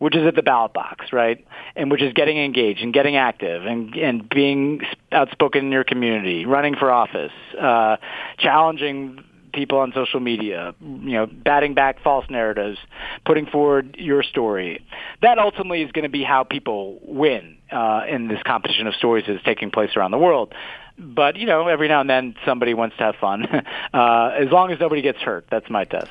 which 0.00 0.16
is 0.16 0.26
at 0.26 0.34
the 0.34 0.42
ballot 0.42 0.72
box, 0.72 1.12
right? 1.12 1.46
And 1.76 1.90
which 1.90 2.02
is 2.02 2.12
getting 2.12 2.38
engaged 2.38 2.82
and 2.82 2.92
getting 2.92 3.16
active 3.16 3.64
and 3.66 3.94
and 3.94 4.28
being 4.28 4.80
outspoken 5.12 5.66
in 5.66 5.72
your 5.72 5.84
community, 5.84 6.44
running 6.44 6.74
for 6.74 6.90
office, 6.90 7.32
uh, 7.60 7.98
challenging 8.38 9.22
people 9.52 9.78
on 9.78 9.92
social 9.94 10.20
media, 10.20 10.74
you 10.80 11.12
know, 11.12 11.26
batting 11.26 11.74
back 11.74 12.02
false 12.02 12.24
narratives, 12.30 12.78
putting 13.24 13.46
forward 13.46 13.96
your 13.98 14.22
story. 14.22 14.84
That 15.22 15.38
ultimately 15.38 15.82
is 15.82 15.92
going 15.92 16.04
to 16.04 16.08
be 16.08 16.22
how 16.22 16.44
people 16.44 16.98
win 17.02 17.56
uh, 17.70 18.02
in 18.08 18.28
this 18.28 18.42
competition 18.44 18.86
of 18.86 18.94
stories 18.94 19.24
that's 19.26 19.42
taking 19.44 19.70
place 19.70 19.90
around 19.96 20.10
the 20.12 20.18
world. 20.18 20.54
But 20.98 21.36
you 21.36 21.46
know, 21.46 21.68
every 21.68 21.88
now 21.88 22.00
and 22.00 22.10
then 22.10 22.34
somebody 22.44 22.74
wants 22.74 22.96
to 22.96 23.04
have 23.04 23.16
fun. 23.16 23.44
uh, 23.94 24.30
as 24.38 24.50
long 24.50 24.72
as 24.72 24.80
nobody 24.80 25.02
gets 25.02 25.18
hurt, 25.18 25.46
that's 25.50 25.70
my 25.70 25.84
test. 25.84 26.10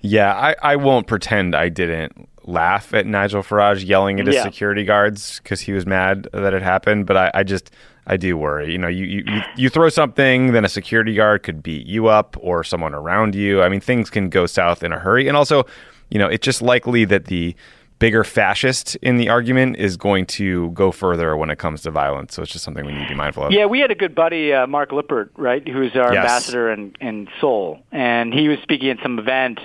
Yeah, 0.00 0.32
I, 0.32 0.54
I 0.62 0.76
won't 0.76 1.06
pretend 1.08 1.56
I 1.56 1.68
didn't 1.70 2.28
laugh 2.44 2.94
at 2.94 3.04
Nigel 3.04 3.42
Farage 3.42 3.84
yelling 3.86 4.20
at 4.20 4.26
his 4.26 4.36
Yeah. 4.36 4.44
security 4.44 4.84
guards 4.84 5.40
because 5.42 5.60
he 5.62 5.72
was 5.72 5.86
mad 5.86 6.28
that 6.32 6.54
it 6.54 6.62
happened. 6.62 7.06
But 7.06 7.16
I, 7.16 7.30
I 7.34 7.42
just 7.42 7.70
I 8.08 8.16
do 8.16 8.36
worry. 8.36 8.72
You 8.72 8.78
know, 8.78 8.88
you, 8.88 9.04
you 9.04 9.42
you- 9.56 9.68
throw 9.68 9.88
something, 9.90 10.52
then 10.52 10.64
a 10.64 10.68
security 10.68 11.14
guard 11.14 11.42
could 11.42 11.62
beat 11.62 11.86
you 11.86 12.06
up 12.08 12.36
or 12.40 12.64
someone 12.64 12.94
around 12.94 13.34
you. 13.34 13.62
I 13.62 13.68
mean, 13.68 13.80
things 13.80 14.10
can 14.10 14.28
go 14.30 14.46
south 14.46 14.82
in 14.82 14.92
a 14.92 14.98
hurry. 14.98 15.28
And 15.28 15.36
also, 15.36 15.64
you 16.10 16.18
know, 16.18 16.26
it's 16.26 16.44
just 16.44 16.62
likely 16.62 17.04
that 17.04 17.26
the 17.26 17.54
bigger 17.98 18.22
fascist 18.22 18.94
in 19.02 19.16
the 19.16 19.28
argument 19.28 19.76
is 19.76 19.96
going 19.96 20.24
to 20.24 20.70
go 20.70 20.92
further 20.92 21.36
when 21.36 21.50
it 21.50 21.58
comes 21.58 21.82
to 21.82 21.90
violence. 21.90 22.32
So 22.34 22.42
it's 22.42 22.52
just 22.52 22.64
something 22.64 22.86
we 22.86 22.92
need 22.92 23.02
to 23.02 23.08
be 23.08 23.14
mindful 23.14 23.44
of. 23.46 23.52
Yeah, 23.52 23.66
we 23.66 23.80
had 23.80 23.90
a 23.90 23.94
good 23.96 24.14
buddy, 24.14 24.52
uh, 24.52 24.66
Mark 24.68 24.92
Lippert, 24.92 25.32
right, 25.36 25.66
who's 25.66 25.96
our 25.96 26.14
Yes. 26.14 26.22
ambassador 26.22 26.70
in, 26.72 26.94
in 27.00 27.28
Seoul, 27.40 27.80
and 27.92 28.32
he 28.32 28.48
was 28.48 28.58
speaking 28.62 28.88
at 28.90 28.98
some 29.02 29.18
event, 29.18 29.58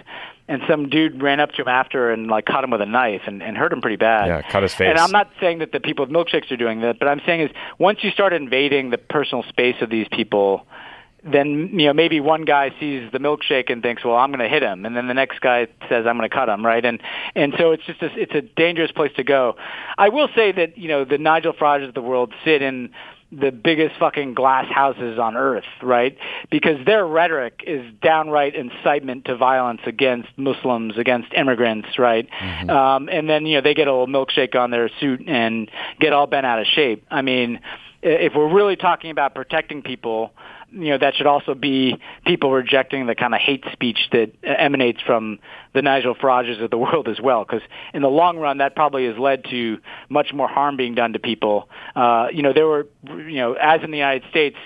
and 0.47 0.61
some 0.67 0.89
dude 0.89 1.21
ran 1.21 1.39
up 1.39 1.51
to 1.53 1.61
him 1.61 1.67
after 1.67 2.11
and 2.11 2.27
like 2.27 2.45
caught 2.45 2.63
him 2.63 2.71
with 2.71 2.81
a 2.81 2.85
knife 2.85 3.21
and, 3.25 3.41
and 3.41 3.57
hurt 3.57 3.71
him 3.71 3.81
pretty 3.81 3.95
bad. 3.95 4.27
Yeah, 4.27 4.41
cut 4.41 4.63
his 4.63 4.73
face. 4.73 4.89
And 4.89 4.97
I'm 4.97 5.11
not 5.11 5.31
saying 5.39 5.59
that 5.59 5.71
the 5.71 5.79
people 5.79 6.05
with 6.05 6.13
milkshakes 6.13 6.51
are 6.51 6.57
doing 6.57 6.81
that, 6.81 6.99
but 6.99 7.07
I'm 7.07 7.21
saying 7.25 7.41
is 7.41 7.51
once 7.77 8.03
you 8.03 8.11
start 8.11 8.33
invading 8.33 8.89
the 8.89 8.97
personal 8.97 9.43
space 9.43 9.77
of 9.81 9.89
these 9.89 10.07
people, 10.11 10.65
then 11.23 11.69
you 11.79 11.85
know 11.85 11.93
maybe 11.93 12.19
one 12.19 12.43
guy 12.43 12.73
sees 12.79 13.09
the 13.11 13.19
milkshake 13.19 13.71
and 13.71 13.81
thinks, 13.81 14.03
well, 14.03 14.15
I'm 14.15 14.29
going 14.31 14.39
to 14.41 14.49
hit 14.49 14.61
him, 14.61 14.85
and 14.85 14.95
then 14.95 15.07
the 15.07 15.13
next 15.13 15.39
guy 15.39 15.67
says, 15.87 16.05
I'm 16.05 16.17
going 16.17 16.29
to 16.29 16.35
cut 16.35 16.49
him, 16.49 16.65
right? 16.65 16.83
And 16.83 17.01
and 17.35 17.53
so 17.57 17.71
it's 17.71 17.83
just 17.85 18.01
a, 18.01 18.09
it's 18.19 18.33
a 18.33 18.41
dangerous 18.41 18.91
place 18.91 19.11
to 19.15 19.23
go. 19.23 19.55
I 19.97 20.09
will 20.09 20.27
say 20.35 20.51
that 20.51 20.77
you 20.77 20.89
know 20.89 21.05
the 21.05 21.17
Nigel 21.17 21.53
Farages 21.53 21.87
of 21.87 21.93
the 21.93 22.01
world 22.01 22.33
sit 22.43 22.61
in 22.61 22.89
the 23.39 23.51
biggest 23.51 23.95
fucking 23.99 24.33
glass 24.33 24.65
houses 24.71 25.17
on 25.19 25.35
earth, 25.35 25.63
right? 25.81 26.17
Because 26.51 26.85
their 26.85 27.05
rhetoric 27.05 27.63
is 27.65 27.83
downright 28.01 28.55
incitement 28.55 29.25
to 29.25 29.35
violence 29.35 29.81
against 29.85 30.29
Muslims, 30.37 30.97
against 30.97 31.33
immigrants, 31.33 31.97
right? 31.97 32.27
Um, 32.69 33.09
and 33.09 33.29
then 33.29 33.45
you 33.45 33.55
know 33.57 33.61
they 33.61 33.73
get 33.73 33.87
a 33.87 33.91
little 33.91 34.07
milkshake 34.07 34.55
on 34.55 34.71
their 34.71 34.89
suit 34.99 35.23
and 35.27 35.69
get 35.99 36.13
all 36.13 36.27
bent 36.27 36.45
out 36.45 36.59
of 36.59 36.67
shape. 36.67 37.05
I 37.09 37.21
mean, 37.21 37.59
if 38.01 38.33
we're 38.35 38.53
really 38.53 38.75
talking 38.75 39.11
about 39.11 39.33
protecting 39.33 39.81
people, 39.81 40.31
you 40.73 40.89
know 40.89 40.97
that 40.97 41.15
should 41.15 41.27
also 41.27 41.53
be 41.53 41.99
people 42.25 42.51
rejecting 42.51 43.05
the 43.05 43.15
kind 43.15 43.33
of 43.33 43.39
hate 43.39 43.63
speech 43.71 44.09
that 44.11 44.31
emanates 44.43 45.01
from 45.05 45.39
the 45.73 45.81
Nigel 45.81 46.15
Farages 46.15 46.61
of 46.61 46.71
the 46.71 46.77
world 46.77 47.07
as 47.07 47.21
well. 47.21 47.45
Because 47.45 47.61
in 47.93 48.01
the 48.01 48.09
long 48.09 48.37
run, 48.37 48.57
that 48.57 48.75
probably 48.75 49.05
has 49.05 49.17
led 49.17 49.45
to 49.51 49.77
much 50.09 50.33
more 50.33 50.47
harm 50.47 50.75
being 50.75 50.95
done 50.95 51.13
to 51.13 51.19
people. 51.19 51.69
Uh, 51.95 52.27
you 52.33 52.41
know, 52.41 52.53
there 52.53 52.67
were, 52.67 52.87
you 53.07 53.37
know, 53.37 53.53
as 53.53 53.81
in 53.83 53.91
the 53.91 53.97
United 53.97 54.29
States, 54.29 54.57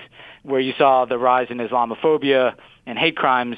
where 0.43 0.61
you 0.61 0.73
saw 0.77 1.05
the 1.05 1.17
rise 1.17 1.47
in 1.49 1.57
Islamophobia 1.57 2.53
and 2.85 2.97
hate 2.97 3.17
crimes 3.17 3.57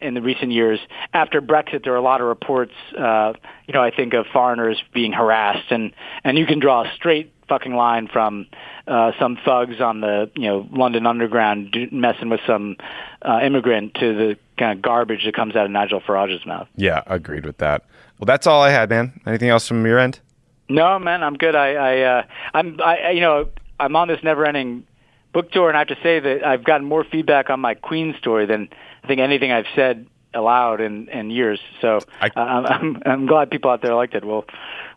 in 0.00 0.14
the 0.14 0.22
recent 0.22 0.52
years. 0.52 0.78
After 1.12 1.40
Brexit, 1.42 1.82
there 1.82 1.92
are 1.94 1.96
a 1.96 2.02
lot 2.02 2.20
of 2.20 2.28
reports, 2.28 2.72
uh, 2.96 3.32
you 3.66 3.74
know, 3.74 3.82
I 3.82 3.90
think 3.90 4.14
of 4.14 4.26
foreigners 4.32 4.80
being 4.94 5.12
harassed, 5.12 5.70
and 5.70 5.92
and 6.22 6.38
you 6.38 6.46
can 6.46 6.60
draw 6.60 6.84
a 6.84 6.92
straight 6.94 7.32
fucking 7.48 7.74
line 7.74 8.08
from 8.12 8.46
uh, 8.86 9.12
some 9.18 9.38
thugs 9.44 9.80
on 9.80 10.00
the 10.00 10.30
you 10.34 10.48
know 10.48 10.68
London 10.72 11.06
Underground 11.06 11.72
do, 11.72 11.88
messing 11.90 12.28
with 12.28 12.40
some 12.46 12.76
uh, 13.22 13.40
immigrant 13.42 13.94
to 13.94 14.14
the 14.14 14.36
kind 14.58 14.78
of 14.78 14.82
garbage 14.82 15.24
that 15.24 15.34
comes 15.34 15.56
out 15.56 15.64
of 15.64 15.70
Nigel 15.70 16.00
Farage's 16.04 16.44
mouth. 16.46 16.68
Yeah, 16.76 17.02
agreed 17.06 17.46
with 17.46 17.58
that. 17.58 17.84
Well, 18.18 18.26
that's 18.26 18.46
all 18.46 18.62
I 18.62 18.70
had, 18.70 18.90
man. 18.90 19.20
Anything 19.26 19.48
else 19.48 19.68
from 19.68 19.86
your 19.86 19.98
end? 19.98 20.20
No, 20.68 20.98
man, 20.98 21.22
I'm 21.22 21.34
good. 21.34 21.54
I, 21.54 21.74
I, 21.74 22.00
uh, 22.00 22.22
I'm, 22.52 22.80
I, 22.84 23.10
you 23.10 23.20
know, 23.20 23.48
I'm 23.80 23.96
on 23.96 24.08
this 24.08 24.22
never-ending 24.22 24.84
book 25.32 25.50
tour, 25.52 25.68
and 25.68 25.76
I 25.76 25.80
have 25.80 25.88
to 25.88 25.98
say 26.02 26.20
that 26.20 26.44
I've 26.44 26.64
gotten 26.64 26.86
more 26.86 27.04
feedback 27.04 27.48
on 27.48 27.60
my 27.60 27.74
Queen 27.74 28.14
story 28.18 28.44
than 28.46 28.68
I 29.02 29.06
think 29.06 29.20
anything 29.20 29.52
I've 29.52 29.66
said 29.74 30.06
aloud 30.38 30.80
in, 30.80 31.08
in 31.08 31.30
years. 31.30 31.60
So 31.80 32.00
I- 32.20 32.28
uh, 32.28 32.40
I'm, 32.40 33.02
I'm, 33.04 33.26
glad 33.26 33.50
people 33.50 33.70
out 33.70 33.82
there 33.82 33.94
liked 33.94 34.14
it. 34.14 34.24
Well, 34.24 34.44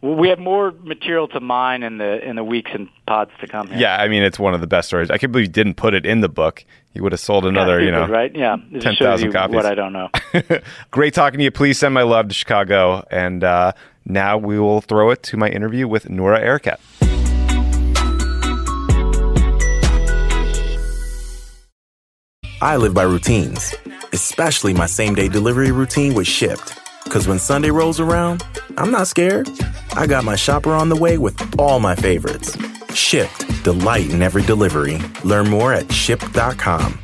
we 0.01 0.29
have 0.29 0.39
more 0.39 0.71
material 0.71 1.27
to 1.29 1.39
mine 1.39 1.83
in 1.83 1.97
the 1.97 2.27
in 2.27 2.35
the 2.35 2.43
weeks 2.43 2.71
and 2.73 2.89
pods 3.05 3.31
to 3.41 3.47
come. 3.47 3.67
Here. 3.67 3.77
Yeah, 3.77 4.01
I 4.01 4.07
mean, 4.07 4.23
it's 4.23 4.39
one 4.39 4.53
of 4.53 4.61
the 4.61 4.67
best 4.67 4.87
stories. 4.87 5.11
I 5.11 5.17
can't 5.17 5.31
believe 5.31 5.47
you 5.47 5.51
didn't 5.53 5.75
put 5.75 5.93
it 5.93 6.05
in 6.05 6.21
the 6.21 6.29
book. 6.29 6.65
You 6.93 7.03
would 7.03 7.13
have 7.13 7.21
sold 7.21 7.45
another, 7.45 7.81
you 7.81 7.91
know, 7.91 8.05
right? 8.05 8.35
Yeah, 8.35 8.57
it 8.71 8.81
10,000 8.81 9.31
copies. 9.31 9.55
what 9.55 9.65
I 9.65 9.75
don't 9.75 9.93
know. 9.93 10.09
Great 10.91 11.13
talking 11.13 11.37
to 11.37 11.43
you. 11.43 11.51
Please 11.51 11.79
send 11.79 11.93
my 11.93 12.01
love 12.01 12.27
to 12.27 12.33
Chicago. 12.33 13.05
And 13.09 13.45
uh, 13.45 13.71
now 14.05 14.37
we 14.37 14.59
will 14.59 14.81
throw 14.81 15.09
it 15.11 15.23
to 15.23 15.37
my 15.37 15.47
interview 15.47 15.87
with 15.87 16.09
Noura 16.09 16.41
Erakat. 16.41 16.79
I 22.63 22.77
live 22.77 22.93
by 22.93 23.01
routines, 23.03 23.73
especially 24.13 24.71
my 24.71 24.85
same 24.85 25.15
day 25.15 25.27
delivery 25.27 25.71
routine 25.71 26.13
with 26.13 26.27
Shipt. 26.27 26.77
Because 27.03 27.27
when 27.27 27.39
Sunday 27.39 27.71
rolls 27.71 27.99
around, 27.99 28.43
I'm 28.77 28.91
not 28.91 29.07
scared. 29.07 29.49
I 29.93 30.05
got 30.05 30.23
my 30.23 30.35
shopper 30.35 30.71
on 30.73 30.87
the 30.87 30.95
way 30.95 31.17
with 31.17 31.35
all 31.57 31.79
my 31.79 31.95
favorites. 31.95 32.55
Shipt, 32.93 33.63
delight 33.63 34.11
in 34.11 34.21
every 34.21 34.43
delivery. 34.43 34.99
Learn 35.23 35.49
more 35.49 35.73
at 35.73 35.85
shipt.com. 35.91 36.99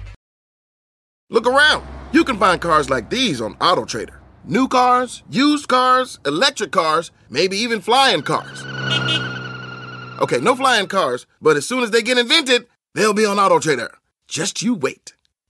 Look 1.31 1.47
around. 1.47 1.87
You 2.11 2.23
can 2.23 2.37
find 2.37 2.61
cars 2.61 2.91
like 2.91 3.09
these 3.09 3.41
on 3.41 3.55
AutoTrader. 3.55 4.19
New 4.45 4.67
cars, 4.67 5.23
used 5.27 5.67
cars, 5.67 6.19
electric 6.23 6.71
cars, 6.71 7.09
maybe 7.31 7.57
even 7.57 7.81
flying 7.81 8.21
cars. 8.21 8.63
Okay, 10.21 10.39
no 10.39 10.55
flying 10.55 10.85
cars, 10.85 11.25
but 11.41 11.57
as 11.57 11.67
soon 11.67 11.81
as 11.81 11.89
they 11.89 12.03
get 12.03 12.19
invented, 12.19 12.67
they'll 12.93 13.15
be 13.15 13.25
on 13.25 13.37
AutoTrader. 13.37 13.89
Just 14.27 14.61
you 14.61 14.75
wait. 14.75 15.16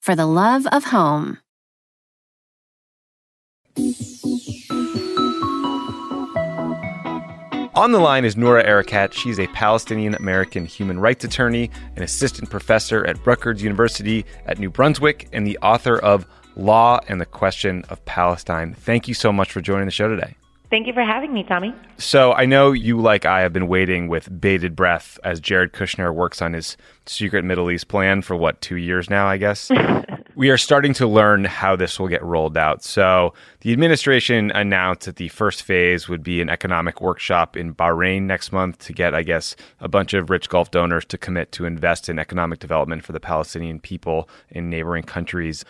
for 0.00 0.16
the 0.16 0.26
love 0.26 0.66
of 0.72 0.84
home. 0.84 1.38
On 7.76 7.92
the 7.92 7.98
line 7.98 8.24
is 8.24 8.36
Noura 8.36 8.62
Erakat. 8.66 9.12
She's 9.12 9.38
a 9.38 9.46
Palestinian 9.48 10.14
American 10.14 10.66
human 10.66 10.98
rights 10.98 11.24
attorney, 11.24 11.70
an 11.96 12.02
assistant 12.02 12.50
professor 12.50 13.06
at 13.06 13.24
Rutgers 13.24 13.62
University 13.62 14.26
at 14.44 14.58
New 14.58 14.70
Brunswick, 14.70 15.28
and 15.32 15.46
the 15.46 15.56
author 15.58 15.96
of 15.98 16.26
Law 16.56 17.00
and 17.08 17.20
the 17.20 17.26
Question 17.26 17.84
of 17.88 18.04
Palestine. 18.04 18.74
Thank 18.74 19.08
you 19.08 19.14
so 19.14 19.32
much 19.32 19.52
for 19.52 19.60
joining 19.60 19.86
the 19.86 19.92
show 19.92 20.08
today. 20.08 20.34
Thank 20.70 20.86
you 20.86 20.92
for 20.92 21.02
having 21.02 21.34
me, 21.34 21.42
Tommy. 21.42 21.74
So 21.98 22.32
I 22.32 22.46
know 22.46 22.70
you, 22.70 23.00
like 23.00 23.26
I, 23.26 23.40
have 23.40 23.52
been 23.52 23.66
waiting 23.66 24.06
with 24.06 24.40
bated 24.40 24.76
breath 24.76 25.18
as 25.24 25.40
Jared 25.40 25.72
Kushner 25.72 26.14
works 26.14 26.40
on 26.40 26.52
his 26.52 26.76
secret 27.06 27.44
Middle 27.44 27.72
East 27.72 27.88
plan 27.88 28.22
for 28.22 28.36
what 28.36 28.60
two 28.60 28.76
years 28.76 29.10
now, 29.10 29.26
I 29.26 29.36
guess. 29.36 29.68
we 30.36 30.48
are 30.48 30.56
starting 30.56 30.94
to 30.94 31.08
learn 31.08 31.44
how 31.44 31.74
this 31.74 31.98
will 31.98 32.06
get 32.06 32.22
rolled 32.22 32.56
out. 32.56 32.84
So, 32.84 33.34
the 33.62 33.72
administration 33.72 34.52
announced 34.52 35.06
that 35.06 35.16
the 35.16 35.28
first 35.28 35.64
phase 35.64 36.08
would 36.08 36.22
be 36.22 36.40
an 36.40 36.48
economic 36.48 37.00
workshop 37.00 37.56
in 37.56 37.74
Bahrain 37.74 38.22
next 38.22 38.52
month 38.52 38.78
to 38.86 38.92
get, 38.92 39.12
I 39.12 39.24
guess, 39.24 39.56
a 39.80 39.88
bunch 39.88 40.14
of 40.14 40.30
rich 40.30 40.48
Gulf 40.48 40.70
donors 40.70 41.04
to 41.06 41.18
commit 41.18 41.50
to 41.52 41.64
invest 41.64 42.08
in 42.08 42.20
economic 42.20 42.60
development 42.60 43.04
for 43.04 43.10
the 43.10 43.20
Palestinian 43.20 43.80
people 43.80 44.28
in 44.50 44.70
neighboring 44.70 45.02
countries. 45.02 45.64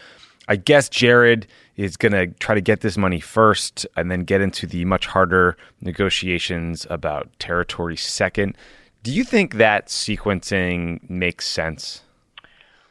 I 0.51 0.57
guess 0.57 0.89
Jared 0.89 1.47
is 1.77 1.97
going 1.97 2.11
to 2.11 2.27
try 2.41 2.57
to 2.57 2.61
get 2.61 2.81
this 2.81 2.97
money 2.97 3.21
first 3.21 3.87
and 3.97 4.11
then 4.11 4.25
get 4.25 4.41
into 4.41 4.67
the 4.67 4.85
much 4.85 5.07
harder 5.07 5.57
negotiations 5.81 6.89
about 6.91 7.31
territory 7.39 7.97
second. 7.97 8.57
Do 9.05 9.13
you 9.13 9.23
think 9.23 9.55
that 9.55 9.87
sequencing 9.87 11.09
makes 11.09 11.47
sense? 11.47 12.03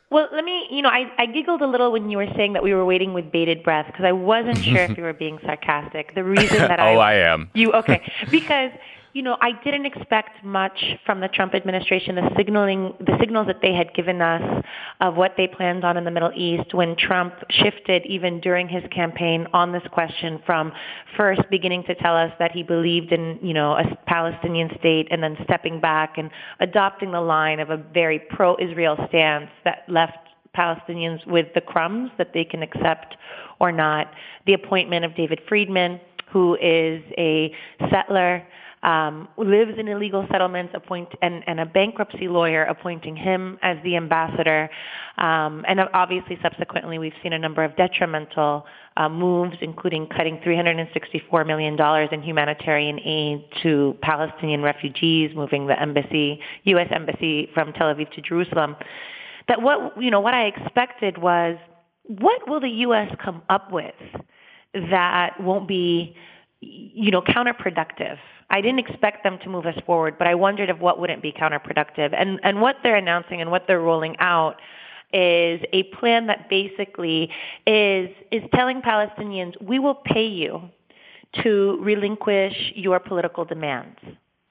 Well, 0.10 0.30
let 0.32 0.45
me, 0.45 0.68
you 0.72 0.82
know, 0.82 0.88
I, 0.88 1.12
I 1.18 1.26
giggled 1.26 1.62
a 1.62 1.68
little 1.68 1.91
when 1.91 2.10
you 2.10 2.18
were 2.18 2.32
saying 2.38 2.53
that 2.53 2.64
we 2.64 2.74
were 2.74 2.86
waiting 2.86 3.14
with 3.14 3.30
bated 3.30 3.62
breath 3.62 3.88
because 3.88 4.05
I 4.05 4.14
wasn't 4.14 4.57
sure 4.64 4.78
if 4.78 4.97
you 4.97 5.03
were 5.03 5.12
being 5.12 5.38
sarcastic. 5.45 6.16
The 6.16 6.24
reason 6.24 6.57
that 6.70 6.80
oh, 6.80 6.84
I. 6.84 6.95
oh, 6.95 6.99
I 6.99 7.14
am. 7.16 7.49
You, 7.55 7.74
okay. 7.74 8.10
Because 8.32 8.72
you 9.14 9.24
know, 9.24 9.38
I 9.41 9.51
didn't 9.64 9.86
expect 9.86 10.43
much 10.43 10.95
from 11.05 11.20
the 11.20 11.28
Trump 11.28 11.55
administration. 11.55 12.16
The 12.16 12.30
signaling, 12.38 12.93
the 12.99 13.18
signals 13.20 13.47
that 13.47 13.60
they 13.62 13.74
had 13.74 13.93
given 13.93 14.22
us 14.22 14.64
of 15.01 15.16
what 15.16 15.34
they 15.36 15.47
planned 15.47 15.84
on 15.84 15.97
in 15.97 16.03
the 16.03 16.12
Middle 16.12 16.32
East 16.36 16.74
when 16.74 16.95
Trump 16.95 17.34
shifted 17.49 18.05
even 18.05 18.39
during 18.39 18.68
his 18.68 18.84
campaign 18.91 19.47
on 19.53 19.72
this 19.72 19.84
question 19.91 20.39
from 20.45 20.72
first 21.18 21.41
beginning 21.49 21.84
to 21.86 21.95
tell 21.95 22.16
us 22.16 22.32
that 22.38 22.51
he 22.51 22.62
believed 22.62 23.12
in, 23.12 23.39
you 23.41 23.53
know, 23.53 23.74
a 23.74 23.84
Palestinian 24.05 24.70
state 24.80 25.07
and 25.10 25.24
then 25.24 25.38
stepping 25.43 25.80
back 25.80 26.18
and 26.18 26.30
adopting 26.60 27.12
the 27.12 27.22
line 27.22 27.60
of 27.60 27.72
a 27.72 27.78
very 27.78 28.20
pro-Israel 28.20 28.95
stance 29.07 29.49
that 29.64 29.84
left 29.88 30.18
Palestinians 30.55 31.26
with 31.26 31.47
the 31.55 31.62
crumbs 31.62 32.12
that 32.18 32.34
they 32.34 32.43
can 32.43 32.62
accept 32.62 33.16
or 33.60 33.72
not. 33.72 34.12
The 34.45 34.53
appointment 34.53 35.05
of 35.05 35.16
David 35.16 35.41
Friedman, 35.47 35.99
who 36.32 36.55
is 36.55 37.01
a 37.18 37.51
settler 37.89 38.45
um, 38.84 39.28
lives 39.38 39.74
in 39.78 39.88
illegal 39.88 40.26
settlements, 40.32 40.74
appoint 40.74 41.10
and, 41.22 41.44
and 41.48 41.60
a 41.60 41.66
bankruptcy 41.66 42.28
lawyer 42.28 42.64
appointing 42.64 43.16
him 43.16 43.58
as 43.62 43.78
the 43.84 43.98
ambassador, 43.98 44.70
um, 45.18 45.66
and 45.68 45.82
obviously 45.94 46.38
subsequently 46.42 46.98
we've 46.98 47.14
seen 47.22 47.34
a 47.34 47.40
number 47.40 47.64
of 47.64 47.76
detrimental 47.76 48.66
uh, 48.96 49.10
moves, 49.10 49.58
including 49.62 50.08
cutting 50.08 50.40
364 50.44 51.44
million 51.44 51.76
dollars 51.76 52.10
in 52.12 52.22
humanitarian 52.22 53.00
aid 53.02 53.46
to 53.64 53.98
Palestinian 54.02 54.62
refugees, 54.62 55.36
moving 55.36 55.68
the 55.68 55.80
embassy, 55.80 56.40
U.S. 56.64 56.88
embassy 56.92 57.50
from 57.54 57.74
Tel 57.74 57.94
Aviv 57.94 58.10
to 58.14 58.22
Jerusalem. 58.22 58.78
That 59.50 59.62
what 59.62 60.02
you 60.02 60.10
know 60.10 60.22
what 60.22 60.34
I 60.34 60.46
expected 60.46 61.18
was 61.18 61.58
what 62.06 62.48
will 62.48 62.62
the 62.62 62.70
U.S. 62.70 63.14
come 63.24 63.42
up 63.50 63.72
with 63.72 63.94
that 64.74 65.42
won't 65.42 65.68
be 65.68 66.16
you 66.62 67.12
know 67.12 67.22
counterproductive 67.22 68.18
I 68.49 68.62
didn't 68.62 68.80
expect 68.80 69.24
them 69.24 69.38
to 69.43 69.49
move 69.49 69.66
us 69.66 69.78
forward, 69.86 70.18
but 70.18 70.28
I 70.28 70.36
wondered 70.36 70.70
if 70.70 70.80
what 70.80 70.99
wouldn't 70.99 71.22
be 71.22 71.32
counterproductive. 71.32 72.14
And, 72.18 72.39
and 72.43 72.62
what 72.62 72.78
they're 72.82 72.95
announcing 72.95 73.41
and 73.41 73.51
what 73.51 73.66
they're 73.68 73.80
rolling 73.80 74.18
out 74.20 74.60
is 75.14 75.62
a 75.72 75.84
plan 75.99 76.28
that 76.28 76.49
basically 76.49 77.30
is, 77.68 78.10
is 78.32 78.43
telling 78.53 78.82
Palestinians, 78.82 79.60
we 79.62 79.78
will 79.80 79.95
pay 79.95 80.26
you 80.26 80.62
to 81.43 81.78
relinquish 81.82 82.72
your 82.76 82.99
political 82.99 83.45
demands. 83.45 83.99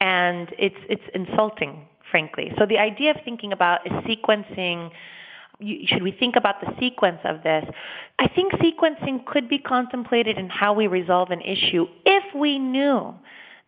And 0.01 0.49
it's, 0.59 0.77
it's 0.89 1.03
insulting, 1.15 1.87
frankly. 2.09 2.53
So 2.57 2.67
the 2.67 2.79
idea 2.79 3.11
of 3.11 3.17
thinking 3.25 3.53
about 3.53 3.85
is 3.85 3.93
sequencing 4.05 4.91
should 5.61 6.03
we 6.03 6.13
think 6.13 6.37
about 6.37 6.61
the 6.61 6.73
sequence 6.79 7.19
of 7.25 7.43
this? 7.43 7.65
I 8.19 8.29
think 8.29 8.53
sequencing 8.55 9.25
could 9.27 9.49
be 9.49 9.59
contemplated 9.59 10.39
in 10.39 10.49
how 10.49 10.73
we 10.73 10.87
resolve 10.87 11.31
an 11.31 11.41
issue 11.41 11.87
if 12.05 12.35
we 12.35 12.59
knew 12.59 13.15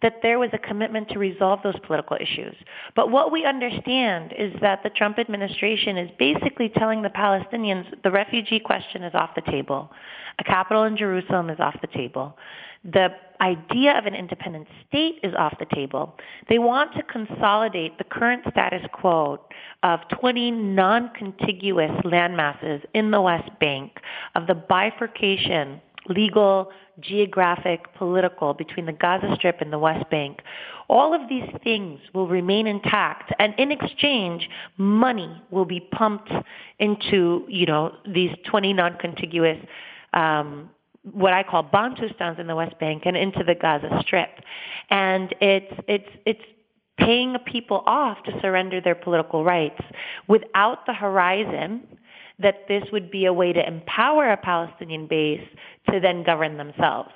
that 0.03 0.21
there 0.23 0.39
was 0.39 0.51
a 0.53 0.59
commitment 0.59 1.09
to 1.11 1.19
resolve 1.19 1.61
those 1.63 1.79
political 1.87 2.17
issues. 2.21 2.55
But 2.97 3.11
what 3.11 3.31
we 3.33 3.45
understand 3.45 4.35
is 4.39 4.53
that 4.61 4.83
the 4.83 4.91
Trump 4.91 5.19
administration 5.19 5.97
is 5.97 6.11
basically 6.19 6.71
telling 6.71 7.03
the 7.03 7.11
Palestinians 7.11 7.85
the 8.03 8.11
refugee 8.11 8.61
question 8.61 9.03
is 9.03 9.15
off 9.15 9.31
the 9.35 9.43
table. 9.43 9.91
A 10.39 10.45
capital 10.45 10.85
in 10.85 10.97
Jerusalem 10.97 11.51
is 11.51 11.61
off 11.61 11.77
the 11.81 11.87
table. 11.89 12.37
The 12.83 13.09
idea 13.43 13.99
of 13.99 14.07
an 14.07 14.15
independent 14.15 14.67
state 14.89 15.17
is 15.23 15.35
off 15.35 15.55
the 15.59 15.67
table. 15.75 16.15
They 16.49 16.59
want 16.59 16.95
to 16.95 17.03
consolidate 17.03 17.99
the 17.99 18.05
current 18.05 18.43
status 18.51 18.83
quo 18.93 19.39
of 19.83 20.01
20 20.19 20.51
non-contiguous 20.51 21.91
landmasses 22.05 22.83
in 22.95 23.11
the 23.11 23.21
West 23.21 23.51
Bank, 23.61 23.93
of 24.35 24.47
the 24.47 24.55
bifurcation, 24.55 25.81
legal, 26.09 26.71
geographic, 27.01 27.93
political 27.95 28.55
between 28.55 28.87
the 28.87 28.93
Gaza 28.93 29.35
Strip 29.37 29.61
and 29.61 29.73
the 29.73 29.79
West 29.79 30.09
Bank. 30.11 30.41
All 30.89 31.15
of 31.15 31.29
these 31.29 31.49
things 31.63 32.01
will 32.13 32.27
remain 32.27 32.67
intact, 32.67 33.33
and 33.39 33.55
in 33.59 33.71
exchange, 33.71 34.49
money 34.77 35.41
will 35.51 35.65
be 35.65 35.81
pumped 35.81 36.33
into, 36.79 37.45
you 37.49 37.67
know, 37.67 37.95
these 38.13 38.31
20 38.51 38.73
non-contiguous, 38.73 39.59
um, 40.15 40.71
what 41.13 41.33
I 41.33 41.43
call 41.43 41.63
Bantustans 41.63 42.39
in 42.39 42.47
the 42.47 42.57
West 42.57 42.79
Bank 42.81 43.03
and 43.07 43.17
into 43.17 43.45
the 43.45 43.55
Gaza 43.55 43.89
Strip. 44.01 44.31
And 44.91 45.35
it's, 45.41 45.73
it's, 45.87 46.09
it's 46.27 46.43
paying 46.99 47.37
people 47.47 47.83
off 47.87 48.23
to 48.25 48.33
surrender 48.41 48.81
their 48.81 48.95
political 48.95 49.45
rights 49.45 49.81
without 50.29 50.87
the 50.87 50.93
horizon 50.93 51.83
that 52.43 52.67
this 52.69 52.85
would 52.93 53.11
be 53.11 53.27
a 53.27 53.33
way 53.33 53.53
to 53.53 53.67
empower 53.67 54.31
a 54.31 54.37
Palestinian 54.37 55.07
base 55.07 55.47
to 55.91 56.01
then 56.01 56.23
govern 56.23 56.57
themselves. 56.57 57.11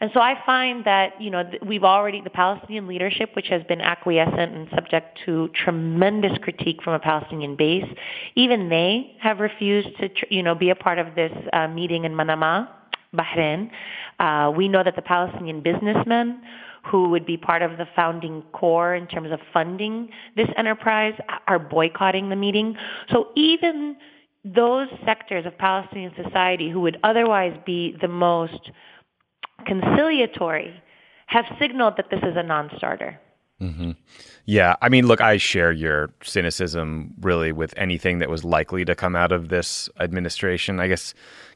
And 0.00 0.10
so 0.12 0.20
I 0.20 0.34
find 0.44 0.84
that, 0.84 1.20
you 1.20 1.30
know, 1.30 1.48
we've 1.64 1.84
already, 1.84 2.20
the 2.20 2.30
Palestinian 2.30 2.86
leadership, 2.86 3.30
which 3.34 3.48
has 3.48 3.62
been 3.64 3.80
acquiescent 3.80 4.54
and 4.54 4.68
subject 4.74 5.18
to 5.26 5.48
tremendous 5.48 6.36
critique 6.42 6.82
from 6.82 6.94
a 6.94 6.98
Palestinian 6.98 7.56
base, 7.56 7.86
even 8.34 8.68
they 8.68 9.16
have 9.20 9.40
refused 9.40 9.88
to, 9.98 10.08
you 10.30 10.42
know, 10.42 10.54
be 10.54 10.70
a 10.70 10.74
part 10.74 10.98
of 10.98 11.14
this 11.14 11.32
uh, 11.52 11.68
meeting 11.68 12.04
in 12.04 12.12
Manama, 12.12 12.68
Bahrain. 13.14 13.70
Uh, 14.18 14.52
we 14.56 14.68
know 14.68 14.82
that 14.82 14.96
the 14.96 15.02
Palestinian 15.02 15.60
businessmen 15.60 16.40
who 16.86 17.08
would 17.08 17.24
be 17.24 17.36
part 17.36 17.62
of 17.62 17.78
the 17.78 17.86
founding 17.96 18.42
core 18.52 18.94
in 18.94 19.06
terms 19.06 19.32
of 19.32 19.40
funding 19.52 20.10
this 20.36 20.48
enterprise 20.56 21.14
are 21.46 21.58
boycotting 21.58 22.28
the 22.28 22.36
meeting. 22.36 22.76
So 23.10 23.28
even 23.34 23.96
those 24.44 24.88
sectors 25.04 25.46
of 25.46 25.56
Palestinian 25.56 26.12
society 26.22 26.70
who 26.70 26.80
would 26.80 26.98
otherwise 27.02 27.56
be 27.64 27.96
the 28.00 28.08
most 28.08 28.70
conciliatory 29.66 30.82
have 31.26 31.46
signaled 31.58 31.94
that 31.96 32.10
this 32.10 32.20
is 32.22 32.36
a 32.36 32.42
non-starter. 32.42 33.18
Mm-hmm. 33.60 33.92
Yeah, 34.44 34.76
I 34.82 34.88
mean, 34.88 35.06
look, 35.06 35.20
I 35.20 35.38
share 35.38 35.72
your 35.72 36.12
cynicism 36.22 37.14
really 37.20 37.52
with 37.52 37.72
anything 37.76 38.18
that 38.18 38.28
was 38.28 38.44
likely 38.44 38.84
to 38.84 38.94
come 38.94 39.16
out 39.16 39.32
of 39.32 39.48
this 39.48 39.88
administration. 40.00 40.80
I 40.80 40.88
guess 40.88 41.14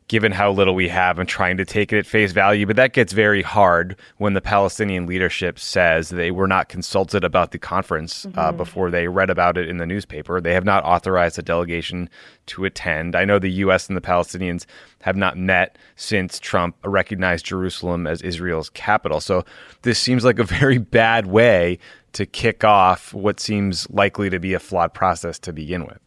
given 0.08 0.32
how 0.32 0.50
little 0.50 0.74
we 0.74 0.88
have 0.88 1.18
and 1.18 1.28
trying 1.28 1.58
to 1.58 1.64
take 1.64 1.92
it 1.92 1.98
at 1.98 2.06
face 2.06 2.32
value. 2.32 2.66
But 2.66 2.76
that 2.76 2.94
gets 2.94 3.12
very 3.12 3.42
hard 3.42 3.94
when 4.16 4.32
the 4.32 4.40
Palestinian 4.40 5.06
leadership 5.06 5.58
says 5.58 6.08
they 6.08 6.30
were 6.30 6.48
not 6.48 6.70
consulted 6.70 7.24
about 7.24 7.52
the 7.52 7.58
conference 7.58 8.24
uh, 8.24 8.28
mm-hmm. 8.28 8.38
uh, 8.38 8.52
before 8.52 8.90
they 8.90 9.06
read 9.06 9.28
about 9.28 9.58
it 9.58 9.68
in 9.68 9.76
the 9.76 9.86
newspaper. 9.86 10.40
They 10.40 10.54
have 10.54 10.64
not 10.64 10.84
authorized 10.84 11.38
a 11.38 11.42
delegation 11.42 12.08
to 12.46 12.64
attend. 12.64 13.14
I 13.14 13.26
know 13.26 13.38
the 13.38 13.50
U.S. 13.52 13.88
and 13.88 13.96
the 13.96 14.00
Palestinians 14.00 14.64
have 15.02 15.16
not 15.16 15.36
met 15.36 15.76
since 15.96 16.38
Trump 16.38 16.76
recognized 16.84 17.44
Jerusalem 17.44 18.06
as 18.06 18.22
Israel's 18.22 18.70
capital. 18.70 19.20
So 19.20 19.44
this 19.82 19.98
seems 19.98 20.24
like 20.24 20.38
a 20.38 20.44
very 20.58 20.78
bad 20.78 21.26
way 21.26 21.78
to 22.14 22.24
kick 22.24 22.64
off 22.64 23.12
what 23.12 23.38
seems 23.38 23.88
likely 23.90 24.30
to 24.30 24.38
be 24.38 24.54
a 24.54 24.58
flawed 24.58 24.94
process 24.94 25.38
to 25.40 25.52
begin 25.52 25.84
with. 25.84 25.98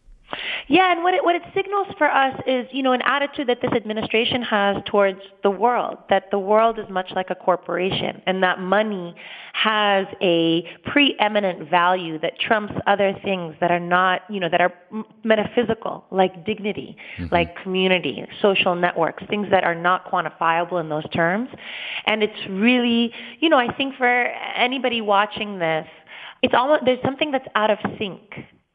Yeah, 0.68 0.92
and 0.92 1.02
what 1.02 1.14
it, 1.14 1.24
what 1.24 1.34
it 1.34 1.42
signals 1.54 1.88
for 1.98 2.10
us 2.10 2.38
is, 2.46 2.66
you 2.72 2.82
know, 2.82 2.92
an 2.92 3.02
attitude 3.02 3.48
that 3.48 3.60
this 3.60 3.72
administration 3.72 4.42
has 4.42 4.76
towards 4.86 5.20
the 5.42 5.50
world, 5.50 5.98
that 6.08 6.30
the 6.30 6.38
world 6.38 6.78
is 6.78 6.88
much 6.88 7.10
like 7.14 7.30
a 7.30 7.34
corporation 7.34 8.22
and 8.26 8.42
that 8.42 8.60
money 8.60 9.14
has 9.52 10.06
a 10.22 10.64
preeminent 10.84 11.68
value 11.68 12.18
that 12.20 12.38
trumps 12.38 12.72
other 12.86 13.14
things 13.22 13.54
that 13.60 13.70
are 13.70 13.80
not, 13.80 14.22
you 14.30 14.40
know, 14.40 14.48
that 14.48 14.60
are 14.60 14.72
metaphysical, 15.24 16.04
like 16.10 16.44
dignity, 16.46 16.96
mm-hmm. 17.18 17.32
like 17.34 17.54
community, 17.62 18.24
social 18.40 18.74
networks, 18.74 19.22
things 19.28 19.48
that 19.50 19.64
are 19.64 19.74
not 19.74 20.10
quantifiable 20.10 20.80
in 20.80 20.88
those 20.88 21.08
terms. 21.10 21.48
And 22.06 22.22
it's 22.22 22.48
really, 22.48 23.12
you 23.40 23.48
know, 23.48 23.58
I 23.58 23.72
think 23.74 23.96
for 23.96 24.06
anybody 24.06 25.00
watching 25.00 25.58
this, 25.58 25.86
it's 26.42 26.54
almost, 26.54 26.84
there's 26.84 27.02
something 27.04 27.30
that's 27.30 27.46
out 27.54 27.70
of 27.70 27.78
sync 27.98 28.20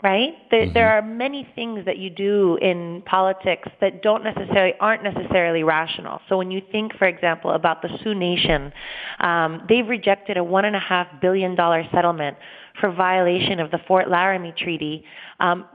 right? 0.03 0.35
There, 0.51 0.63
mm-hmm. 0.63 0.73
there 0.73 0.89
are 0.91 1.01
many 1.01 1.47
things 1.55 1.85
that 1.85 1.97
you 1.97 2.11
do 2.11 2.57
in 2.61 3.01
politics 3.05 3.67
that 3.81 4.03
don't 4.03 4.23
necessarily 4.23 4.73
aren't 4.79 5.03
necessarily 5.03 5.63
rational. 5.63 6.21
So 6.29 6.37
when 6.37 6.51
you 6.51 6.61
think, 6.71 6.95
for 6.97 7.05
example, 7.05 7.51
about 7.51 7.81
the 7.81 7.89
Sioux 8.03 8.13
Nation, 8.13 8.71
um, 9.19 9.63
they've 9.67 9.87
rejected 9.87 10.37
a 10.37 10.43
one 10.43 10.65
and 10.65 10.75
a 10.75 10.79
half 10.79 11.07
billion 11.19 11.55
dollar 11.55 11.83
settlement 11.91 12.37
for 12.79 12.91
violation 12.91 13.59
of 13.59 13.71
the 13.71 13.79
Fort 13.87 14.07
Laramie 14.07 14.53
Treaty. 14.55 15.03
Um, 15.39 15.65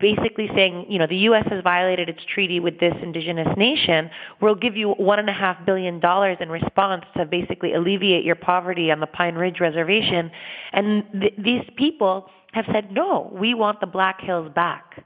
basically 0.00 0.48
saying, 0.54 0.86
you 0.88 0.98
know, 0.98 1.06
the 1.06 1.16
U.S. 1.18 1.46
has 1.50 1.62
violated 1.62 2.08
its 2.08 2.20
treaty 2.32 2.58
with 2.58 2.80
this 2.80 2.94
indigenous 3.02 3.48
nation. 3.56 4.10
We'll 4.40 4.54
give 4.54 4.76
you 4.76 4.90
one 4.90 5.18
and 5.18 5.28
a 5.28 5.32
half 5.32 5.64
billion 5.64 6.00
dollars 6.00 6.38
in 6.40 6.48
response 6.48 7.04
to 7.16 7.24
basically 7.24 7.74
alleviate 7.74 8.24
your 8.24 8.34
poverty 8.34 8.90
on 8.90 9.00
the 9.00 9.06
Pine 9.06 9.34
Ridge 9.34 9.60
Reservation. 9.60 10.30
And 10.72 11.04
th- 11.12 11.34
these 11.38 11.62
people 11.76 12.28
have 12.52 12.64
said, 12.72 12.90
no, 12.90 13.30
we 13.32 13.54
want 13.54 13.80
the 13.80 13.86
Black 13.86 14.20
Hills 14.20 14.50
back 14.54 15.04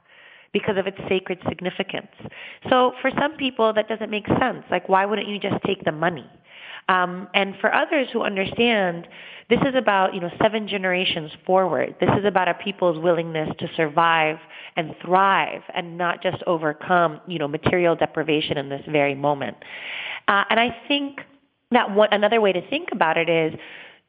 because 0.53 0.77
of 0.77 0.87
its 0.87 0.97
sacred 1.09 1.39
significance. 1.49 2.11
So 2.69 2.93
for 3.01 3.11
some 3.19 3.33
people, 3.33 3.73
that 3.73 3.89
doesn't 3.89 4.09
make 4.09 4.27
sense. 4.27 4.63
Like, 4.69 4.87
why 4.87 5.05
wouldn't 5.05 5.27
you 5.27 5.39
just 5.39 5.61
take 5.65 5.83
the 5.83 5.91
money? 5.91 6.29
Um, 6.89 7.27
and 7.33 7.55
for 7.59 7.73
others 7.73 8.07
who 8.11 8.21
understand, 8.21 9.07
this 9.49 9.59
is 9.61 9.75
about 9.75 10.13
you 10.13 10.19
know 10.19 10.29
seven 10.41 10.67
generations 10.67 11.31
forward. 11.45 11.95
This 11.99 12.09
is 12.19 12.25
about 12.25 12.49
a 12.49 12.53
people's 12.53 13.01
willingness 13.01 13.49
to 13.59 13.67
survive 13.75 14.37
and 14.75 14.93
thrive, 15.01 15.61
and 15.73 15.97
not 15.97 16.21
just 16.21 16.43
overcome 16.45 17.21
you 17.25 17.39
know 17.39 17.47
material 17.47 17.95
deprivation 17.95 18.57
in 18.57 18.69
this 18.69 18.81
very 18.89 19.15
moment. 19.15 19.57
Uh, 20.27 20.43
and 20.49 20.59
I 20.59 20.75
think 20.87 21.21
that 21.71 21.89
one, 21.95 22.09
another 22.11 22.41
way 22.41 22.51
to 22.51 22.69
think 22.69 22.89
about 22.91 23.17
it 23.17 23.29
is 23.29 23.57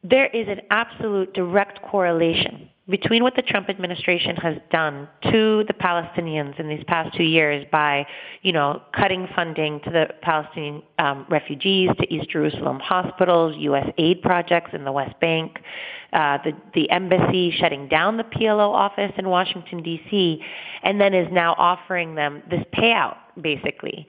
there 0.03 0.27
is 0.27 0.47
an 0.47 0.61
absolute 0.69 1.33
direct 1.33 1.81
correlation 1.81 2.69
between 2.87 3.23
what 3.23 3.35
the 3.35 3.41
Trump 3.41 3.67
administration 3.67 4.35
has 4.35 4.57
done 4.71 5.07
to 5.23 5.63
the 5.67 5.73
Palestinians 5.73 6.59
in 6.59 6.69
these 6.69 6.83
past 6.87 7.15
two 7.17 7.23
years 7.23 7.65
by, 7.71 8.05
you 8.43 8.51
know, 8.51 8.81
cutting 8.95 9.27
funding 9.35 9.79
to 9.81 9.89
the 9.89 10.07
Palestinian 10.21 10.83
um, 10.99 11.25
refugees, 11.27 11.89
to 11.99 12.13
East 12.13 12.29
Jerusalem 12.29 12.79
hospitals, 12.79 13.55
U.S. 13.57 13.89
aid 13.97 14.21
projects 14.21 14.71
in 14.73 14.83
the 14.83 14.91
West 14.91 15.19
Bank, 15.19 15.59
uh, 16.13 16.37
the, 16.43 16.51
the 16.75 16.89
embassy 16.91 17.51
shutting 17.57 17.87
down 17.87 18.17
the 18.17 18.23
PLO 18.23 18.69
office 18.69 19.11
in 19.17 19.29
Washington, 19.29 19.81
D.C., 19.81 20.41
and 20.83 21.01
then 21.01 21.15
is 21.15 21.27
now 21.31 21.55
offering 21.57 22.13
them 22.13 22.43
this 22.51 22.63
payout, 22.75 23.17
basically 23.41 24.07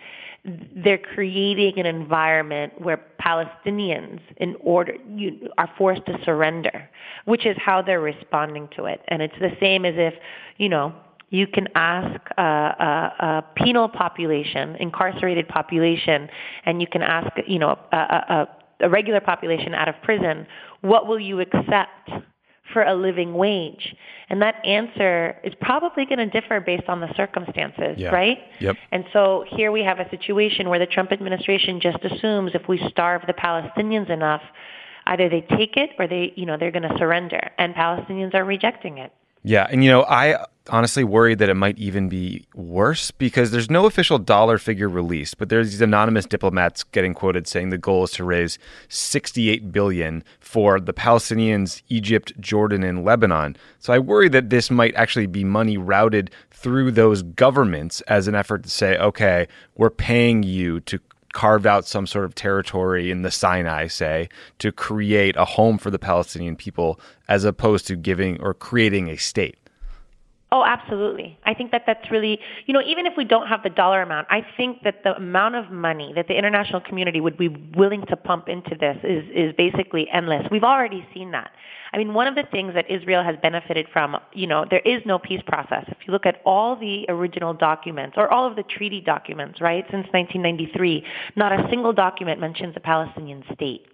they're 0.76 0.98
creating 0.98 1.78
an 1.78 1.86
environment 1.86 2.80
where 2.80 3.02
Palestinians, 3.20 4.20
in 4.36 4.56
order, 4.60 4.94
you, 5.08 5.48
are 5.58 5.68
forced 5.76 6.06
to 6.06 6.18
surrender, 6.24 6.88
which 7.24 7.46
is 7.46 7.56
how 7.58 7.82
they're 7.82 8.00
responding 8.00 8.68
to 8.76 8.84
it. 8.84 9.00
And 9.08 9.22
it's 9.22 9.38
the 9.40 9.50
same 9.60 9.84
as 9.84 9.94
if, 9.96 10.14
you 10.58 10.68
know, 10.68 10.94
you 11.30 11.46
can 11.46 11.66
ask 11.74 12.20
a, 12.38 12.42
a, 12.42 13.24
a 13.24 13.44
penal 13.56 13.88
population, 13.88 14.76
incarcerated 14.76 15.48
population, 15.48 16.28
and 16.64 16.80
you 16.80 16.86
can 16.86 17.02
ask, 17.02 17.28
you 17.48 17.58
know, 17.58 17.76
a, 17.92 17.96
a, 17.96 18.48
a 18.80 18.88
regular 18.88 19.20
population 19.20 19.74
out 19.74 19.88
of 19.88 19.96
prison, 20.02 20.46
what 20.82 21.08
will 21.08 21.18
you 21.18 21.40
accept 21.40 22.10
for 22.72 22.82
a 22.82 22.94
living 22.94 23.34
wage? 23.34 23.94
And 24.28 24.42
that 24.42 24.64
answer 24.64 25.36
is 25.44 25.54
probably 25.60 26.04
going 26.04 26.18
to 26.18 26.26
differ 26.26 26.60
based 26.60 26.88
on 26.88 27.00
the 27.00 27.12
circumstances, 27.14 27.96
yeah. 27.96 28.08
right? 28.10 28.38
Yep. 28.60 28.76
And 28.92 29.04
so 29.12 29.44
here 29.48 29.70
we 29.70 29.82
have 29.82 30.00
a 30.00 30.08
situation 30.10 30.68
where 30.68 30.78
the 30.78 30.86
Trump 30.86 31.12
administration 31.12 31.80
just 31.80 31.98
assumes 32.04 32.52
if 32.54 32.68
we 32.68 32.78
starve 32.88 33.22
the 33.26 33.34
Palestinians 33.34 34.10
enough, 34.10 34.42
either 35.06 35.28
they 35.28 35.42
take 35.56 35.76
it 35.76 35.90
or 35.98 36.06
they, 36.06 36.32
you 36.36 36.46
know, 36.46 36.56
they're 36.58 36.72
going 36.72 36.88
to 36.88 36.98
surrender, 36.98 37.50
and 37.58 37.74
Palestinians 37.74 38.34
are 38.34 38.44
rejecting 38.44 38.98
it. 38.98 39.12
Yeah, 39.46 39.68
and 39.70 39.84
you 39.84 39.90
know, 39.90 40.02
I 40.02 40.44
honestly 40.70 41.04
worried 41.04 41.38
that 41.38 41.48
it 41.48 41.54
might 41.54 41.78
even 41.78 42.08
be 42.08 42.48
worse 42.52 43.12
because 43.12 43.52
there's 43.52 43.70
no 43.70 43.86
official 43.86 44.18
dollar 44.18 44.58
figure 44.58 44.88
released, 44.88 45.38
but 45.38 45.50
there's 45.50 45.70
these 45.70 45.80
anonymous 45.80 46.26
diplomats 46.26 46.82
getting 46.82 47.14
quoted 47.14 47.46
saying 47.46 47.68
the 47.68 47.78
goal 47.78 48.02
is 48.02 48.10
to 48.10 48.24
raise 48.24 48.58
68 48.88 49.70
billion 49.70 50.24
for 50.40 50.80
the 50.80 50.92
Palestinians, 50.92 51.80
Egypt, 51.88 52.32
Jordan, 52.40 52.82
and 52.82 53.04
Lebanon. 53.04 53.56
So 53.78 53.92
I 53.92 54.00
worry 54.00 54.28
that 54.30 54.50
this 54.50 54.68
might 54.68 54.96
actually 54.96 55.28
be 55.28 55.44
money 55.44 55.78
routed 55.78 56.32
through 56.50 56.90
those 56.90 57.22
governments 57.22 58.00
as 58.08 58.26
an 58.26 58.34
effort 58.34 58.64
to 58.64 58.68
say, 58.68 58.98
okay, 58.98 59.46
we're 59.76 59.90
paying 59.90 60.42
you 60.42 60.80
to 60.80 60.98
carve 61.36 61.66
out 61.66 61.86
some 61.86 62.06
sort 62.06 62.24
of 62.24 62.34
territory 62.34 63.10
in 63.10 63.20
the 63.20 63.30
Sinai, 63.30 63.88
say, 63.88 64.30
to 64.58 64.72
create 64.72 65.36
a 65.36 65.44
home 65.44 65.76
for 65.76 65.90
the 65.90 65.98
Palestinian 65.98 66.56
people, 66.56 66.98
as 67.28 67.44
opposed 67.44 67.86
to 67.88 67.94
giving 67.94 68.40
or 68.40 68.54
creating 68.54 69.10
a 69.10 69.18
state. 69.18 69.58
Oh, 70.56 70.64
absolutely. 70.64 71.38
I 71.44 71.52
think 71.52 71.70
that 71.72 71.82
that's 71.86 72.10
really, 72.10 72.40
you 72.64 72.72
know, 72.72 72.80
even 72.80 73.04
if 73.04 73.12
we 73.14 73.24
don't 73.24 73.46
have 73.46 73.62
the 73.62 73.68
dollar 73.68 74.00
amount, 74.00 74.26
I 74.30 74.42
think 74.56 74.84
that 74.84 75.04
the 75.04 75.14
amount 75.14 75.54
of 75.54 75.70
money 75.70 76.14
that 76.16 76.28
the 76.28 76.34
international 76.34 76.80
community 76.80 77.20
would 77.20 77.36
be 77.36 77.48
willing 77.48 78.06
to 78.06 78.16
pump 78.16 78.48
into 78.48 78.74
this 78.74 78.96
is, 79.04 79.22
is 79.34 79.54
basically 79.58 80.08
endless. 80.10 80.46
We've 80.50 80.64
already 80.64 81.06
seen 81.12 81.32
that. 81.32 81.50
I 81.92 81.98
mean, 81.98 82.14
one 82.14 82.26
of 82.26 82.36
the 82.36 82.44
things 82.50 82.72
that 82.72 82.90
Israel 82.90 83.22
has 83.22 83.36
benefited 83.42 83.86
from, 83.92 84.16
you 84.32 84.46
know, 84.46 84.64
there 84.70 84.80
is 84.80 85.02
no 85.04 85.18
peace 85.18 85.42
process. 85.46 85.84
If 85.88 85.98
you 86.06 86.12
look 86.14 86.24
at 86.24 86.40
all 86.46 86.74
the 86.74 87.04
original 87.10 87.52
documents 87.52 88.14
or 88.16 88.32
all 88.32 88.46
of 88.46 88.56
the 88.56 88.62
treaty 88.62 89.02
documents, 89.02 89.60
right, 89.60 89.84
since 89.90 90.06
1993, 90.12 91.04
not 91.36 91.52
a 91.52 91.68
single 91.68 91.92
document 91.92 92.40
mentions 92.40 92.72
a 92.76 92.80
Palestinian 92.80 93.44
state. 93.52 93.88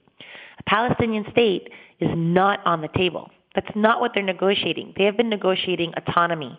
A 0.60 0.62
Palestinian 0.62 1.24
state 1.32 1.70
is 1.98 2.10
not 2.14 2.64
on 2.64 2.82
the 2.82 2.88
table. 2.96 3.32
That's 3.54 3.70
not 3.74 4.00
what 4.00 4.12
they're 4.14 4.22
negotiating. 4.22 4.94
They 4.96 5.04
have 5.04 5.16
been 5.16 5.28
negotiating 5.28 5.92
autonomy, 5.96 6.58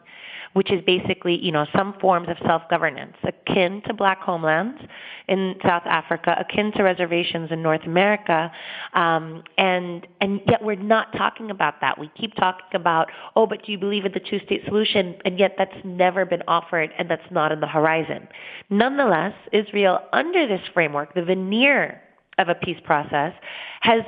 which 0.54 0.72
is 0.72 0.82
basically, 0.86 1.36
you 1.44 1.52
know, 1.52 1.66
some 1.76 1.96
forms 2.00 2.30
of 2.30 2.38
self-governance, 2.46 3.16
akin 3.24 3.82
to 3.88 3.94
black 3.94 4.20
homelands 4.20 4.80
in 5.28 5.56
South 5.64 5.84
Africa, 5.86 6.36
akin 6.40 6.72
to 6.74 6.84
reservations 6.84 7.52
in 7.52 7.64
North 7.64 7.84
America, 7.86 8.52
um, 8.94 9.44
and 9.58 10.06
and 10.22 10.42
yet 10.48 10.64
we're 10.64 10.76
not 10.76 11.12
talking 11.18 11.50
about 11.50 11.82
that. 11.82 11.98
We 11.98 12.12
keep 12.16 12.36
talking 12.36 12.66
about, 12.74 13.10
oh, 13.36 13.48
but 13.48 13.66
do 13.66 13.72
you 13.72 13.80
believe 13.80 14.06
in 14.06 14.12
the 14.12 14.20
two-state 14.20 14.62
solution? 14.66 15.16
And 15.26 15.40
yet 15.40 15.56
that's 15.58 15.76
never 15.84 16.26
been 16.26 16.44
offered, 16.48 16.92
and 16.98 17.10
that's 17.10 17.32
not 17.32 17.52
on 17.52 17.60
the 17.60 17.68
horizon. 17.68 18.28
Nonetheless, 18.70 19.34
Israel, 19.52 20.00
under 20.14 20.48
this 20.48 20.62
framework, 20.74 21.16
the 21.16 21.24
veneer 21.24 22.02
of 22.38 22.50
a 22.50 22.56
peace 22.56 22.80
process 22.84 23.34
has 23.82 24.02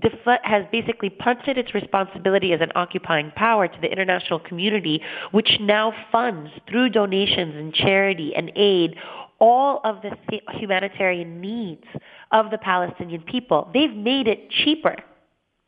defi- 0.00 0.42
has 0.42 0.64
basically 0.70 1.10
punted 1.10 1.58
its 1.58 1.74
responsibility 1.74 2.52
as 2.52 2.60
an 2.60 2.70
occupying 2.74 3.32
power 3.34 3.66
to 3.68 3.80
the 3.80 3.90
international 3.90 4.38
community, 4.38 5.02
which 5.32 5.58
now 5.60 5.92
funds 6.10 6.50
through 6.68 6.90
donations 6.90 7.54
and 7.56 7.74
charity 7.74 8.34
and 8.34 8.52
aid 8.56 8.96
all 9.38 9.80
of 9.84 10.00
the 10.02 10.40
humanitarian 10.52 11.40
needs 11.40 11.84
of 12.30 12.50
the 12.50 12.58
Palestinian 12.58 13.22
people. 13.22 13.68
They've 13.74 13.92
made 13.94 14.28
it 14.28 14.50
cheaper 14.50 14.96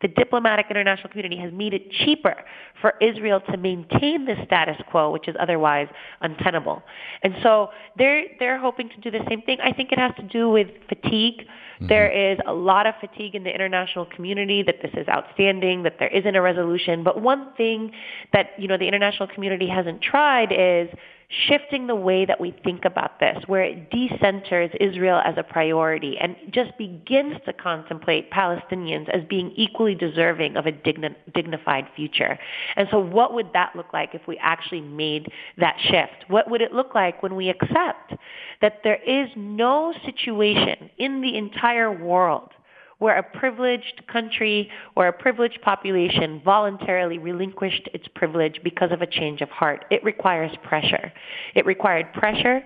the 0.04 0.08
diplomatic 0.08 0.66
international 0.68 1.08
community 1.08 1.38
has 1.38 1.50
made 1.50 1.72
it 1.72 1.90
cheaper 1.90 2.36
for 2.82 2.92
Israel 3.00 3.40
to 3.50 3.56
maintain 3.56 4.26
the 4.26 4.34
status 4.44 4.76
quo, 4.90 5.10
which 5.10 5.26
is 5.28 5.34
otherwise 5.40 5.88
untenable. 6.20 6.82
And 7.22 7.34
so 7.42 7.70
they're 7.96 8.24
they're 8.38 8.58
hoping 8.58 8.90
to 8.90 9.00
do 9.00 9.10
the 9.10 9.24
same 9.30 9.40
thing. 9.40 9.56
I 9.64 9.72
think 9.72 9.92
it 9.92 9.98
has 9.98 10.12
to 10.16 10.22
do 10.22 10.50
with 10.50 10.68
fatigue. 10.90 11.38
Mm-hmm. 11.46 11.86
There 11.86 12.10
is 12.10 12.38
a 12.46 12.52
lot 12.52 12.86
of 12.86 12.94
fatigue 13.00 13.34
in 13.34 13.44
the 13.44 13.50
international 13.50 14.04
community 14.04 14.62
that 14.62 14.82
this 14.82 14.92
is 14.92 15.08
outstanding, 15.08 15.84
that 15.84 15.94
there 15.98 16.14
isn't 16.14 16.36
a 16.36 16.42
resolution. 16.42 17.02
But 17.02 17.22
one 17.22 17.54
thing 17.56 17.90
that 18.34 18.50
you 18.58 18.68
know 18.68 18.76
the 18.76 18.86
international 18.86 19.28
community 19.28 19.68
hasn't 19.68 20.02
tried 20.02 20.52
is 20.52 20.90
shifting 21.28 21.86
the 21.86 21.94
way 21.94 22.24
that 22.24 22.40
we 22.40 22.54
think 22.64 22.84
about 22.84 23.20
this, 23.20 23.42
where 23.46 23.62
it 23.62 23.90
decenters 23.90 24.74
Israel 24.80 25.20
as 25.24 25.34
a 25.36 25.42
priority 25.42 26.16
and 26.18 26.36
just 26.50 26.76
begins 26.78 27.36
to 27.46 27.52
contemplate 27.52 28.30
Palestinians 28.30 29.08
as 29.08 29.22
being 29.28 29.52
equally 29.56 29.94
deserving 29.94 30.56
of 30.56 30.66
a 30.66 30.72
digni- 30.72 31.14
dignified 31.34 31.86
future. 31.96 32.38
And 32.76 32.88
so 32.90 32.98
what 32.98 33.34
would 33.34 33.52
that 33.52 33.74
look 33.74 33.92
like 33.92 34.14
if 34.14 34.22
we 34.26 34.38
actually 34.38 34.80
made 34.80 35.30
that 35.58 35.76
shift? 35.80 36.28
What 36.28 36.50
would 36.50 36.60
it 36.60 36.72
look 36.72 36.94
like 36.94 37.22
when 37.22 37.34
we 37.34 37.48
accept 37.48 38.14
that 38.60 38.80
there 38.84 39.02
is 39.02 39.28
no 39.36 39.94
situation 40.04 40.90
in 40.98 41.20
the 41.20 41.36
entire 41.36 41.92
world 41.92 42.50
where 42.98 43.18
a 43.18 43.22
privileged 43.22 44.02
country 44.10 44.70
or 44.96 45.08
a 45.08 45.12
privileged 45.12 45.60
population 45.62 46.40
voluntarily 46.44 47.18
relinquished 47.18 47.88
its 47.92 48.06
privilege 48.14 48.60
because 48.62 48.92
of 48.92 49.02
a 49.02 49.06
change 49.06 49.40
of 49.40 49.50
heart. 49.50 49.84
It 49.90 50.02
requires 50.04 50.52
pressure. 50.62 51.12
It 51.54 51.66
required 51.66 52.12
pressure 52.12 52.62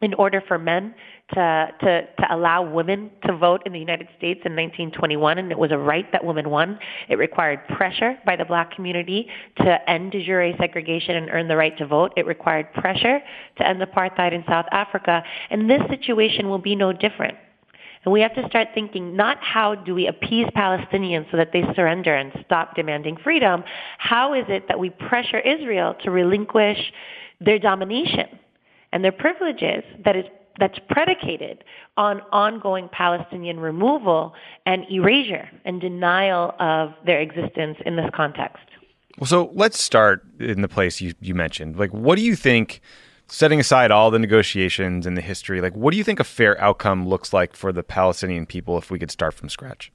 in 0.00 0.14
order 0.14 0.42
for 0.46 0.58
men 0.58 0.94
to, 1.34 1.68
to, 1.80 2.02
to 2.18 2.34
allow 2.34 2.62
women 2.62 3.10
to 3.26 3.36
vote 3.36 3.62
in 3.66 3.72
the 3.72 3.78
United 3.78 4.06
States 4.16 4.40
in 4.44 4.52
1921, 4.52 5.38
and 5.38 5.50
it 5.50 5.58
was 5.58 5.72
a 5.72 5.78
right 5.78 6.10
that 6.12 6.24
women 6.24 6.48
won. 6.48 6.78
It 7.08 7.16
required 7.16 7.66
pressure 7.76 8.16
by 8.24 8.36
the 8.36 8.44
black 8.44 8.70
community 8.70 9.28
to 9.58 9.90
end 9.90 10.12
de 10.12 10.24
jure 10.24 10.52
segregation 10.58 11.16
and 11.16 11.28
earn 11.30 11.48
the 11.48 11.56
right 11.56 11.76
to 11.78 11.86
vote. 11.86 12.12
It 12.16 12.26
required 12.26 12.72
pressure 12.74 13.20
to 13.56 13.66
end 13.66 13.82
apartheid 13.82 14.32
in 14.32 14.44
South 14.48 14.66
Africa, 14.70 15.22
and 15.50 15.68
this 15.68 15.82
situation 15.90 16.48
will 16.48 16.58
be 16.58 16.76
no 16.76 16.92
different. 16.92 17.36
And 18.04 18.12
we 18.12 18.20
have 18.20 18.34
to 18.34 18.46
start 18.48 18.68
thinking 18.74 19.16
not 19.16 19.38
how 19.42 19.74
do 19.74 19.94
we 19.94 20.06
appease 20.06 20.46
Palestinians 20.56 21.30
so 21.30 21.36
that 21.36 21.52
they 21.52 21.62
surrender 21.74 22.14
and 22.14 22.32
stop 22.44 22.74
demanding 22.74 23.16
freedom. 23.16 23.64
How 23.98 24.34
is 24.34 24.44
it 24.48 24.68
that 24.68 24.78
we 24.78 24.90
pressure 24.90 25.40
Israel 25.40 25.94
to 26.04 26.10
relinquish 26.10 26.92
their 27.40 27.58
domination 27.58 28.26
and 28.92 29.04
their 29.04 29.12
privileges 29.12 29.84
that 30.04 30.16
is 30.16 30.24
that's 30.58 30.78
predicated 30.88 31.64
on 31.96 32.20
ongoing 32.32 32.88
Palestinian 32.88 33.60
removal 33.60 34.34
and 34.66 34.84
erasure 34.90 35.48
and 35.64 35.80
denial 35.80 36.52
of 36.58 36.94
their 37.06 37.20
existence 37.20 37.78
in 37.86 37.94
this 37.94 38.10
context. 38.14 38.64
Well, 39.18 39.26
so 39.26 39.50
let's 39.54 39.80
start 39.80 40.24
in 40.38 40.62
the 40.62 40.68
place 40.68 41.00
you, 41.00 41.14
you 41.20 41.34
mentioned. 41.34 41.76
Like, 41.76 41.90
what 41.90 42.16
do 42.16 42.24
you 42.24 42.36
think, 42.36 42.80
setting 43.28 43.60
aside 43.60 43.90
all 43.90 44.10
the 44.10 44.18
negotiations 44.18 45.06
and 45.06 45.16
the 45.16 45.22
history, 45.22 45.60
like, 45.60 45.74
what 45.74 45.92
do 45.92 45.98
you 45.98 46.04
think 46.04 46.20
a 46.20 46.24
fair 46.24 46.60
outcome 46.60 47.06
looks 47.06 47.32
like 47.32 47.54
for 47.54 47.72
the 47.72 47.82
Palestinian 47.82 48.46
people 48.46 48.78
if 48.78 48.90
we 48.90 48.98
could 48.98 49.10
start 49.10 49.34
from 49.34 49.48
scratch? 49.48 49.92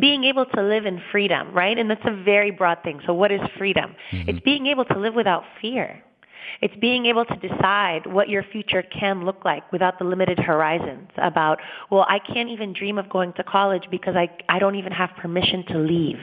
being 0.00 0.24
able 0.24 0.44
to 0.46 0.62
live 0.62 0.84
in 0.84 1.00
freedom, 1.12 1.52
right? 1.52 1.78
And 1.78 1.88
that's 1.88 2.04
a 2.04 2.22
very 2.24 2.50
broad 2.50 2.82
thing. 2.82 3.00
So 3.06 3.14
what 3.14 3.30
is 3.30 3.40
freedom? 3.56 3.94
Mm-hmm. 4.10 4.30
It's 4.30 4.40
being 4.40 4.66
able 4.66 4.84
to 4.86 4.98
live 4.98 5.14
without 5.14 5.44
fear. 5.60 6.02
It's 6.60 6.74
being 6.76 7.06
able 7.06 7.24
to 7.24 7.36
decide 7.36 8.06
what 8.06 8.28
your 8.28 8.42
future 8.42 8.82
can 8.82 9.24
look 9.24 9.44
like 9.44 9.70
without 9.72 9.98
the 9.98 10.04
limited 10.04 10.38
horizons 10.38 11.10
about, 11.16 11.60
well, 11.90 12.06
I 12.08 12.18
can't 12.18 12.48
even 12.48 12.72
dream 12.72 12.98
of 12.98 13.08
going 13.08 13.32
to 13.34 13.44
college 13.44 13.84
because 13.90 14.16
I, 14.16 14.28
I 14.48 14.58
don't 14.58 14.76
even 14.76 14.92
have 14.92 15.10
permission 15.20 15.64
to 15.68 15.78
leave. 15.78 16.18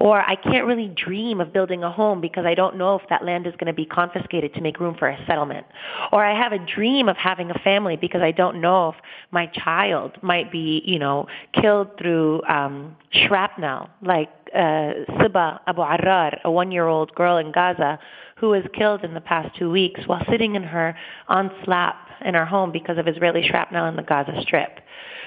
Or 0.00 0.20
I 0.20 0.36
can't 0.36 0.66
really 0.66 0.88
dream 0.88 1.40
of 1.40 1.52
building 1.52 1.84
a 1.84 1.90
home 1.90 2.20
because 2.20 2.44
I 2.46 2.54
don't 2.54 2.76
know 2.76 2.96
if 2.96 3.02
that 3.10 3.24
land 3.24 3.46
is 3.46 3.52
going 3.54 3.66
to 3.66 3.72
be 3.72 3.84
confiscated 3.84 4.54
to 4.54 4.60
make 4.60 4.80
room 4.80 4.96
for 4.98 5.08
a 5.08 5.26
settlement. 5.26 5.66
Or 6.12 6.24
I 6.24 6.40
have 6.40 6.52
a 6.52 6.58
dream 6.58 7.08
of 7.08 7.16
having 7.16 7.50
a 7.50 7.58
family 7.60 7.96
because 7.96 8.22
I 8.22 8.30
don't 8.30 8.60
know 8.60 8.90
if 8.90 8.94
my 9.30 9.46
child 9.46 10.16
might 10.22 10.50
be, 10.50 10.82
you 10.84 10.98
know, 10.98 11.26
killed 11.52 11.88
through 11.98 12.42
um, 12.44 12.96
shrapnel, 13.10 13.88
like 14.02 14.30
uh, 14.54 15.04
Siba 15.18 15.60
Abu 15.66 15.80
Arrar, 15.80 16.38
a 16.44 16.50
one-year-old 16.50 17.14
girl 17.14 17.38
in 17.38 17.52
Gaza 17.52 17.98
who 18.36 18.50
was 18.50 18.62
killed 18.74 19.04
in 19.04 19.14
the 19.14 19.20
past 19.20 19.56
two 19.56 19.70
weeks 19.70 20.00
while 20.06 20.22
sitting 20.30 20.54
in 20.54 20.62
her 20.62 20.96
aunt's 21.28 21.54
lap 21.66 21.96
in 22.24 22.34
her 22.34 22.44
home 22.44 22.72
because 22.72 22.98
of 22.98 23.08
Israeli 23.08 23.46
shrapnel 23.48 23.86
in 23.86 23.96
the 23.96 24.02
Gaza 24.02 24.32
Strip. 24.42 24.80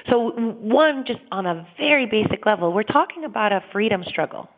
So 0.09 0.31
one, 0.31 1.05
just 1.05 1.19
on 1.31 1.45
a 1.45 1.67
very 1.77 2.05
basic 2.05 2.45
level, 2.45 2.73
we're 2.73 2.83
talking 2.83 3.23
about 3.23 3.51
a 3.51 3.63
freedom 3.71 4.03
struggle. 4.05 4.49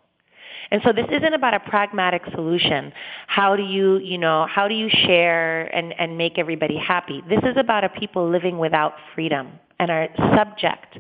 And 0.72 0.82
so 0.84 0.93
this 0.93 1.05
isn't 1.11 1.34
about 1.34 1.53
a 1.53 1.59
pragmatic 1.59 2.24
solution. 2.34 2.93
How 3.28 3.55
do 3.55 3.64
you, 3.64 3.97
you 3.97 4.18
know, 4.18 4.47
how 4.49 4.68
do 4.68 4.74
you 4.74 4.89
share 4.89 5.64
and, 5.76 5.93
and 5.99 6.18
make 6.18 6.39
everybody 6.39 6.78
happy? 6.78 7.22
This 7.30 7.41
is 7.43 7.57
about 7.57 7.84
a 7.84 7.89
people 7.89 8.30
living 8.30 8.57
without 8.57 8.93
freedom 9.14 9.59
and 9.80 9.91
are 9.91 10.07
subject 10.36 10.97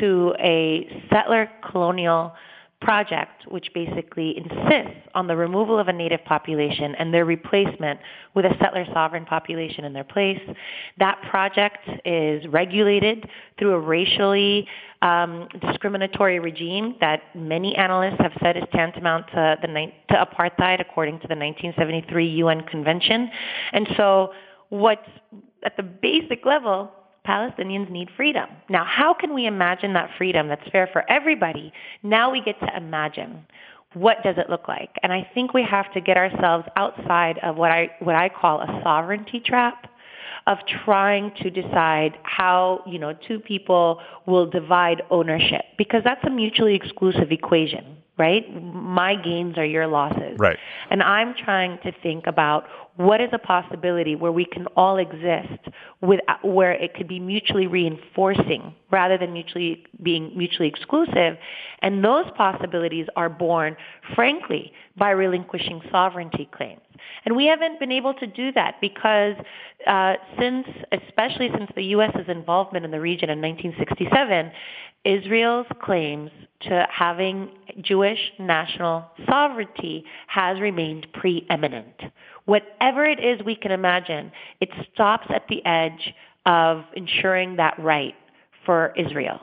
to 0.00 0.34
a 0.40 1.06
settler 1.10 1.48
colonial 1.70 2.32
project, 2.84 3.44
which 3.48 3.68
basically 3.74 4.36
insists 4.36 5.08
on 5.14 5.26
the 5.26 5.34
removal 5.34 5.78
of 5.78 5.88
a 5.88 5.92
native 5.92 6.22
population 6.24 6.94
and 6.96 7.12
their 7.12 7.24
replacement 7.24 7.98
with 8.34 8.44
a 8.44 8.54
settler 8.60 8.84
sovereign 8.92 9.24
population 9.24 9.84
in 9.84 9.92
their 9.92 10.04
place. 10.04 10.40
That 10.98 11.20
project 11.30 11.88
is 12.04 12.46
regulated 12.48 13.28
through 13.58 13.72
a 13.72 13.80
racially 13.80 14.68
um, 15.02 15.48
discriminatory 15.60 16.38
regime 16.38 16.96
that 17.00 17.22
many 17.34 17.74
analysts 17.76 18.20
have 18.20 18.32
said 18.42 18.56
is 18.56 18.64
tantamount 18.72 19.26
to, 19.28 19.56
the, 19.62 19.86
to 20.10 20.14
apartheid 20.14 20.80
according 20.80 21.20
to 21.20 21.28
the 21.28 21.34
1973 21.34 22.26
UN 22.26 22.62
Convention. 22.62 23.30
And 23.72 23.88
so 23.96 24.32
what's 24.68 25.08
at 25.64 25.76
the 25.76 25.82
basic 25.82 26.44
level 26.44 26.90
Palestinians 27.26 27.90
need 27.90 28.08
freedom. 28.16 28.48
Now, 28.68 28.84
how 28.84 29.14
can 29.14 29.32
we 29.34 29.46
imagine 29.46 29.94
that 29.94 30.10
freedom 30.18 30.48
that's 30.48 30.68
fair 30.70 30.88
for 30.92 31.10
everybody? 31.10 31.72
Now 32.02 32.30
we 32.30 32.42
get 32.42 32.60
to 32.60 32.76
imagine 32.76 33.46
what 33.94 34.22
does 34.22 34.36
it 34.38 34.50
look 34.50 34.68
like? 34.68 34.90
And 35.02 35.12
I 35.12 35.28
think 35.34 35.54
we 35.54 35.62
have 35.62 35.92
to 35.94 36.00
get 36.00 36.16
ourselves 36.16 36.66
outside 36.76 37.38
of 37.42 37.56
what 37.56 37.70
I 37.70 37.90
what 38.00 38.16
I 38.16 38.28
call 38.28 38.60
a 38.60 38.80
sovereignty 38.82 39.40
trap 39.40 39.88
of 40.46 40.58
trying 40.84 41.32
to 41.42 41.50
decide 41.50 42.18
how, 42.22 42.82
you 42.86 42.98
know, 42.98 43.14
two 43.26 43.38
people 43.38 44.00
will 44.26 44.46
divide 44.46 45.02
ownership 45.10 45.64
because 45.78 46.02
that's 46.04 46.24
a 46.24 46.30
mutually 46.30 46.74
exclusive 46.74 47.30
equation 47.30 47.96
right? 48.16 48.44
My 48.62 49.16
gains 49.16 49.58
are 49.58 49.64
your 49.64 49.86
losses. 49.86 50.38
Right. 50.38 50.58
And 50.90 51.02
I'm 51.02 51.34
trying 51.34 51.78
to 51.82 51.92
think 52.02 52.26
about 52.26 52.64
what 52.96 53.20
is 53.20 53.30
a 53.32 53.38
possibility 53.38 54.14
where 54.14 54.30
we 54.30 54.44
can 54.44 54.66
all 54.76 54.98
exist 54.98 55.68
with 56.00 56.20
where 56.42 56.72
it 56.72 56.94
could 56.94 57.08
be 57.08 57.18
mutually 57.18 57.66
reinforcing 57.66 58.74
rather 58.90 59.18
than 59.18 59.32
mutually 59.32 59.84
being 60.02 60.30
mutually 60.36 60.68
exclusive. 60.68 61.36
And 61.80 62.04
those 62.04 62.26
possibilities 62.36 63.06
are 63.16 63.28
born, 63.28 63.76
frankly, 64.14 64.72
by 64.96 65.10
relinquishing 65.10 65.80
sovereignty 65.90 66.48
claims. 66.52 66.80
And 67.24 67.36
we 67.36 67.46
haven't 67.46 67.80
been 67.80 67.92
able 67.92 68.14
to 68.14 68.26
do 68.26 68.52
that 68.52 68.80
because 68.80 69.34
uh, 69.86 70.14
since, 70.38 70.66
especially 70.92 71.50
since 71.56 71.70
the 71.74 71.84
U.S.'s 71.84 72.28
involvement 72.28 72.84
in 72.84 72.90
the 72.90 73.00
region 73.00 73.30
in 73.30 73.40
1967, 73.40 74.52
Israel's 75.04 75.66
claims 75.82 76.30
to 76.62 76.86
having 76.90 77.50
Jewish 77.82 78.18
national 78.38 79.04
sovereignty 79.28 80.04
has 80.28 80.60
remained 80.60 81.06
preeminent. 81.12 82.02
Whatever 82.46 83.04
it 83.04 83.22
is 83.22 83.44
we 83.44 83.54
can 83.54 83.70
imagine, 83.70 84.32
it 84.60 84.70
stops 84.92 85.26
at 85.28 85.46
the 85.48 85.64
edge 85.66 86.14
of 86.46 86.84
ensuring 86.94 87.56
that 87.56 87.78
right 87.78 88.14
for 88.64 88.94
Israel, 88.96 89.40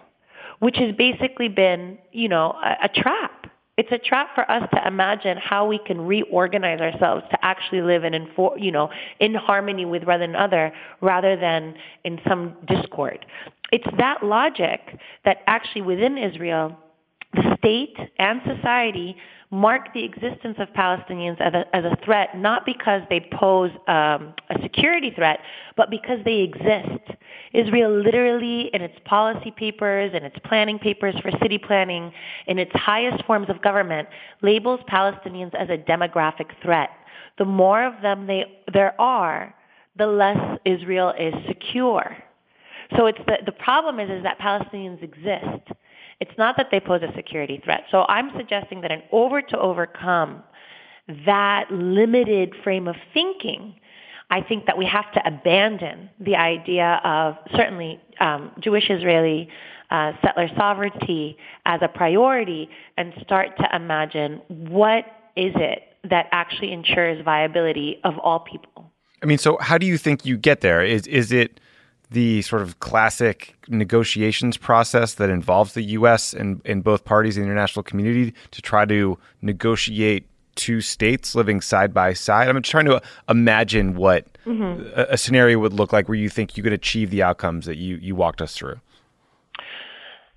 which 0.60 0.78
has 0.78 0.96
basically 0.96 1.48
been, 1.48 1.98
you 2.12 2.28
know, 2.28 2.56
a, 2.64 2.86
a 2.86 2.90
trap. 2.90 3.41
It's 3.82 3.92
a 3.92 3.98
trap 3.98 4.36
for 4.36 4.50
us 4.52 4.62
to 4.76 4.88
imagine 4.88 5.38
how 5.38 5.66
we 5.66 5.80
can 5.80 6.02
reorganize 6.02 6.80
ourselves 6.82 7.24
to 7.32 7.38
actually 7.44 7.82
live 7.82 8.04
in, 8.04 8.14
you 8.58 8.72
know, 8.72 8.92
in 9.20 9.34
harmony 9.34 9.86
with 9.86 10.04
one 10.04 10.22
another 10.22 10.72
rather 11.02 11.36
than 11.36 11.74
in 12.04 12.20
some 12.30 12.58
discord. 12.68 13.26
It's 13.72 13.88
that 13.98 14.22
logic 14.22 14.82
that 15.26 15.38
actually 15.48 15.82
within 15.82 16.16
Israel, 16.20 16.78
the 17.34 17.56
state 17.58 17.98
and 18.20 18.40
society 18.46 19.16
mark 19.52 19.94
the 19.94 20.04
existence 20.04 20.56
of 20.60 20.70
Palestinians 20.70 21.40
as 21.42 21.54
a, 21.54 21.76
as 21.76 21.84
a 21.84 21.98
threat, 22.06 22.38
not 22.38 22.66
because 22.66 23.02
they 23.10 23.20
pose 23.34 23.70
um, 23.88 24.34
a 24.50 24.62
security 24.64 25.12
threat, 25.14 25.40
but 25.76 25.90
because 25.90 26.20
they 26.24 26.38
exist. 26.38 27.18
Israel 27.54 27.92
literally, 28.02 28.70
in 28.74 28.82
its 28.82 28.96
policy 29.04 29.52
papers, 29.52 30.12
in 30.14 30.24
its 30.24 30.38
planning 30.46 30.80
papers 30.80 31.16
for 31.22 31.32
city 31.42 31.58
planning, 31.58 32.14
in 32.48 32.60
its 32.60 32.72
highest 32.74 33.26
forms 33.26 33.50
of 33.50 33.62
government, 33.62 34.08
labels 34.42 34.80
Palestinians 34.90 35.54
as 35.54 35.70
a 35.70 35.78
demographic 35.78 36.48
threat. 36.64 36.90
The 37.38 37.46
more 37.46 37.84
of 37.84 38.02
them 38.02 38.28
they, 38.28 38.46
there 38.72 39.00
are, 39.00 39.54
the 39.98 40.08
less 40.08 40.60
Israel 40.64 41.14
is 41.20 41.34
secure. 41.46 42.16
So 42.98 43.06
it's 43.06 43.20
the, 43.26 43.38
the 43.46 43.52
problem 43.52 44.00
is, 44.00 44.10
is 44.10 44.24
that 44.24 44.40
Palestinians 44.40 45.04
exist. 45.04 45.72
It's 46.22 46.38
not 46.38 46.56
that 46.58 46.68
they 46.72 46.80
pose 46.80 47.02
a 47.02 47.14
security 47.16 47.60
threat. 47.64 47.84
So 47.92 48.06
I'm 48.08 48.30
suggesting 48.38 48.82
that 48.82 48.92
in 48.92 49.02
order 49.10 49.42
to 49.48 49.60
overcome 49.60 50.44
that 51.26 51.66
limited 51.72 52.54
frame 52.64 52.88
of 52.88 52.96
thinking, 53.14 53.76
I 54.30 54.42
think 54.42 54.68
that 54.68 54.78
we 54.78 54.86
have 54.86 55.12
to 55.14 55.28
abandon 55.28 56.12
the 56.20 56.36
idea 56.36 57.02
of 57.04 57.36
certainly 57.56 58.00
um, 58.20 58.52
Jewish 58.60 58.90
Israeli 58.90 59.50
uh, 59.90 60.14
settler 60.24 60.48
sovereignty 60.56 61.38
as 61.66 61.82
a 61.82 61.88
priority 61.88 62.70
and 62.98 63.14
start 63.24 63.58
to 63.58 63.76
imagine 63.76 64.42
what 64.48 65.06
is 65.36 65.54
it 65.56 65.82
that 66.10 66.28
actually 66.32 66.72
ensures 66.72 67.24
viability 67.26 68.00
of 68.04 68.18
all 68.20 68.40
people. 68.40 68.92
I 69.22 69.26
mean, 69.26 69.38
so 69.38 69.58
how 69.60 69.78
do 69.78 69.86
you 69.86 69.98
think 69.98 70.26
you 70.26 70.38
get 70.38 70.62
there? 70.62 70.84
Is 70.84 71.08
is 71.08 71.32
it 71.32 71.60
the 72.12 72.42
sort 72.42 72.62
of 72.62 72.80
classic 72.80 73.56
negotiations 73.70 74.58
process 74.58 75.16
that 75.16 75.30
involves 75.30 75.74
the 75.74 75.82
U.S. 75.84 76.34
and, 76.34 76.62
and 76.66 76.84
both 76.84 77.06
parties 77.06 77.38
in 77.38 77.44
the 77.44 77.50
international 77.50 77.84
community 77.84 78.34
to 78.52 78.62
try 78.62 78.86
to 78.86 79.18
negotiate 79.42 80.28
two 80.56 80.82
states 80.82 81.36
living 81.36 81.62
side 81.62 81.94
by 81.94 82.14
side? 82.14 82.50
I'm 82.50 82.62
trying 82.62 82.86
to 82.86 83.02
imagine 83.30 83.96
what 83.96 84.28
mm-hmm. 84.46 84.90
a, 84.94 85.14
a, 85.14 85.18
scenario 85.18 85.58
would 85.60 85.72
look 85.72 85.94
like 85.94 86.10
where 86.10 86.18
you 86.18 86.28
think 86.30 86.58
you 86.58 86.64
could 86.64 86.74
achieve 86.74 87.10
the 87.10 87.24
outcomes 87.24 87.66
that 87.66 87.78
you, 87.78 87.96
you 87.96 88.14
walked 88.14 88.42
us 88.42 88.54
through. 88.56 88.80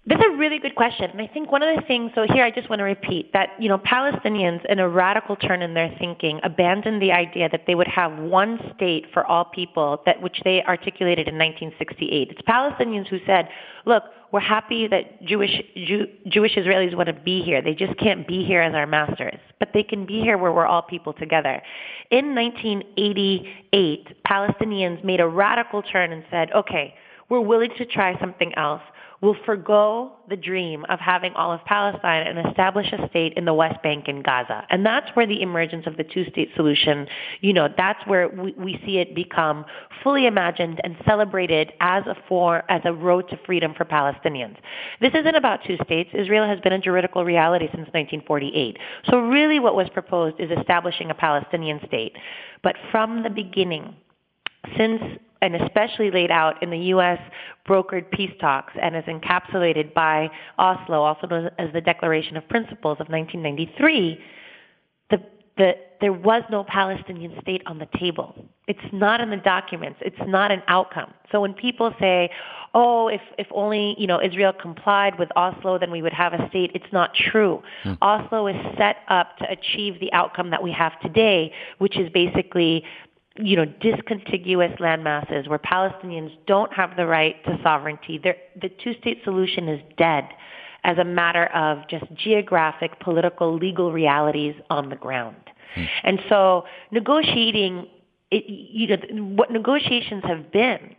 That's 0.07 0.23
a 0.23 0.37
really 0.37 0.59
good 0.59 0.75
question. 0.75 1.11
And 1.11 1.21
I 1.23 1.27
think 1.27 1.51
one 1.51 1.63
of 1.63 1.75
the 1.75 1.83
things, 1.87 2.11
so 2.15 2.27
here 2.31 2.45
I 2.45 2.51
just 2.51 2.69
want 2.69 2.81
to 2.81 2.85
repeat 2.85 3.33
that, 3.33 3.51
you 3.59 3.71
know, 3.71 3.79
Palestinians 3.79 4.63
in 4.67 4.79
a 4.79 4.87
radical 4.87 5.35
turn 5.35 5.63
in 5.63 5.73
their 5.73 5.95
thinking 5.99 6.41
abandoned 6.43 7.01
the 7.01 7.11
idea 7.11 7.49
that 7.49 7.63
they 7.67 7.75
would 7.75 7.89
have 7.89 8.19
one 8.19 8.59
state 8.77 9.07
for 9.15 9.27
all 9.27 9.47
people 9.47 10.03
that 10.05 10.21
which 10.21 10.43
they 10.45 10.63
articulated 10.65 11.27
in 11.27 11.39
1968. 11.39 12.33
It's 12.33 12.43
Palestinians 12.43 13.09
who 13.09 13.19
said, 13.25 13.49
look, 13.87 14.03
we're 14.31 14.41
happy 14.41 14.87
that 14.89 15.23
Jewish, 15.25 15.63
Jew, 15.75 16.07
Jewish 16.29 16.55
Israelis 16.55 16.95
want 16.95 17.07
to 17.07 17.15
be 17.15 17.41
here. 17.41 17.63
They 17.63 17.75
just 17.75 17.97
can't 17.99 18.29
be 18.29 18.45
here 18.45 18.61
as 18.61 18.75
our 18.75 18.87
masters. 18.87 19.39
But 19.59 19.71
they 19.73 19.85
can 19.85 20.05
be 20.05 20.21
here 20.21 20.37
where 20.37 20.53
we're 20.53 20.67
all 20.67 20.83
people 20.83 21.15
together. 21.15 21.63
In 22.11 22.35
1988, 22.35 24.23
Palestinians 24.29 25.03
made 25.03 25.21
a 25.21 25.27
radical 25.27 25.83
turn 25.83 26.13
and 26.13 26.25
said, 26.31 26.51
okay, 26.53 26.95
we're 27.31 27.41
willing 27.41 27.71
to 27.79 27.87
try 27.87 28.21
something 28.21 28.53
else 28.59 28.83
will 29.25 29.37
forego 29.47 30.13
the 30.29 30.37
dream 30.37 30.85
of 30.91 31.01
having 31.01 31.33
all 31.33 31.51
of 31.51 31.65
Palestine 31.65 32.27
and 32.27 32.47
establish 32.47 32.93
a 32.93 33.09
state 33.09 33.33
in 33.37 33.47
the 33.47 33.55
West 33.55 33.83
Bank 33.83 34.05
and 34.07 34.23
Gaza. 34.23 34.67
And 34.69 34.85
that's 34.85 35.09
where 35.15 35.27
the 35.27 35.41
emergence 35.41 35.87
of 35.87 35.97
the 35.97 36.05
two-state 36.05 36.51
solution, 36.55 37.07
you 37.41 37.55
know, 37.55 37.69
that's 37.75 38.07
where 38.07 38.29
we, 38.29 38.53
we 38.53 38.81
see 38.85 38.99
it 38.99 39.15
become 39.15 39.65
fully 40.03 40.27
imagined 40.27 40.79
and 40.85 40.95
celebrated 41.07 41.73
as 41.81 42.05
a 42.07 42.15
for 42.29 42.71
as 42.71 42.83
a 42.85 42.93
road 42.93 43.29
to 43.31 43.39
freedom 43.47 43.73
for 43.75 43.87
Palestinians. 43.87 44.57
This 45.01 45.15
isn't 45.15 45.35
about 45.35 45.61
two 45.67 45.79
states. 45.85 46.11
Israel 46.13 46.47
has 46.47 46.61
been 46.61 46.75
a 46.75 46.79
juridical 46.79 47.25
reality 47.25 47.67
since 47.67 47.89
1948. 47.95 48.77
So 49.09 49.21
really 49.21 49.59
what 49.59 49.75
was 49.75 49.89
proposed 49.95 50.39
is 50.39 50.51
establishing 50.51 51.11
a 51.11 51.15
Palestinian 51.15 51.81
state. 51.87 52.13
But 52.63 52.77
from 52.91 53.23
the 53.23 53.31
beginning, 53.31 53.97
since 54.77 55.01
and 55.45 55.57
especially 55.57 56.11
laid 56.11 56.31
out 56.31 56.63
in 56.63 56.71
the 56.71 56.79
U.S. 56.95 57.19
brokered 57.69 58.11
peace 58.11 58.33
talks 58.41 58.73
and 58.81 58.97
is 58.97 59.05
encapsulated 59.05 59.93
by 59.93 60.31
Oslo, 60.59 61.03
also 61.03 61.27
known 61.27 61.51
as 61.59 61.71
the 61.75 61.83
Declaration 61.83 62.39
of 62.39 62.49
Principles 62.49 62.97
of 62.99 63.09
1993, 63.09 64.19
the, 65.11 65.23
the, 65.59 65.73
there 66.01 66.15
was 66.15 66.43
no 66.51 66.65
Palestinian 66.65 67.39
state 67.43 67.63
on 67.67 67.79
the 67.79 67.87
table. 67.99 68.35
It's 68.67 68.81
not 68.91 69.21
in 69.21 69.29
the 69.29 69.37
documents. 69.37 69.99
It's 70.01 70.17
not 70.27 70.51
an 70.51 70.63
outcome. 70.67 71.13
So 71.31 71.43
when 71.43 71.53
people 71.53 71.95
say, 72.01 72.31
oh, 72.73 73.09
if, 73.09 73.21
if 73.37 73.47
only, 73.51 73.95
you 73.99 74.07
know, 74.07 74.23
Israel 74.23 74.55
complied 74.55 75.19
with 75.19 75.29
Oslo, 75.37 75.79
then 75.79 75.91
we 75.91 76.01
would 76.01 76.15
have 76.15 76.33
a 76.33 76.49
state, 76.49 76.71
it's 76.75 76.91
not 76.91 77.13
true. 77.15 77.63
Hmm. 77.83 77.93
Oslo 78.01 78.47
is 78.47 78.57
set 78.79 78.97
up 79.09 79.37
to 79.39 79.51
achieve 79.51 80.01
the 80.01 80.11
outcome 80.15 80.51
that 80.51 80.63
we 80.63 80.73
have 80.73 80.99
today, 81.01 81.53
which 81.79 81.99
is 81.99 82.11
basically 82.13 82.83
you 83.37 83.57
know, 83.57 83.65
discontiguous 83.65 84.79
land 84.79 85.03
masses 85.03 85.49
where 85.49 85.59
Palestinians 85.59 86.31
don't 86.47 86.73
have 86.73 86.97
the 86.97 87.07
right 87.07 87.43
to 87.45 87.59
sovereignty. 87.63 88.21
They're, 88.23 88.37
the 88.61 88.69
two-state 88.69 89.23
solution 89.25 89.69
is 89.69 89.81
dead 89.99 90.29
as 90.85 90.99
a 90.99 91.05
matter 91.05 91.47
of 91.47 91.89
just 91.89 92.05
geographic, 92.15 93.01
political, 93.01 93.57
legal 93.57 93.91
realities 93.93 94.55
on 94.71 94.89
the 94.89 94.97
ground. 94.97 95.37
Hmm. 95.75 95.85
And 96.05 96.21
so 96.29 96.65
negotiating, 96.93 97.89
it, 98.31 98.45
you 98.49 98.87
know, 98.87 99.25
what 99.35 99.51
negotiations 99.51 100.23
have 100.27 100.53
been 100.53 100.95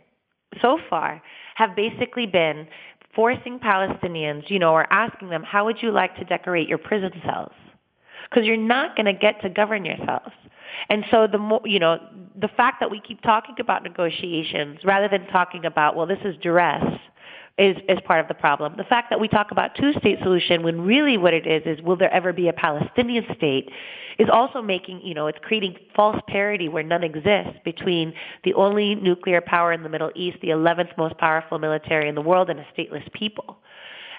so 0.62 0.80
far 0.90 1.22
have 1.56 1.76
basically 1.76 2.26
been 2.26 2.68
forcing 3.14 3.60
Palestinians, 3.60 4.50
you 4.50 4.60
know, 4.60 4.74
or 4.74 4.92
asking 4.92 5.30
them, 5.30 5.44
how 5.44 5.64
would 5.66 5.82
you 5.82 5.92
like 5.92 6.16
to 6.18 6.26
decorate 6.26 6.68
your 6.68 6.78
prison 6.78 7.12
cells? 7.26 7.54
Because 8.30 8.46
you're 8.46 8.58
not 8.58 8.96
going 8.98 9.06
to 9.06 9.14
get 9.14 9.42
to 9.42 9.50
govern 9.50 9.86
yourselves. 9.86 10.34
And 10.90 11.06
so 11.10 11.28
the 11.28 11.38
more, 11.38 11.62
you 11.64 11.80
know, 11.80 12.00
the 12.46 12.56
fact 12.56 12.80
that 12.80 12.92
we 12.92 13.00
keep 13.00 13.20
talking 13.22 13.56
about 13.60 13.82
negotiations 13.82 14.78
rather 14.84 15.10
than 15.10 15.26
talking 15.28 15.66
about, 15.66 15.96
well, 15.96 16.06
this 16.06 16.20
is 16.24 16.36
duress, 16.44 16.84
is, 17.58 17.76
is 17.90 17.98
part 18.06 18.20
of 18.20 18.28
the 18.28 18.36
problem. 18.36 18.76
The 18.78 18.84
fact 18.84 19.10
that 19.10 19.20
we 19.20 19.28
talk 19.28 19.50
about 19.50 19.72
two-state 19.76 20.20
solution 20.22 20.62
when 20.62 20.82
really 20.82 21.18
what 21.18 21.34
it 21.34 21.48
is 21.48 21.64
is 21.66 21.84
will 21.84 21.96
there 21.96 22.14
ever 22.14 22.34
be 22.34 22.48
a 22.48 22.54
Palestinian 22.54 23.26
state 23.36 23.72
is 24.20 24.28
also 24.32 24.62
making, 24.62 25.02
you 25.02 25.16
know, 25.16 25.26
it's 25.26 25.40
creating 25.42 25.76
false 25.96 26.22
parity 26.28 26.70
where 26.70 26.84
none 26.84 27.04
exists 27.04 27.58
between 27.66 28.14
the 28.44 28.54
only 28.54 28.94
nuclear 28.94 29.42
power 29.42 29.74
in 29.74 29.82
the 29.82 29.90
Middle 29.90 30.12
East, 30.14 30.38
the 30.44 30.50
11th 30.50 30.96
most 31.00 31.18
powerful 31.18 31.58
military 31.58 32.08
in 32.08 32.14
the 32.14 32.22
world, 32.22 32.52
and 32.52 32.60
a 32.60 32.66
stateless 32.78 33.12
people. 33.14 33.58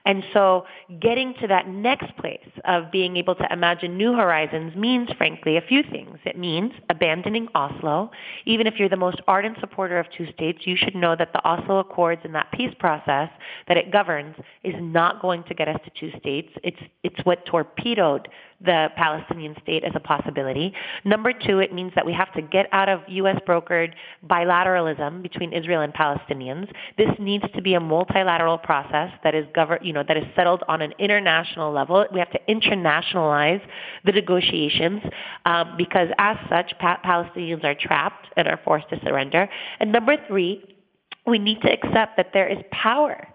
And 0.07 0.25
so 0.33 0.65
getting 1.01 1.35
to 1.41 1.49
that 1.49 1.69
next 1.69 2.17
place 2.17 2.49
of 2.65 2.93
being 2.93 3.17
able 3.17 3.35
to 3.35 3.53
imagine 3.53 3.99
new 3.99 4.15
horizons 4.15 4.75
means, 4.77 5.09
frankly, 5.19 5.57
a 5.57 5.61
few 5.61 5.83
things. 5.83 6.19
It 6.25 6.39
means 6.39 6.73
abandoning 6.89 7.49
Oslo. 7.57 8.13
Even 8.45 8.69
if 8.69 8.75
you're 8.79 8.89
the 8.89 8.97
most 8.97 9.21
ardent 9.27 9.59
supporter 9.59 9.99
of 9.99 10.07
two 10.17 10.31
states, 10.33 10.61
you 10.65 10.77
should 10.77 10.95
know 10.95 11.17
that 11.17 11.33
the 11.33 11.45
Oslo 11.45 11.81
Accords 11.81 12.21
and 12.25 12.35
that 12.37 12.53
peace 12.53 12.73
process 12.79 13.29
that 13.67 13.77
it 13.77 13.91
governs 13.91 14.37
is 14.63 14.75
not 14.79 15.21
going 15.21 15.43
to 15.45 15.55
get 15.55 15.67
us 15.67 15.81
to 15.85 15.91
two 15.99 16.17
states. 16.19 16.51
It's, 16.63 16.81
it's 17.03 17.19
what 17.25 17.45
torpedoed 17.45 18.29
the 18.61 18.89
Palestinian 18.97 19.55
state 19.63 19.85
as 19.85 19.93
a 19.95 20.01
possibility. 20.01 20.73
Number 21.05 21.33
two, 21.33 21.59
it 21.59 21.73
means 21.73 21.93
that 21.95 22.07
we 22.07 22.13
have 22.13 22.33
to 22.35 22.43
get 22.43 22.67
out 22.73 22.89
of 22.89 23.01
U.S. 23.09 23.37
brokered 23.47 23.93
bilateralism 24.27 25.23
between 25.23 25.53
Israel 25.53 25.83
and 25.83 25.93
Palestinians. 25.93 26.69
This 26.97 27.11
needs 27.19 27.45
to 27.55 27.63
be 27.63 27.75
a 27.75 27.81
multilateral 27.81 28.59
process 28.59 29.11
that 29.23 29.35
is 29.35 29.47
governed, 29.55 29.85
you 29.85 29.93
know, 29.93 30.03
that 30.07 30.17
is 30.17 30.25
settled 30.35 30.63
on 30.69 30.81
an 30.83 30.93
international 30.99 31.73
level. 31.73 32.07
We 32.13 32.19
have 32.19 32.31
to 32.33 32.41
internationalize 32.49 33.61
the 34.05 34.13
negotiations 34.13 35.03
um, 35.45 35.75
because, 35.77 36.09
as 36.19 36.37
such, 36.49 36.73
pa- 36.79 37.01
Palestinians 37.05 37.65
are 37.65 37.75
trapped 37.75 38.29
and 38.37 38.49
are 38.49 38.61
forced 38.65 38.89
to 38.91 39.01
surrender. 39.05 39.49
And 39.81 39.93
number 39.93 40.17
three, 40.29 40.77
we 41.27 41.39
need 41.39 41.61
to 41.63 41.71
accept 41.71 42.17
that 42.17 42.31
there 42.33 42.49
is 42.49 42.59
power 42.71 43.29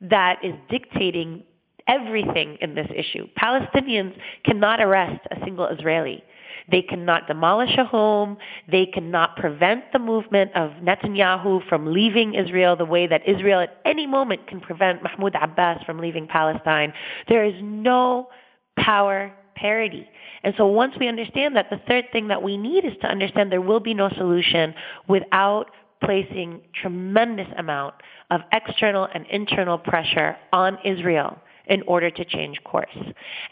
that 0.00 0.38
is 0.44 0.52
dictating 0.68 1.42
everything 1.88 2.58
in 2.60 2.74
this 2.74 2.88
issue. 2.94 3.26
Palestinians 3.38 4.14
cannot 4.44 4.80
arrest 4.80 5.20
a 5.30 5.36
single 5.44 5.66
Israeli. 5.66 6.22
They 6.70 6.82
cannot 6.82 7.28
demolish 7.28 7.76
a 7.78 7.84
home. 7.84 8.38
They 8.70 8.86
cannot 8.86 9.36
prevent 9.36 9.92
the 9.92 9.98
movement 9.98 10.50
of 10.54 10.70
Netanyahu 10.82 11.68
from 11.68 11.92
leaving 11.92 12.34
Israel 12.34 12.76
the 12.76 12.84
way 12.84 13.06
that 13.06 13.28
Israel 13.28 13.60
at 13.60 13.78
any 13.84 14.06
moment 14.06 14.48
can 14.48 14.60
prevent 14.60 15.02
Mahmoud 15.02 15.36
Abbas 15.40 15.84
from 15.84 15.98
leaving 15.98 16.26
Palestine. 16.26 16.92
There 17.28 17.44
is 17.44 17.54
no 17.62 18.28
power 18.76 19.32
parity. 19.54 20.08
And 20.42 20.54
so 20.56 20.66
once 20.66 20.94
we 20.98 21.08
understand 21.08 21.56
that, 21.56 21.70
the 21.70 21.80
third 21.88 22.06
thing 22.12 22.28
that 22.28 22.42
we 22.42 22.56
need 22.56 22.84
is 22.84 22.92
to 23.02 23.08
understand 23.08 23.50
there 23.50 23.60
will 23.60 23.80
be 23.80 23.94
no 23.94 24.10
solution 24.10 24.74
without 25.08 25.70
placing 26.02 26.60
tremendous 26.80 27.48
amount 27.56 27.94
of 28.30 28.42
external 28.52 29.08
and 29.14 29.24
internal 29.30 29.78
pressure 29.78 30.36
on 30.52 30.78
Israel 30.84 31.38
in 31.66 31.82
order 31.82 32.10
to 32.10 32.24
change 32.24 32.62
course. 32.64 32.96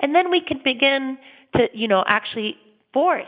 And 0.00 0.14
then 0.14 0.30
we 0.30 0.40
can 0.40 0.60
begin 0.64 1.18
to, 1.56 1.68
you 1.72 1.88
know, 1.88 2.04
actually 2.06 2.56
force 2.92 3.26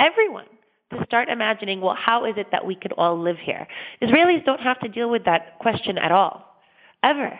everyone 0.00 0.46
to 0.90 1.04
start 1.04 1.28
imagining, 1.28 1.80
well, 1.80 1.96
how 1.98 2.24
is 2.24 2.34
it 2.36 2.48
that 2.52 2.64
we 2.64 2.74
could 2.74 2.92
all 2.92 3.20
live 3.20 3.36
here? 3.38 3.66
Israelis 4.02 4.44
don't 4.44 4.60
have 4.60 4.80
to 4.80 4.88
deal 4.88 5.10
with 5.10 5.24
that 5.24 5.58
question 5.58 5.98
at 5.98 6.12
all, 6.12 6.44
ever, 7.02 7.38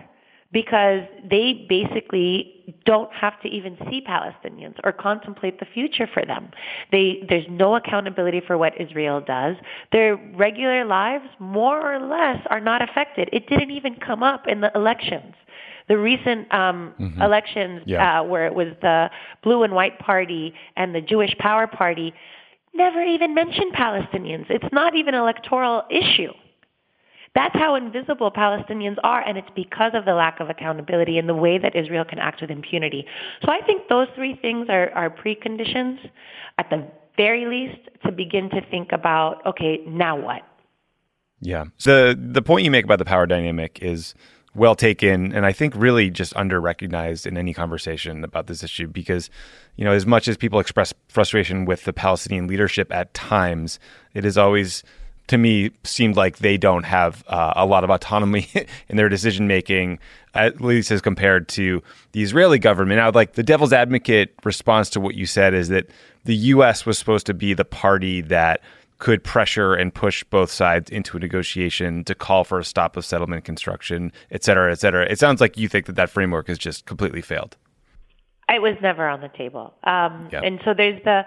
because 0.52 1.02
they 1.28 1.66
basically 1.68 2.74
don't 2.86 3.12
have 3.12 3.40
to 3.42 3.48
even 3.48 3.76
see 3.90 4.00
Palestinians 4.00 4.74
or 4.82 4.92
contemplate 4.92 5.60
the 5.60 5.66
future 5.66 6.08
for 6.12 6.24
them. 6.24 6.50
They, 6.90 7.22
there's 7.28 7.46
no 7.50 7.76
accountability 7.76 8.40
for 8.46 8.56
what 8.56 8.80
Israel 8.80 9.20
does. 9.20 9.56
Their 9.92 10.16
regular 10.16 10.84
lives, 10.84 11.26
more 11.38 11.94
or 11.94 12.00
less, 12.00 12.38
are 12.48 12.60
not 12.60 12.82
affected. 12.82 13.28
It 13.32 13.46
didn't 13.48 13.70
even 13.70 13.96
come 13.96 14.22
up 14.22 14.46
in 14.46 14.60
the 14.60 14.70
elections 14.74 15.34
the 15.88 15.96
recent 15.96 16.52
um, 16.52 16.94
mm-hmm. 17.00 17.22
elections 17.22 17.82
yeah. 17.86 18.20
uh, 18.20 18.22
where 18.22 18.46
it 18.46 18.54
was 18.54 18.68
the 18.82 19.10
blue 19.42 19.62
and 19.62 19.72
white 19.72 19.98
party 19.98 20.54
and 20.76 20.94
the 20.94 21.00
Jewish 21.00 21.34
Power 21.38 21.66
Party 21.66 22.12
never 22.74 23.02
even 23.02 23.34
mentioned 23.34 23.72
Palestinians. 23.72 24.46
It's 24.50 24.72
not 24.72 24.94
even 24.94 25.14
an 25.14 25.20
electoral 25.22 25.84
issue. 25.90 26.32
That's 27.34 27.54
how 27.54 27.74
invisible 27.74 28.30
Palestinians 28.30 28.96
are, 29.02 29.20
and 29.20 29.38
it's 29.38 29.50
because 29.54 29.92
of 29.94 30.04
the 30.04 30.14
lack 30.14 30.40
of 30.40 30.48
accountability 30.48 31.18
and 31.18 31.28
the 31.28 31.34
way 31.34 31.58
that 31.58 31.76
Israel 31.76 32.04
can 32.04 32.18
act 32.18 32.40
with 32.40 32.50
impunity. 32.50 33.06
So 33.44 33.52
I 33.52 33.64
think 33.64 33.88
those 33.88 34.08
three 34.14 34.36
things 34.40 34.68
are, 34.68 34.90
are 34.92 35.10
preconditions, 35.10 35.98
at 36.58 36.70
the 36.70 36.86
very 37.16 37.46
least, 37.46 37.88
to 38.04 38.12
begin 38.12 38.48
to 38.50 38.60
think 38.70 38.92
about, 38.92 39.44
okay, 39.46 39.80
now 39.86 40.18
what? 40.18 40.42
Yeah. 41.40 41.66
So 41.76 42.08
the, 42.08 42.20
the 42.20 42.42
point 42.42 42.64
you 42.64 42.70
make 42.70 42.84
about 42.84 42.98
the 42.98 43.04
power 43.04 43.26
dynamic 43.26 43.78
is 43.80 44.14
well 44.54 44.74
taken 44.74 45.32
and 45.32 45.46
I 45.46 45.52
think 45.52 45.74
really 45.76 46.10
just 46.10 46.34
under 46.34 46.60
recognized 46.60 47.26
in 47.26 47.36
any 47.36 47.54
conversation 47.54 48.24
about 48.24 48.46
this 48.46 48.62
issue 48.64 48.88
because, 48.88 49.30
you 49.76 49.84
know, 49.84 49.92
as 49.92 50.04
much 50.04 50.26
as 50.26 50.36
people 50.36 50.58
express 50.58 50.92
frustration 51.08 51.64
with 51.64 51.84
the 51.84 51.92
Palestinian 51.92 52.48
leadership 52.48 52.92
at 52.92 53.14
times, 53.14 53.78
it 54.14 54.24
is 54.24 54.36
always 54.36 54.82
to 55.28 55.38
me 55.38 55.70
seemed 55.84 56.16
like 56.16 56.38
they 56.38 56.56
don't 56.56 56.84
have 56.84 57.24
uh, 57.28 57.52
a 57.56 57.64
lot 57.64 57.84
of 57.84 57.90
autonomy 57.90 58.48
in 58.88 58.96
their 58.96 59.08
decision 59.08 59.46
making, 59.46 59.98
at 60.34 60.60
least 60.60 60.90
as 60.90 61.00
compared 61.00 61.48
to 61.48 61.82
the 62.12 62.22
Israeli 62.22 62.58
government. 62.58 62.98
Now, 62.98 63.10
like 63.10 63.34
the 63.34 63.42
devil's 63.42 63.72
advocate 63.72 64.34
response 64.44 64.90
to 64.90 65.00
what 65.00 65.14
you 65.14 65.26
said 65.26 65.54
is 65.54 65.68
that 65.68 65.86
the 66.24 66.34
U.S. 66.36 66.84
was 66.84 66.98
supposed 66.98 67.26
to 67.26 67.34
be 67.34 67.54
the 67.54 67.64
party 67.64 68.20
that 68.22 68.60
could 68.98 69.22
pressure 69.22 69.74
and 69.74 69.94
push 69.94 70.24
both 70.24 70.50
sides 70.50 70.90
into 70.90 71.16
a 71.16 71.20
negotiation 71.20 72.02
to 72.04 72.14
call 72.14 72.42
for 72.42 72.58
a 72.58 72.64
stop 72.64 72.96
of 72.96 73.04
settlement 73.04 73.44
construction, 73.44 74.12
et 74.32 74.42
cetera, 74.42 74.72
et 74.72 74.80
cetera. 74.80 75.06
It 75.08 75.20
sounds 75.20 75.40
like 75.40 75.56
you 75.56 75.68
think 75.68 75.86
that 75.86 75.94
that 75.94 76.10
framework 76.10 76.48
has 76.48 76.58
just 76.58 76.84
completely 76.84 77.22
failed. 77.22 77.56
It 78.48 78.60
was 78.60 78.76
never 78.82 79.06
on 79.06 79.20
the 79.20 79.28
table. 79.28 79.74
Um. 79.84 80.28
And 80.32 80.60
so 80.64 80.74
there's 80.74 81.02
the 81.04 81.24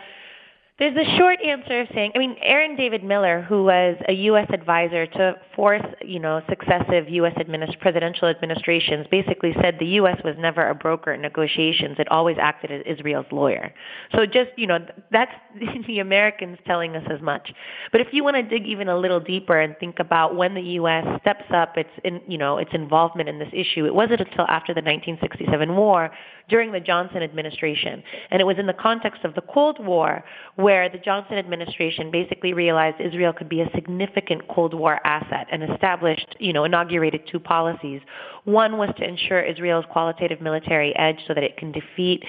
There's 0.81 0.97
a 0.97 1.17
short 1.19 1.39
answer 1.45 1.81
of 1.81 1.89
saying, 1.93 2.13
I 2.15 2.17
mean, 2.17 2.35
Aaron 2.41 2.75
David 2.75 3.03
Miller, 3.03 3.43
who 3.43 3.65
was 3.65 3.95
a 4.09 4.13
U.S. 4.13 4.47
advisor 4.51 5.05
to 5.05 5.35
four, 5.55 5.79
you 6.03 6.17
know, 6.17 6.41
successive 6.49 7.07
U.S. 7.07 7.35
Administ- 7.37 7.79
presidential 7.79 8.27
administrations, 8.27 9.05
basically 9.11 9.53
said 9.61 9.75
the 9.79 9.85
U.S. 10.01 10.19
was 10.25 10.33
never 10.39 10.67
a 10.67 10.73
broker 10.73 11.13
in 11.13 11.21
negotiations. 11.21 11.97
It 11.99 12.07
always 12.09 12.37
acted 12.41 12.71
as 12.71 12.81
Israel's 12.87 13.27
lawyer. 13.31 13.71
So 14.15 14.25
just, 14.25 14.49
you 14.55 14.65
know, 14.65 14.79
that's 15.11 15.31
the 15.85 15.99
Americans 15.99 16.57
telling 16.65 16.95
us 16.95 17.05
as 17.13 17.21
much. 17.21 17.53
But 17.91 18.01
if 18.01 18.07
you 18.11 18.23
want 18.23 18.37
to 18.37 18.41
dig 18.41 18.65
even 18.65 18.89
a 18.89 18.97
little 18.97 19.19
deeper 19.19 19.59
and 19.59 19.77
think 19.77 19.99
about 19.99 20.35
when 20.35 20.55
the 20.55 20.61
U.S. 20.61 21.05
steps 21.21 21.45
up 21.53 21.77
its, 21.77 21.91
in, 22.03 22.21
you 22.27 22.39
know, 22.39 22.57
its 22.57 22.71
involvement 22.73 23.29
in 23.29 23.37
this 23.37 23.49
issue, 23.53 23.85
it 23.85 23.93
wasn't 23.93 24.21
until 24.21 24.47
after 24.47 24.73
the 24.73 24.81
1967 24.81 25.75
war 25.75 26.09
during 26.51 26.71
the 26.73 26.79
Johnson 26.79 27.23
administration. 27.23 28.03
And 28.29 28.41
it 28.41 28.45
was 28.45 28.57
in 28.59 28.67
the 28.67 28.73
context 28.73 29.23
of 29.23 29.33
the 29.33 29.41
Cold 29.41 29.83
War 29.83 30.23
where 30.57 30.89
the 30.89 30.97
Johnson 30.99 31.37
administration 31.37 32.11
basically 32.11 32.53
realized 32.53 32.99
Israel 32.99 33.31
could 33.31 33.49
be 33.49 33.61
a 33.61 33.69
significant 33.73 34.47
Cold 34.49 34.73
War 34.73 34.99
asset 35.07 35.47
and 35.51 35.63
established, 35.63 36.35
you 36.39 36.51
know, 36.51 36.65
inaugurated 36.65 37.21
two 37.31 37.39
policies. 37.39 38.01
One 38.43 38.77
was 38.77 38.89
to 38.97 39.07
ensure 39.07 39.41
Israel's 39.41 39.85
qualitative 39.89 40.41
military 40.41 40.93
edge 40.97 41.19
so 41.25 41.33
that 41.33 41.43
it 41.43 41.55
can 41.55 41.71
defeat, 41.71 42.23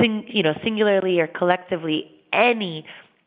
sing, 0.00 0.24
you 0.28 0.44
know, 0.44 0.54
singularly 0.62 1.18
or 1.18 1.26
collectively 1.26 2.12
any 2.32 2.86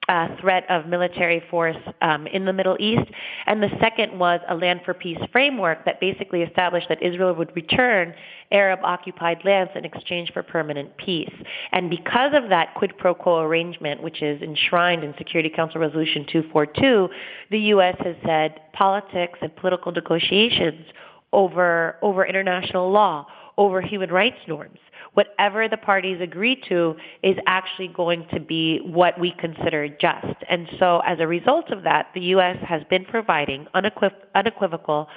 uh, 0.10 0.28
threat 0.41 0.66
of 0.70 0.88
military 0.88 1.41
force 1.51 1.78
um, 2.01 2.26
in 2.28 2.43
the 2.43 2.51
Middle 2.51 2.76
East. 2.80 3.10
And 3.45 3.62
the 3.62 3.70
second 3.80 4.18
was 4.18 4.41
a 4.49 4.55
land 4.55 4.82
for 4.84 4.95
peace 4.95 5.20
framework 5.32 5.86
that 5.86 5.99
basically 5.99 6.41
established 6.41 6.89
that 6.89 7.01
Israel 7.03 7.36
would 7.36 7.55
return 7.55 8.16
Arab 8.51 8.80
occupied 8.84 9.38
lands 9.45 9.72
in 9.76 9.86
exchange 9.86 10.34
for 10.34 10.41
permanent 10.41 10.97
peace. 10.97 11.34
And 11.72 11.91
because 11.91 12.32
of 12.34 12.49
that 12.49 12.74
quid 12.74 12.97
pro 12.97 13.14
quo 13.14 13.41
arrangement, 13.41 14.01
which 14.01 14.24
is 14.24 14.41
enshrined 14.41 15.03
in 15.03 15.14
Security 15.20 15.49
Council 15.49 15.80
Resolution 15.80 16.26
242, 16.32 17.10
the 17.51 17.60
U.S. 17.60 17.95
has 17.99 18.16
said 18.26 18.60
politics 18.74 19.38
and 19.43 19.55
political 19.55 19.91
negotiations 19.91 20.88
over, 21.32 21.97
over 22.01 22.26
international 22.26 22.91
law, 22.91 23.28
over 23.60 23.82
human 23.82 24.10
rights 24.10 24.38
norms, 24.47 24.80
whatever 25.14 25.68
the 25.68 25.78
parties 25.78 26.20
agree 26.22 26.60
to 26.70 26.95
is 27.22 27.36
actually 27.45 27.89
going 27.89 28.26
to 28.34 28.39
be 28.39 28.80
what 28.86 29.20
we 29.20 29.34
consider 29.38 29.89
just. 29.89 30.38
And 30.49 30.68
so 30.80 31.01
as 31.05 31.20
a 31.20 31.28
result 31.28 31.70
of 31.70 31.84
that, 31.84 32.07
the 32.16 32.22
U.S. 32.36 32.55
has 32.66 32.82
been 32.89 33.03
providing 33.03 33.68
unequiv- 33.76 34.16
unequivocal 34.34 35.10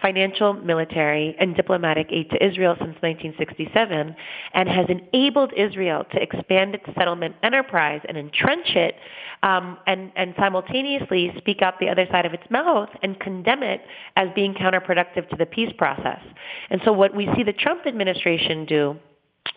financial, 0.00 0.52
military, 0.52 1.36
and 1.38 1.56
diplomatic 1.56 2.08
aid 2.10 2.30
to 2.30 2.44
Israel 2.44 2.74
since 2.78 2.96
1967 3.00 4.14
and 4.54 4.68
has 4.68 4.86
enabled 4.88 5.52
Israel 5.56 6.04
to 6.12 6.22
expand 6.22 6.74
its 6.74 6.84
settlement 6.96 7.36
enterprise 7.42 8.00
and 8.08 8.16
entrench 8.16 8.76
it 8.76 8.94
um, 9.42 9.78
and, 9.86 10.12
and 10.16 10.34
simultaneously 10.38 11.32
speak 11.38 11.62
out 11.62 11.78
the 11.80 11.88
other 11.88 12.06
side 12.10 12.26
of 12.26 12.34
its 12.34 12.44
mouth 12.50 12.88
and 13.02 13.18
condemn 13.20 13.62
it 13.62 13.82
as 14.16 14.28
being 14.34 14.54
counterproductive 14.54 15.28
to 15.28 15.36
the 15.36 15.46
peace 15.46 15.72
process. 15.78 16.20
And 16.70 16.80
so 16.84 16.92
what 16.92 17.14
we 17.14 17.28
see 17.36 17.42
the 17.42 17.52
Trump 17.52 17.86
administration 17.86 18.66
do 18.66 18.96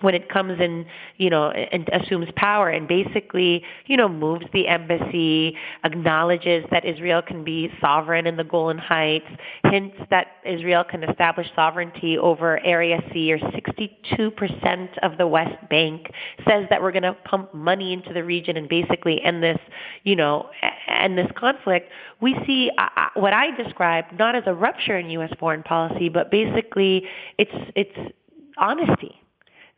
when 0.01 0.15
it 0.15 0.29
comes 0.29 0.59
in, 0.59 0.85
you 1.17 1.29
know, 1.29 1.51
and 1.51 1.89
assumes 1.89 2.27
power 2.35 2.69
and 2.69 2.87
basically, 2.87 3.63
you 3.85 3.97
know, 3.97 4.07
moves 4.07 4.45
the 4.53 4.67
embassy, 4.67 5.55
acknowledges 5.83 6.65
that 6.71 6.85
Israel 6.85 7.21
can 7.21 7.43
be 7.43 7.69
sovereign 7.81 8.25
in 8.25 8.37
the 8.37 8.43
Golan 8.43 8.77
Heights, 8.77 9.27
hints 9.65 9.97
that 10.09 10.27
Israel 10.45 10.83
can 10.83 11.03
establish 11.03 11.47
sovereignty 11.55 12.17
over 12.17 12.63
Area 12.65 12.99
C 13.13 13.31
or 13.31 13.39
62% 13.39 14.97
of 15.03 15.17
the 15.17 15.27
West 15.27 15.69
Bank, 15.69 16.11
says 16.47 16.65
that 16.69 16.81
we're 16.81 16.91
going 16.91 17.03
to 17.03 17.13
pump 17.25 17.53
money 17.53 17.93
into 17.93 18.13
the 18.13 18.23
region 18.23 18.57
and 18.57 18.69
basically 18.69 19.21
end 19.21 19.43
this, 19.43 19.59
you 20.03 20.15
know, 20.15 20.49
end 20.87 21.17
this 21.17 21.29
conflict. 21.35 21.91
We 22.21 22.37
see 22.45 22.71
uh 22.77 23.09
what 23.15 23.33
I 23.33 23.55
describe 23.55 24.05
not 24.17 24.35
as 24.35 24.43
a 24.45 24.53
rupture 24.53 24.97
in 24.97 25.09
U.S. 25.11 25.31
foreign 25.39 25.63
policy, 25.63 26.09
but 26.09 26.31
basically 26.31 27.03
it's 27.37 27.51
it's 27.75 28.13
honesty 28.57 29.19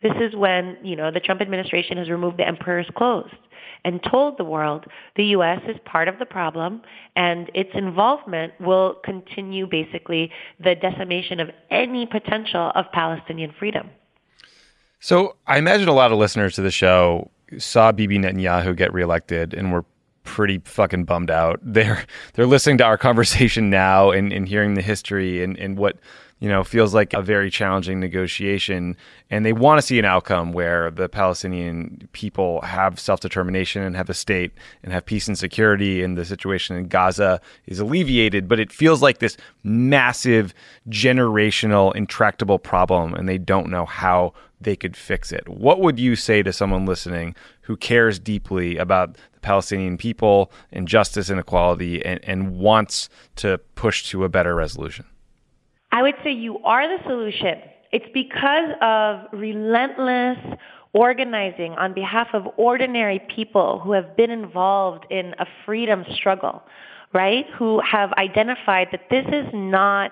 this 0.01 0.13
is 0.19 0.35
when, 0.35 0.77
you 0.83 0.95
know, 0.95 1.11
the 1.11 1.19
Trump 1.19 1.41
administration 1.41 1.97
has 1.97 2.09
removed 2.09 2.37
the 2.37 2.47
emperor's 2.47 2.89
clothes 2.95 3.31
and 3.83 4.01
told 4.03 4.37
the 4.37 4.43
world 4.43 4.85
the 5.15 5.25
U.S. 5.25 5.61
is 5.67 5.77
part 5.85 6.07
of 6.07 6.19
the 6.19 6.25
problem 6.25 6.81
and 7.15 7.49
its 7.53 7.71
involvement 7.73 8.53
will 8.59 8.95
continue 9.03 9.67
basically 9.67 10.31
the 10.59 10.75
decimation 10.75 11.39
of 11.39 11.49
any 11.69 12.05
potential 12.05 12.71
of 12.75 12.85
Palestinian 12.91 13.53
freedom. 13.57 13.89
So 14.99 15.35
I 15.47 15.57
imagine 15.57 15.87
a 15.87 15.93
lot 15.93 16.11
of 16.11 16.19
listeners 16.19 16.55
to 16.55 16.61
the 16.61 16.71
show 16.71 17.31
saw 17.57 17.91
Bibi 17.91 18.19
Netanyahu 18.19 18.75
get 18.75 18.93
reelected 18.93 19.53
and 19.53 19.71
were 19.71 19.83
pretty 20.23 20.59
fucking 20.63 21.05
bummed 21.05 21.31
out. 21.31 21.59
They're 21.63 22.05
they're 22.33 22.45
listening 22.45 22.77
to 22.79 22.83
our 22.83 22.97
conversation 22.97 23.69
now 23.69 24.11
and, 24.11 24.31
and 24.31 24.47
hearing 24.47 24.75
the 24.75 24.81
history 24.81 25.43
and, 25.43 25.57
and 25.57 25.77
what 25.77 25.97
you 26.41 26.49
know, 26.49 26.63
feels 26.63 26.93
like 26.93 27.13
a 27.13 27.21
very 27.21 27.51
challenging 27.51 27.99
negotiation. 27.99 28.97
And 29.29 29.45
they 29.45 29.53
want 29.53 29.77
to 29.77 29.81
see 29.85 29.99
an 29.99 30.05
outcome 30.05 30.53
where 30.53 30.89
the 30.89 31.07
Palestinian 31.07 32.09
people 32.13 32.61
have 32.61 32.99
self 32.99 33.19
determination 33.19 33.83
and 33.83 33.95
have 33.95 34.09
a 34.09 34.15
state 34.15 34.51
and 34.83 34.91
have 34.91 35.05
peace 35.05 35.27
and 35.27 35.37
security, 35.37 36.03
and 36.03 36.17
the 36.17 36.25
situation 36.25 36.75
in 36.75 36.87
Gaza 36.87 37.39
is 37.67 37.79
alleviated. 37.79 38.47
But 38.47 38.59
it 38.59 38.71
feels 38.71 39.03
like 39.03 39.19
this 39.19 39.37
massive, 39.63 40.53
generational, 40.89 41.95
intractable 41.95 42.57
problem, 42.57 43.13
and 43.13 43.29
they 43.29 43.37
don't 43.37 43.69
know 43.69 43.85
how 43.85 44.33
they 44.59 44.75
could 44.75 44.97
fix 44.97 45.31
it. 45.31 45.47
What 45.47 45.79
would 45.79 45.99
you 45.99 46.15
say 46.15 46.41
to 46.41 46.51
someone 46.51 46.87
listening 46.87 47.35
who 47.61 47.77
cares 47.77 48.17
deeply 48.17 48.77
about 48.77 49.13
the 49.33 49.39
Palestinian 49.41 49.95
people 49.95 50.51
and 50.71 50.87
justice 50.87 51.29
and 51.29 51.39
equality 51.39 52.03
and, 52.03 52.19
and 52.23 52.57
wants 52.57 53.09
to 53.37 53.59
push 53.75 54.09
to 54.09 54.23
a 54.23 54.29
better 54.29 54.55
resolution? 54.55 55.05
I 55.91 56.01
would 56.01 56.15
say 56.23 56.31
you 56.31 56.59
are 56.59 56.87
the 56.87 57.03
solution. 57.03 57.59
It's 57.91 58.05
because 58.13 58.71
of 58.81 59.27
relentless 59.33 60.37
organizing 60.93 61.73
on 61.73 61.93
behalf 61.93 62.27
of 62.33 62.47
ordinary 62.57 63.19
people 63.33 63.79
who 63.79 63.91
have 63.91 64.15
been 64.15 64.31
involved 64.31 65.05
in 65.09 65.33
a 65.39 65.45
freedom 65.65 66.05
struggle, 66.13 66.63
right? 67.13 67.45
Who 67.57 67.81
have 67.81 68.11
identified 68.13 68.89
that 68.91 69.09
this 69.09 69.25
is 69.27 69.47
not 69.53 70.11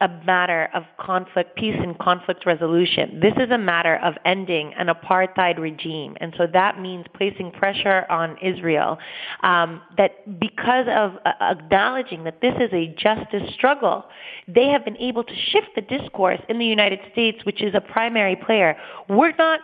a 0.00 0.08
matter 0.24 0.68
of 0.74 0.82
conflict, 0.98 1.56
peace 1.56 1.76
and 1.78 1.96
conflict 1.98 2.44
resolution. 2.44 3.20
This 3.20 3.34
is 3.36 3.50
a 3.50 3.58
matter 3.58 3.96
of 3.96 4.14
ending 4.24 4.72
an 4.74 4.88
apartheid 4.88 5.58
regime. 5.58 6.16
And 6.20 6.34
so 6.36 6.46
that 6.52 6.80
means 6.80 7.06
placing 7.14 7.52
pressure 7.52 8.04
on 8.10 8.36
Israel 8.42 8.98
um, 9.42 9.80
that 9.96 10.40
because 10.40 10.86
of 10.90 11.18
uh, 11.24 11.32
acknowledging 11.40 12.24
that 12.24 12.40
this 12.40 12.54
is 12.58 12.70
a 12.72 12.94
justice 12.98 13.54
struggle, 13.54 14.04
they 14.48 14.66
have 14.68 14.84
been 14.84 14.96
able 14.96 15.22
to 15.22 15.34
shift 15.50 15.68
the 15.76 15.82
discourse 15.82 16.40
in 16.48 16.58
the 16.58 16.66
United 16.66 16.98
States, 17.12 17.44
which 17.44 17.62
is 17.62 17.74
a 17.74 17.80
primary 17.80 18.34
player. 18.34 18.76
We're 19.08 19.36
not 19.36 19.60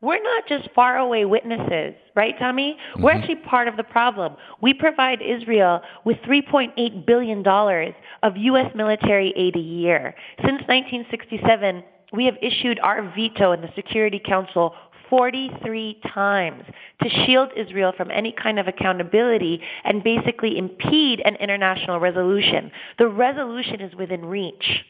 we're 0.00 0.22
not 0.22 0.46
just 0.48 0.68
faraway 0.74 1.24
witnesses, 1.24 1.94
right, 2.16 2.34
Tommy? 2.38 2.76
Mm-hmm. 2.76 3.02
We're 3.02 3.12
actually 3.12 3.36
part 3.36 3.68
of 3.68 3.76
the 3.76 3.84
problem. 3.84 4.36
We 4.62 4.72
provide 4.72 5.20
Israel 5.20 5.80
with 6.04 6.16
$3.8 6.18 7.06
billion 7.06 7.46
of 7.46 8.36
U.S. 8.36 8.72
military 8.74 9.32
aid 9.36 9.56
a 9.56 9.60
year. 9.60 10.14
Since 10.38 10.62
1967, 10.68 11.82
we 12.12 12.24
have 12.24 12.36
issued 12.42 12.80
our 12.80 13.02
veto 13.14 13.52
in 13.52 13.60
the 13.60 13.70
Security 13.76 14.20
Council 14.24 14.74
43 15.10 16.00
times 16.14 16.62
to 17.02 17.08
shield 17.26 17.50
Israel 17.56 17.92
from 17.96 18.10
any 18.10 18.32
kind 18.32 18.58
of 18.58 18.68
accountability 18.68 19.60
and 19.84 20.04
basically 20.04 20.56
impede 20.56 21.20
an 21.24 21.34
international 21.36 21.98
resolution. 21.98 22.70
The 22.98 23.08
resolution 23.08 23.80
is 23.80 23.94
within 23.96 24.24
reach. 24.24 24.84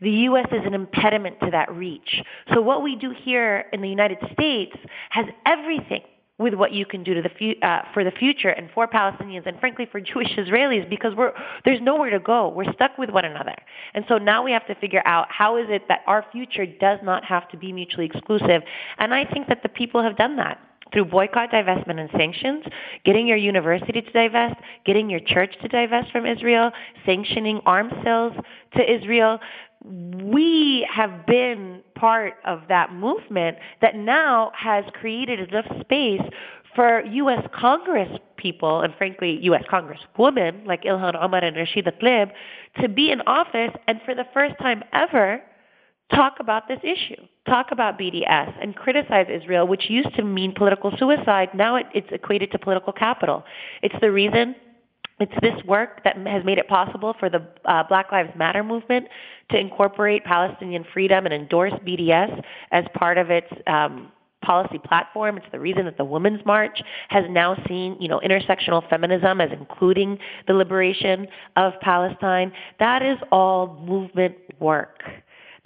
The 0.00 0.10
U.S. 0.10 0.46
is 0.52 0.64
an 0.64 0.74
impediment 0.74 1.40
to 1.40 1.50
that 1.50 1.72
reach. 1.74 2.22
So 2.54 2.60
what 2.60 2.82
we 2.82 2.96
do 2.96 3.10
here 3.10 3.66
in 3.72 3.82
the 3.82 3.88
United 3.88 4.18
States 4.32 4.76
has 5.10 5.26
everything 5.46 6.02
with 6.40 6.54
what 6.54 6.72
you 6.72 6.86
can 6.86 7.04
do 7.04 7.12
to 7.12 7.20
the 7.20 7.28
fu- 7.38 7.60
uh, 7.60 7.82
for 7.92 8.02
the 8.02 8.10
future 8.10 8.48
and 8.48 8.70
for 8.74 8.88
Palestinians 8.88 9.46
and 9.46 9.60
frankly 9.60 9.86
for 9.92 10.00
Jewish 10.12 10.34
Israelis 10.36 10.88
because 10.88 11.14
we're 11.14 11.32
there's 11.66 11.82
nowhere 11.82 12.10
to 12.10 12.18
go. 12.18 12.48
We're 12.48 12.72
stuck 12.72 12.96
with 12.96 13.10
one 13.10 13.26
another. 13.26 13.54
And 13.92 14.06
so 14.08 14.16
now 14.16 14.42
we 14.42 14.50
have 14.52 14.66
to 14.68 14.74
figure 14.76 15.02
out 15.04 15.26
how 15.30 15.58
is 15.58 15.66
it 15.68 15.82
that 15.88 16.00
our 16.06 16.24
future 16.32 16.64
does 16.64 16.98
not 17.02 17.24
have 17.26 17.48
to 17.50 17.58
be 17.58 17.72
mutually 17.72 18.06
exclusive. 18.06 18.62
And 18.98 19.12
I 19.12 19.26
think 19.26 19.48
that 19.48 19.62
the 19.62 19.68
people 19.68 20.02
have 20.02 20.16
done 20.16 20.36
that 20.36 20.58
through 20.92 21.04
boycott, 21.04 21.50
divestment, 21.50 22.00
and 22.00 22.10
sanctions, 22.16 22.64
getting 23.04 23.26
your 23.26 23.36
university 23.36 24.00
to 24.00 24.10
divest, 24.10 24.56
getting 24.84 25.08
your 25.08 25.20
church 25.20 25.54
to 25.62 25.68
divest 25.68 26.10
from 26.10 26.26
Israel, 26.26 26.72
sanctioning 27.06 27.60
arms 27.66 27.92
sales 28.02 28.32
to 28.76 28.92
Israel, 28.92 29.38
we 29.84 30.86
have 30.92 31.26
been 31.26 31.82
part 31.94 32.34
of 32.44 32.62
that 32.68 32.92
movement 32.92 33.56
that 33.80 33.96
now 33.96 34.52
has 34.54 34.84
created 34.94 35.48
enough 35.48 35.66
space 35.80 36.20
for 36.74 37.02
U.S. 37.04 37.46
Congress 37.54 38.10
people 38.36 38.82
and 38.82 38.94
frankly 38.96 39.38
U.S. 39.42 39.64
Congress 39.68 40.00
women 40.18 40.64
like 40.66 40.84
Ilhan 40.84 41.20
Omar 41.20 41.42
and 41.42 41.56
Rashida 41.56 41.98
Tlaib 42.00 42.30
to 42.80 42.88
be 42.88 43.10
in 43.10 43.20
office 43.22 43.72
and 43.86 44.00
for 44.04 44.14
the 44.14 44.24
first 44.32 44.54
time 44.60 44.82
ever 44.92 45.42
talk 46.14 46.36
about 46.40 46.68
this 46.68 46.80
issue, 46.82 47.22
talk 47.46 47.68
about 47.70 47.98
BDS, 47.98 48.52
and 48.60 48.74
criticize 48.74 49.26
Israel, 49.30 49.66
which 49.66 49.88
used 49.88 50.14
to 50.16 50.24
mean 50.24 50.52
political 50.52 50.92
suicide. 50.98 51.50
Now 51.54 51.76
it, 51.76 51.86
it's 51.94 52.08
equated 52.10 52.50
to 52.52 52.58
political 52.58 52.92
capital. 52.92 53.44
It's 53.82 53.94
the 54.00 54.10
reason 54.10 54.56
it's 55.20 55.32
this 55.42 55.62
work 55.64 56.02
that 56.04 56.16
has 56.26 56.44
made 56.44 56.58
it 56.58 56.66
possible 56.66 57.14
for 57.18 57.28
the 57.28 57.46
uh, 57.66 57.84
Black 57.88 58.10
Lives 58.10 58.30
Matter 58.36 58.64
movement 58.64 59.06
to 59.50 59.58
incorporate 59.58 60.24
Palestinian 60.24 60.84
freedom 60.92 61.26
and 61.26 61.34
endorse 61.34 61.72
BDS 61.86 62.42
as 62.72 62.84
part 62.94 63.18
of 63.18 63.30
its 63.30 63.48
um, 63.66 64.10
policy 64.42 64.78
platform. 64.78 65.36
It's 65.36 65.46
the 65.52 65.60
reason 65.60 65.84
that 65.84 65.98
the 65.98 66.04
Women's 66.04 66.44
March 66.46 66.82
has 67.08 67.24
now 67.28 67.56
seen, 67.68 67.96
you 68.00 68.08
know, 68.08 68.20
intersectional 68.20 68.88
feminism 68.88 69.40
as 69.40 69.50
including 69.52 70.18
the 70.46 70.54
liberation 70.54 71.26
of 71.56 71.74
Palestine. 71.80 72.52
That 72.78 73.02
is 73.02 73.18
all 73.30 73.84
movement 73.86 74.36
work. 74.58 75.02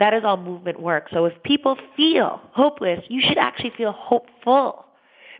That 0.01 0.13
is 0.13 0.23
all 0.25 0.37
movement 0.37 0.81
work. 0.81 1.07
So 1.13 1.25
if 1.27 1.41
people 1.45 1.79
feel 1.97 2.41
hopeless, 2.53 3.05
you 3.09 3.21
should 3.21 3.39
actually 3.39 3.73
feel 3.77 3.93
hopeful 3.93 4.85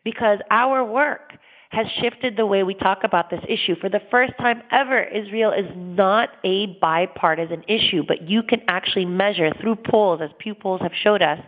because 0.05 0.39
our 0.51 0.85
work 0.85 1.33
has 1.75 1.87
shifted 2.01 2.37
the 2.37 2.47
way 2.47 2.63
we 2.63 2.75
talk 2.75 3.05
about 3.05 3.31
this 3.31 3.45
issue. 3.49 3.75
For 3.81 3.89
the 3.89 4.01
first 4.11 4.33
time 4.39 4.63
ever, 4.71 5.03
Israel 5.03 5.53
is 5.53 5.67
not 5.75 6.31
a 6.45 6.67
bipartisan 6.81 7.65
issue, 7.69 8.03
but 8.07 8.29
you 8.29 8.43
can 8.43 8.63
actually 8.69 9.05
measure 9.05 9.53
through 9.61 9.77
polls, 9.77 10.21
as 10.23 10.31
polls 10.61 10.81
have 10.81 10.93
showed 10.95 11.23
us, 11.23 11.41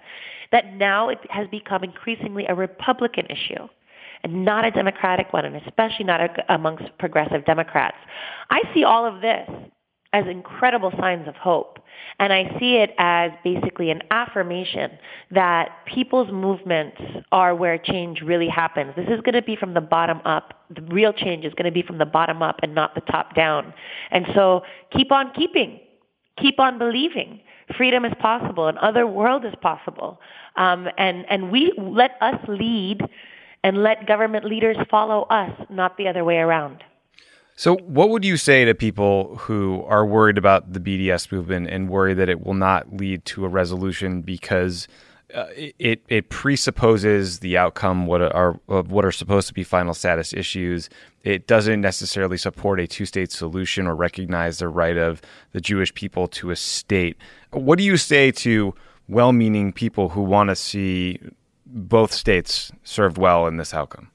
that 0.53 0.75
now 0.75 1.09
it 1.09 1.19
has 1.31 1.49
become 1.49 1.85
increasingly 1.85 2.47
a 2.47 2.55
Republican 2.55 3.27
issue 3.27 3.69
and 4.23 4.45
not 4.45 4.65
a 4.65 4.71
Democratic 4.71 5.33
one, 5.33 5.45
and 5.45 5.57
especially 5.57 6.05
not 6.05 6.21
amongst 6.49 6.85
progressive 6.99 7.45
Democrats. 7.45 7.97
I 8.51 8.63
see 8.75 8.85
all 8.85 9.07
of 9.07 9.21
this 9.21 9.49
as 10.17 10.27
incredible 10.27 10.91
signs 10.99 11.29
of 11.29 11.35
hope. 11.37 11.79
And 12.19 12.33
I 12.33 12.57
see 12.59 12.77
it 12.77 12.95
as 12.99 13.31
basically 13.45 13.91
an 13.91 14.03
affirmation 14.11 14.93
that 15.31 15.71
people's 15.87 16.31
movements 16.33 16.97
are 17.33 17.55
where 17.55 17.77
change 17.77 18.23
really 18.23 18.49
happens. 18.49 18.95
This 18.97 19.09
is 19.09 19.21
going 19.21 19.35
to 19.35 19.43
be 19.43 19.57
from 19.57 19.75
the 19.75 19.81
bottom 19.81 20.21
up. 20.25 20.65
The 20.75 20.81
real 20.83 21.13
change 21.13 21.45
is 21.45 21.53
going 21.53 21.67
to 21.67 21.73
be 21.73 21.83
from 21.83 21.99
the 21.99 22.07
bottom 22.07 22.43
up 22.43 22.61
and 22.63 22.75
not 22.75 22.95
the 22.95 23.03
top 23.03 23.35
down. 23.35 23.75
And 24.11 24.27
so 24.35 24.63
keep 24.91 25.13
on 25.13 25.33
keeping. 25.35 25.81
Keep 26.39 26.61
on 26.61 26.79
believing 26.79 27.41
freedom 27.77 28.05
is 28.05 28.13
possible, 28.21 28.69
and 28.69 28.79
other 28.79 29.09
world 29.09 29.45
is 29.45 29.55
possible. 29.61 30.21
Um, 30.55 30.89
and, 30.99 31.25
and 31.29 31.51
we 31.51 31.73
let 31.77 32.13
us 32.21 32.39
lead 32.47 33.01
and 33.65 33.83
let 33.83 34.07
government 34.07 34.45
leaders 34.45 34.77
follow 34.89 35.23
us, 35.23 35.51
not 35.69 35.97
the 35.97 36.07
other 36.07 36.25
way 36.25 36.37
around. 36.37 36.85
So, 37.59 37.77
what 37.79 38.11
would 38.11 38.23
you 38.23 38.37
say 38.37 38.67
to 38.67 38.75
people 38.75 39.37
who 39.37 39.83
are 39.85 40.05
worried 40.05 40.37
about 40.37 40.75
the 40.75 40.81
BDS 40.81 41.33
movement 41.33 41.69
and 41.71 41.89
worry 41.89 42.13
that 42.13 42.29
it 42.29 42.45
will 42.45 42.55
not 42.55 42.95
lead 42.95 43.25
to 43.27 43.47
a 43.47 43.49
resolution 43.49 44.21
because 44.21 44.87
uh, 45.35 45.47
it 45.57 46.03
it 46.09 46.29
presupposes 46.29 47.39
the 47.39 47.57
outcome 47.57 48.07
what 48.07 48.21
are 48.21 48.61
of 48.69 48.93
what 48.93 49.07
are 49.07 49.11
supposed 49.11 49.49
to 49.49 49.55
be 49.55 49.65
final 49.65 49.95
status 49.95 50.35
issues. 50.35 50.91
It 51.25 51.47
doesn't 51.47 51.81
necessarily 51.81 52.37
support 52.37 52.79
a 52.79 52.87
two 52.87 53.07
state 53.07 53.33
solution 53.33 53.87
or 53.87 53.97
recognize 53.97 54.59
the 54.59 54.69
right 54.69 54.99
of 54.99 55.23
the 55.53 55.61
Jewish 55.63 55.95
people 55.95 56.29
to 56.29 56.51
a 56.51 56.57
state. 56.57 57.17
What 57.53 57.79
do 57.79 57.85
you 57.85 57.97
say 57.97 58.33
to 58.33 58.75
well 59.09 59.33
meaning 59.33 59.73
people 59.73 60.11
who 60.11 60.21
want 60.21 60.51
to 60.51 60.57
see 60.57 61.21
both 61.65 62.13
states 62.13 62.71
served 62.85 63.17
well 63.17 63.47
in 63.47 63.57
this 63.57 63.73
outcome? 63.73 64.11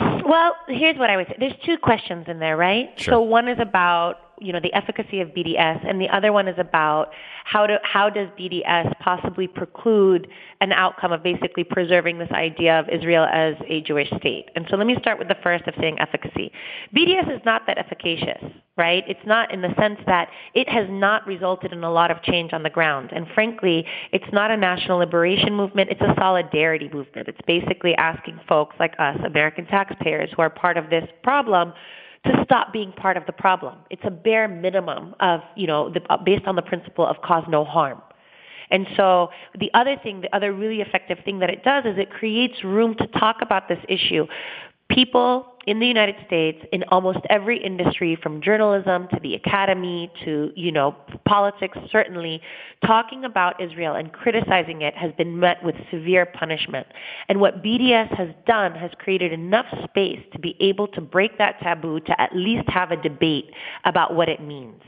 Well, 0.00 0.56
here's 0.68 0.98
what 0.98 1.10
I 1.10 1.16
would 1.16 1.26
say. 1.28 1.36
There's 1.38 1.54
two 1.64 1.78
questions 1.78 2.26
in 2.28 2.38
there, 2.38 2.56
right? 2.56 2.90
Sure. 2.96 3.14
So 3.14 3.20
one 3.22 3.48
is 3.48 3.58
about 3.60 4.16
you 4.40 4.52
know 4.52 4.60
the 4.60 4.72
efficacy 4.72 5.20
of 5.20 5.28
BDS, 5.28 5.88
and 5.88 6.00
the 6.00 6.08
other 6.08 6.32
one 6.32 6.48
is 6.48 6.56
about 6.58 7.12
how 7.44 7.66
how 7.82 8.10
does 8.10 8.28
BDS 8.38 8.98
possibly 9.00 9.46
preclude 9.46 10.28
an 10.60 10.72
outcome 10.72 11.12
of 11.12 11.22
basically 11.22 11.64
preserving 11.64 12.18
this 12.18 12.30
idea 12.32 12.78
of 12.80 12.88
Israel 12.88 13.24
as 13.24 13.54
a 13.66 13.80
Jewish 13.82 14.08
state. 14.18 14.46
And 14.54 14.66
so 14.70 14.76
let 14.76 14.86
me 14.86 14.96
start 15.00 15.18
with 15.18 15.28
the 15.28 15.36
first 15.42 15.66
of 15.66 15.74
saying 15.80 15.98
efficacy. 16.00 16.52
BDS 16.94 17.34
is 17.34 17.40
not 17.44 17.62
that 17.66 17.78
efficacious, 17.78 18.42
right? 18.76 19.04
It's 19.06 19.24
not 19.26 19.52
in 19.52 19.62
the 19.62 19.74
sense 19.78 19.98
that 20.06 20.28
it 20.54 20.68
has 20.68 20.86
not 20.90 21.26
resulted 21.26 21.72
in 21.72 21.84
a 21.84 21.90
lot 21.90 22.10
of 22.10 22.22
change 22.22 22.52
on 22.52 22.62
the 22.62 22.70
ground. 22.70 23.10
And 23.12 23.26
frankly, 23.34 23.86
it's 24.12 24.32
not 24.32 24.50
a 24.50 24.56
national 24.56 24.98
liberation 24.98 25.54
movement. 25.54 25.90
It's 25.90 26.00
a 26.00 26.14
solidarity 26.18 26.90
movement. 26.92 27.28
It's 27.28 27.40
basically 27.46 27.94
asking 27.96 28.40
folks 28.48 28.76
like 28.78 28.94
us, 28.98 29.16
American 29.24 29.66
taxpayers, 29.66 30.30
who 30.34 30.42
are 30.42 30.50
part 30.50 30.76
of 30.76 30.90
this 30.90 31.08
problem 31.22 31.72
to 32.24 32.42
stop 32.44 32.72
being 32.72 32.92
part 32.92 33.16
of 33.16 33.24
the 33.26 33.32
problem. 33.32 33.78
It's 33.90 34.02
a 34.04 34.10
bare 34.10 34.48
minimum 34.48 35.14
of, 35.20 35.40
you 35.56 35.66
know, 35.66 35.90
the, 35.90 36.00
uh, 36.10 36.16
based 36.16 36.46
on 36.46 36.56
the 36.56 36.62
principle 36.62 37.06
of 37.06 37.16
cause 37.22 37.44
no 37.48 37.64
harm. 37.64 38.02
And 38.70 38.86
so 38.96 39.30
the 39.58 39.70
other 39.74 39.96
thing, 40.02 40.20
the 40.20 40.34
other 40.34 40.52
really 40.52 40.80
effective 40.80 41.18
thing 41.24 41.38
that 41.38 41.50
it 41.50 41.64
does 41.64 41.84
is 41.86 41.98
it 41.98 42.10
creates 42.10 42.62
room 42.64 42.94
to 42.96 43.06
talk 43.06 43.36
about 43.40 43.68
this 43.68 43.78
issue. 43.88 44.26
People 44.90 45.46
in 45.68 45.80
the 45.80 45.86
United 45.86 46.16
States 46.26 46.64
in 46.72 46.82
almost 46.84 47.18
every 47.28 47.62
industry 47.62 48.16
from 48.22 48.40
journalism 48.40 49.06
to 49.12 49.20
the 49.20 49.34
academy 49.34 50.10
to, 50.24 50.50
you 50.56 50.72
know, 50.72 50.96
politics 51.26 51.76
certainly, 51.92 52.40
talking 52.86 53.22
about 53.22 53.60
Israel 53.60 53.94
and 53.94 54.10
criticizing 54.10 54.80
it 54.80 54.96
has 54.96 55.12
been 55.18 55.38
met 55.38 55.62
with 55.62 55.74
severe 55.90 56.24
punishment. 56.24 56.86
And 57.28 57.38
what 57.38 57.62
BDS 57.62 58.16
has 58.16 58.30
done 58.46 58.74
has 58.76 58.90
created 58.98 59.30
enough 59.30 59.66
space 59.84 60.20
to 60.32 60.38
be 60.38 60.56
able 60.58 60.88
to 60.88 61.02
break 61.02 61.36
that 61.36 61.60
taboo 61.60 62.00
to 62.00 62.18
at 62.18 62.34
least 62.34 62.66
have 62.70 62.90
a 62.90 62.96
debate 62.96 63.50
about 63.84 64.14
what 64.14 64.30
it 64.30 64.40
means. 64.40 64.80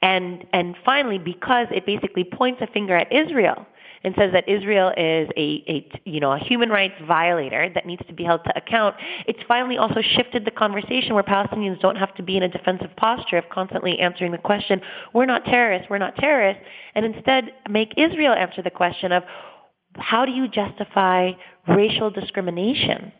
And, 0.00 0.46
and 0.54 0.76
finally, 0.82 1.18
because 1.18 1.66
it 1.70 1.84
basically 1.84 2.24
points 2.24 2.62
a 2.62 2.66
finger 2.68 2.96
at 2.96 3.12
Israel, 3.12 3.66
and 4.04 4.14
says 4.18 4.32
that 4.32 4.48
Israel 4.48 4.92
is 4.96 5.28
a, 5.36 5.64
a 5.68 6.00
you 6.04 6.20
know 6.20 6.32
a 6.32 6.38
human 6.38 6.70
rights 6.70 6.94
violator 7.06 7.70
that 7.74 7.86
needs 7.86 8.02
to 8.06 8.12
be 8.12 8.24
held 8.24 8.42
to 8.44 8.56
account, 8.56 8.96
it's 9.26 9.40
finally 9.46 9.78
also 9.78 10.00
shifted 10.02 10.44
the 10.44 10.50
conversation 10.50 11.14
where 11.14 11.22
Palestinians 11.22 11.80
don't 11.80 11.96
have 11.96 12.14
to 12.14 12.22
be 12.22 12.36
in 12.36 12.42
a 12.42 12.48
defensive 12.48 12.94
posture 12.96 13.38
of 13.38 13.48
constantly 13.50 13.98
answering 13.98 14.32
the 14.32 14.38
question, 14.38 14.80
we're 15.12 15.26
not 15.26 15.44
terrorists, 15.44 15.88
we're 15.90 15.98
not 15.98 16.16
terrorists, 16.16 16.62
and 16.94 17.04
instead 17.04 17.52
make 17.68 17.92
Israel 17.96 18.32
answer 18.34 18.62
the 18.62 18.70
question 18.70 19.12
of 19.12 19.22
how 19.96 20.24
do 20.24 20.32
you 20.32 20.48
justify 20.48 21.32
racial 21.68 22.10
discrimination? 22.10 23.12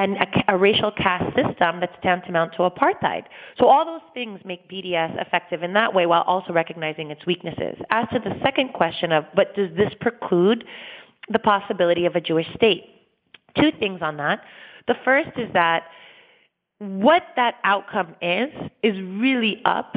And 0.00 0.16
a, 0.16 0.54
a, 0.54 0.56
racial 0.56 0.90
caste 0.90 1.36
system 1.36 1.78
that's 1.78 1.92
tantamount 2.02 2.54
to 2.54 2.60
apartheid. 2.60 3.24
So 3.58 3.66
all 3.66 3.84
those 3.84 4.00
things 4.14 4.40
make 4.46 4.66
BDS 4.70 5.20
effective 5.20 5.62
in 5.62 5.74
that 5.74 5.92
way 5.92 6.06
while 6.06 6.22
also 6.22 6.54
recognizing 6.54 7.10
its 7.10 7.26
weaknesses. 7.26 7.76
As 7.90 8.08
to 8.14 8.18
the 8.18 8.34
second 8.42 8.72
question 8.72 9.12
of, 9.12 9.26
but 9.34 9.54
does 9.54 9.68
this 9.76 9.92
preclude 10.00 10.64
the 11.28 11.38
possibility 11.38 12.06
of 12.06 12.16
a 12.16 12.20
Jewish 12.20 12.46
state? 12.54 12.84
Two 13.58 13.72
things 13.78 14.00
on 14.00 14.16
that. 14.16 14.40
The 14.88 14.94
first 15.04 15.36
is 15.36 15.52
that 15.52 15.82
what 16.78 17.24
that 17.36 17.56
outcome 17.64 18.16
is, 18.22 18.48
is 18.82 18.96
really 18.96 19.60
up 19.66 19.96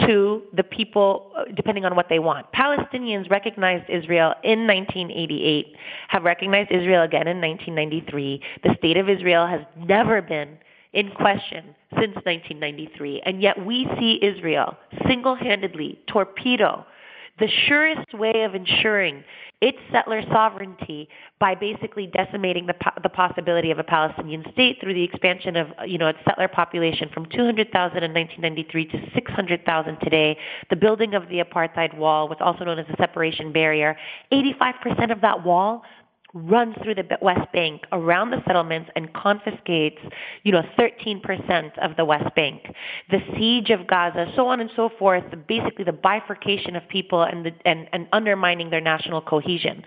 to 0.00 0.42
the 0.52 0.64
people 0.64 1.30
uh, 1.36 1.44
depending 1.54 1.84
on 1.84 1.94
what 1.94 2.08
they 2.08 2.18
want. 2.18 2.46
Palestinians 2.52 3.30
recognized 3.30 3.88
Israel 3.88 4.34
in 4.42 4.66
1988, 4.66 5.66
have 6.08 6.24
recognized 6.24 6.70
Israel 6.72 7.02
again 7.02 7.28
in 7.28 7.40
1993. 7.40 8.40
The 8.64 8.74
state 8.78 8.96
of 8.96 9.08
Israel 9.08 9.46
has 9.46 9.60
never 9.76 10.20
been 10.20 10.58
in 10.92 11.10
question 11.10 11.74
since 11.92 12.14
1993, 12.24 13.22
and 13.24 13.42
yet 13.42 13.64
we 13.64 13.88
see 13.98 14.18
Israel 14.22 14.76
single-handedly 15.06 16.00
torpedo 16.06 16.84
the 17.38 17.48
surest 17.66 18.14
way 18.14 18.42
of 18.44 18.54
ensuring 18.54 19.24
its 19.60 19.78
settler 19.90 20.22
sovereignty 20.30 21.08
by 21.40 21.54
basically 21.54 22.06
decimating 22.06 22.66
the, 22.66 22.74
the 23.02 23.08
possibility 23.08 23.70
of 23.70 23.78
a 23.78 23.82
Palestinian 23.82 24.44
state 24.52 24.78
through 24.80 24.94
the 24.94 25.02
expansion 25.02 25.56
of 25.56 25.68
you 25.86 25.98
know 25.98 26.08
its 26.08 26.18
settler 26.28 26.48
population 26.48 27.08
from 27.12 27.26
200,000 27.26 27.72
in 28.02 28.12
1993 28.12 28.86
to 28.86 29.10
600,000 29.14 29.98
today, 30.00 30.36
the 30.70 30.76
building 30.76 31.14
of 31.14 31.28
the 31.28 31.40
apartheid 31.40 31.96
wall, 31.96 32.28
what's 32.28 32.42
also 32.42 32.64
known 32.64 32.78
as 32.78 32.86
the 32.86 32.96
separation 32.98 33.52
barrier. 33.52 33.96
85% 34.32 35.10
of 35.10 35.20
that 35.22 35.44
wall 35.44 35.82
runs 36.34 36.74
through 36.82 36.96
the 36.96 37.06
West 37.22 37.50
Bank 37.52 37.82
around 37.92 38.30
the 38.30 38.42
settlements 38.46 38.90
and 38.96 39.12
confiscates, 39.14 40.00
you 40.42 40.50
know, 40.50 40.62
13% 40.76 41.78
of 41.78 41.96
the 41.96 42.04
West 42.04 42.34
Bank. 42.34 42.74
The 43.10 43.20
siege 43.36 43.70
of 43.70 43.86
Gaza, 43.86 44.26
so 44.34 44.48
on 44.48 44.60
and 44.60 44.68
so 44.74 44.90
forth, 44.98 45.22
basically 45.46 45.84
the 45.84 45.92
bifurcation 45.92 46.74
of 46.74 46.86
people 46.88 47.22
and, 47.22 47.46
the, 47.46 47.52
and, 47.64 47.88
and 47.92 48.08
undermining 48.12 48.70
their 48.70 48.80
national 48.80 49.22
cohesion. 49.22 49.84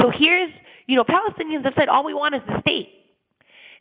So 0.00 0.10
here's, 0.10 0.50
you 0.86 0.94
know, 0.94 1.04
Palestinians 1.04 1.64
have 1.64 1.74
said 1.76 1.88
all 1.88 2.04
we 2.04 2.14
want 2.14 2.36
is 2.36 2.42
the 2.46 2.60
state. 2.60 2.90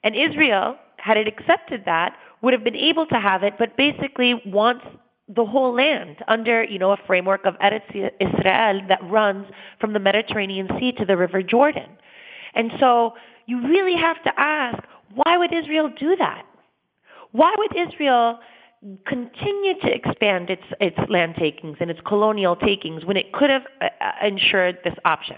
And 0.03 0.15
Israel, 0.15 0.75
had 0.97 1.17
it 1.17 1.27
accepted 1.27 1.83
that, 1.85 2.17
would 2.41 2.53
have 2.53 2.63
been 2.63 2.75
able 2.75 3.05
to 3.07 3.15
have 3.15 3.43
it, 3.43 3.53
but 3.59 3.77
basically 3.77 4.41
wants 4.45 4.85
the 5.27 5.45
whole 5.45 5.75
land 5.75 6.17
under, 6.27 6.63
you 6.63 6.79
know, 6.79 6.91
a 6.91 6.97
framework 7.05 7.45
of 7.45 7.55
Eretz 7.55 8.11
Israel 8.19 8.81
that 8.87 8.99
runs 9.03 9.45
from 9.79 9.93
the 9.93 9.99
Mediterranean 9.99 10.67
Sea 10.79 10.93
to 10.93 11.05
the 11.05 11.17
River 11.17 11.43
Jordan. 11.43 11.89
And 12.57 12.71
so 12.79 13.13
you 13.45 13.61
really 13.61 13.95
have 13.95 14.21
to 14.23 14.31
ask, 14.37 14.83
why 15.13 15.37
would 15.37 15.53
Israel 15.53 15.89
do 15.97 16.15
that? 16.17 16.43
Why 17.31 17.53
would 17.57 17.75
Israel 17.75 18.39
continue 19.05 19.73
to 19.81 19.93
expand 19.93 20.49
its 20.49 20.63
its 20.79 20.97
land 21.09 21.35
takings 21.35 21.77
and 21.79 21.89
its 21.89 21.99
colonial 22.05 22.55
takings 22.55 23.05
when 23.05 23.17
it 23.17 23.33
could 23.33 23.49
have 23.49 23.63
uh, 23.81 23.85
uh, 24.01 24.11
ensured 24.25 24.77
this 24.83 24.93
option. 25.03 25.37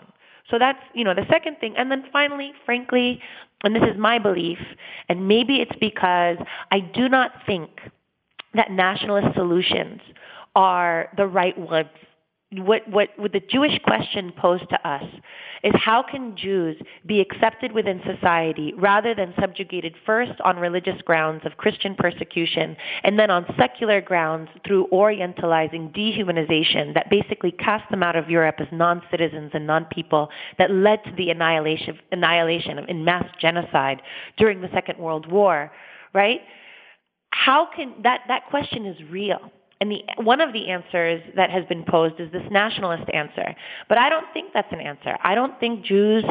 So 0.50 0.60
that's, 0.60 0.80
you 0.94 1.04
know, 1.04 1.14
the 1.14 1.26
second 1.30 1.58
thing. 1.60 1.76
And 1.78 1.92
then 1.92 2.04
finally, 2.12 2.52
frankly, 2.66 3.22
and 3.64 3.76
this 3.76 3.84
is 3.84 3.98
my 3.98 4.20
belief, 4.20 4.58
and 5.08 5.28
maybe 5.28 5.58
it's 5.58 5.76
because 5.80 6.38
I 6.72 6.80
do 6.80 7.08
not 7.08 7.32
think 7.46 7.70
that 8.56 8.72
nationalist 8.72 9.36
solutions 9.36 10.02
are 10.56 11.10
the 11.18 11.28
right 11.28 11.58
ones 11.58 11.90
what, 12.52 12.88
what, 12.90 13.10
what 13.18 13.32
the 13.32 13.42
Jewish 13.42 13.80
question 13.84 14.34
posed 14.36 14.68
to 14.70 14.88
us 14.88 15.04
is 15.64 15.74
how 15.76 16.02
can 16.02 16.36
Jews 16.36 16.82
be 17.06 17.22
accepted 17.22 17.72
within 17.72 18.02
society 18.04 18.74
rather 18.76 19.14
than 19.14 19.36
subjugated 19.40 19.94
first 20.04 20.32
on 20.44 20.58
religious 20.58 21.00
grounds 21.04 21.44
of 21.46 21.58
Christian 21.58 21.94
persecution 21.94 22.76
and 23.04 23.20
then 23.20 23.30
on 23.30 23.46
secular 23.56 24.02
grounds 24.02 24.50
through 24.66 24.88
orientalizing 24.92 25.96
dehumanization 25.96 26.96
that 26.96 27.12
basically 27.12 27.52
cast 27.52 27.90
them 27.92 28.02
out 28.02 28.16
of 28.16 28.32
Europe 28.32 28.56
as 28.58 28.68
non-citizens 28.72 29.52
and 29.54 29.68
non-people 29.68 30.30
that 30.58 30.72
led 30.72 31.04
to 31.04 31.12
the 31.18 31.30
annihilation, 31.30 32.00
annihilation 32.12 32.80
in 32.90 33.06
mass 33.06 33.26
genocide 33.40 34.02
during 34.38 34.62
the 34.62 34.70
Second 34.74 34.98
World 34.98 35.32
War, 35.32 35.72
right? 36.14 36.42
How 37.30 37.68
can 37.76 37.94
that, 38.02 38.22
that 38.28 38.48
question 38.50 38.88
is 38.88 38.98
real 39.12 39.52
and 39.82 39.92
the, 39.92 40.04
one 40.18 40.42
of 40.42 40.52
the 40.52 40.70
answers 40.70 41.22
that 41.36 41.50
has 41.50 41.66
been 41.66 41.84
posed 41.84 42.20
is 42.20 42.32
this 42.32 42.44
nationalist 42.52 43.10
answer. 43.14 43.56
But 43.88 43.98
I 43.98 44.10
don't 44.10 44.26
think 44.34 44.52
that's 44.54 44.72
an 44.72 44.82
answer. 44.82 45.18
I 45.24 45.36
don't 45.36 45.58
think 45.60 45.86
Jews 45.86 46.26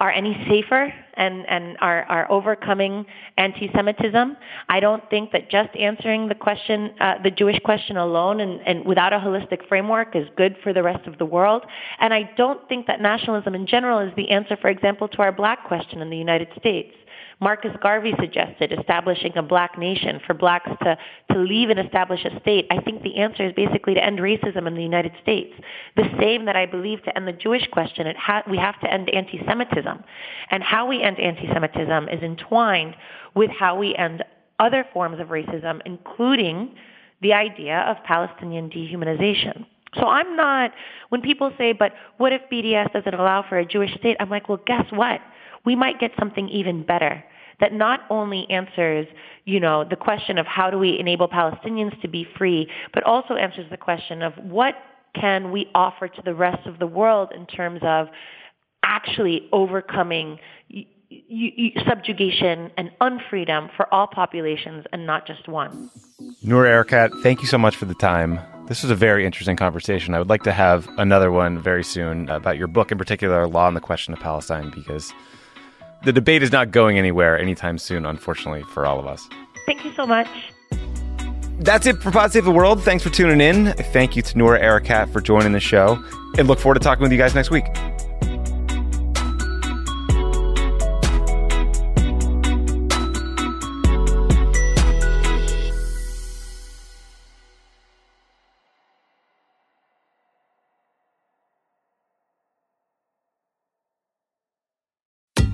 are 0.00 0.10
any 0.12 0.32
safer 0.48 0.92
and, 1.14 1.44
and 1.48 1.76
are, 1.80 2.04
are 2.04 2.30
overcoming 2.30 3.04
anti-Semitism. 3.36 4.36
I 4.68 4.78
don't 4.78 5.02
think 5.10 5.32
that 5.32 5.50
just 5.50 5.74
answering 5.76 6.28
the 6.28 6.36
question, 6.36 6.92
uh, 7.00 7.14
the 7.22 7.32
Jewish 7.32 7.58
question 7.64 7.96
alone 7.96 8.40
and, 8.40 8.60
and 8.60 8.84
without 8.86 9.12
a 9.12 9.18
holistic 9.18 9.66
framework 9.68 10.14
is 10.14 10.28
good 10.36 10.56
for 10.62 10.72
the 10.72 10.84
rest 10.84 11.08
of 11.08 11.18
the 11.18 11.26
world. 11.26 11.64
And 11.98 12.14
I 12.14 12.30
don't 12.36 12.66
think 12.68 12.86
that 12.86 13.00
nationalism 13.00 13.56
in 13.56 13.66
general 13.66 13.98
is 13.98 14.14
the 14.16 14.30
answer, 14.30 14.56
for 14.56 14.68
example, 14.68 15.08
to 15.08 15.18
our 15.18 15.32
black 15.32 15.66
question 15.66 16.00
in 16.00 16.10
the 16.10 16.16
United 16.16 16.48
States. 16.56 16.94
Marcus 17.40 17.70
Garvey 17.80 18.14
suggested 18.18 18.72
establishing 18.72 19.36
a 19.36 19.42
black 19.42 19.78
nation 19.78 20.20
for 20.26 20.34
blacks 20.34 20.70
to, 20.82 20.98
to 21.32 21.38
leave 21.38 21.70
and 21.70 21.78
establish 21.78 22.24
a 22.24 22.40
state. 22.40 22.66
I 22.70 22.80
think 22.80 23.02
the 23.02 23.16
answer 23.16 23.46
is 23.46 23.52
basically 23.52 23.94
to 23.94 24.04
end 24.04 24.18
racism 24.18 24.66
in 24.66 24.74
the 24.74 24.82
United 24.82 25.12
States. 25.22 25.54
The 25.96 26.08
same 26.20 26.46
that 26.46 26.56
I 26.56 26.66
believe 26.66 27.02
to 27.04 27.16
end 27.16 27.28
the 27.28 27.32
Jewish 27.32 27.66
question, 27.70 28.08
it 28.08 28.16
ha- 28.16 28.42
we 28.50 28.58
have 28.58 28.80
to 28.80 28.92
end 28.92 29.08
anti-Semitism. 29.10 30.02
And 30.50 30.62
how 30.64 30.88
we 30.88 31.00
end 31.00 31.20
anti-Semitism 31.20 32.08
is 32.08 32.22
entwined 32.22 32.96
with 33.34 33.50
how 33.50 33.78
we 33.78 33.94
end 33.94 34.24
other 34.58 34.84
forms 34.92 35.20
of 35.20 35.28
racism, 35.28 35.80
including 35.86 36.74
the 37.22 37.34
idea 37.34 37.80
of 37.88 37.96
Palestinian 38.04 38.68
dehumanization. 38.68 39.64
So 39.94 40.06
I'm 40.06 40.36
not, 40.36 40.72
when 41.08 41.22
people 41.22 41.52
say, 41.56 41.72
but 41.72 41.92
what 42.18 42.32
if 42.32 42.42
BDS 42.52 42.92
doesn't 42.92 43.14
allow 43.14 43.44
for 43.48 43.58
a 43.58 43.64
Jewish 43.64 43.94
state? 43.94 44.16
I'm 44.20 44.28
like, 44.28 44.48
well, 44.48 44.60
guess 44.66 44.84
what? 44.90 45.20
We 45.64 45.74
might 45.76 46.00
get 46.00 46.12
something 46.18 46.48
even 46.48 46.84
better 46.84 47.24
that 47.60 47.72
not 47.72 48.00
only 48.08 48.46
answers, 48.50 49.06
you 49.44 49.58
know, 49.58 49.84
the 49.84 49.96
question 49.96 50.38
of 50.38 50.46
how 50.46 50.70
do 50.70 50.78
we 50.78 50.98
enable 50.98 51.28
Palestinians 51.28 52.00
to 52.02 52.08
be 52.08 52.26
free, 52.36 52.68
but 52.94 53.02
also 53.02 53.34
answers 53.34 53.68
the 53.70 53.76
question 53.76 54.22
of 54.22 54.32
what 54.42 54.74
can 55.14 55.50
we 55.50 55.68
offer 55.74 56.08
to 56.08 56.22
the 56.22 56.34
rest 56.34 56.66
of 56.66 56.78
the 56.78 56.86
world 56.86 57.30
in 57.34 57.46
terms 57.46 57.80
of 57.82 58.08
actually 58.84 59.48
overcoming 59.52 60.38
subjugation 61.88 62.70
and 62.76 62.90
unfreedom 63.00 63.74
for 63.76 63.92
all 63.92 64.06
populations 64.06 64.84
and 64.92 65.06
not 65.06 65.26
just 65.26 65.48
one. 65.48 65.90
Noura 66.42 66.84
Erakat, 66.84 67.22
thank 67.22 67.40
you 67.40 67.46
so 67.46 67.58
much 67.58 67.76
for 67.76 67.86
the 67.86 67.94
time. 67.94 68.38
This 68.66 68.82
was 68.82 68.90
a 68.90 68.94
very 68.94 69.24
interesting 69.24 69.56
conversation. 69.56 70.14
I 70.14 70.18
would 70.18 70.28
like 70.28 70.42
to 70.42 70.52
have 70.52 70.86
another 70.98 71.32
one 71.32 71.60
very 71.60 71.82
soon 71.82 72.28
about 72.28 72.58
your 72.58 72.66
book 72.66 72.92
in 72.92 72.98
particular, 72.98 73.46
Law 73.48 73.66
and 73.66 73.76
the 73.76 73.80
Question 73.80 74.12
of 74.12 74.20
Palestine, 74.20 74.70
because 74.74 75.14
the 76.04 76.12
debate 76.12 76.42
is 76.42 76.52
not 76.52 76.70
going 76.70 76.98
anywhere 76.98 77.38
anytime 77.38 77.78
soon, 77.78 78.06
unfortunately, 78.06 78.62
for 78.62 78.86
all 78.86 78.98
of 78.98 79.06
us. 79.06 79.28
Thank 79.66 79.84
you 79.84 79.92
so 79.94 80.06
much. 80.06 80.28
That's 81.60 81.86
it 81.86 82.00
for 82.00 82.10
Pod 82.12 82.32
Save 82.32 82.44
the 82.44 82.52
World. 82.52 82.82
Thanks 82.82 83.02
for 83.02 83.10
tuning 83.10 83.40
in. 83.40 83.72
Thank 83.92 84.14
you 84.14 84.22
to 84.22 84.38
Noura 84.38 84.60
Erakat 84.60 85.12
for 85.12 85.20
joining 85.20 85.52
the 85.52 85.60
show, 85.60 86.02
and 86.38 86.46
look 86.46 86.60
forward 86.60 86.74
to 86.74 86.80
talking 86.80 87.02
with 87.02 87.10
you 87.10 87.18
guys 87.18 87.34
next 87.34 87.50
week. 87.50 87.64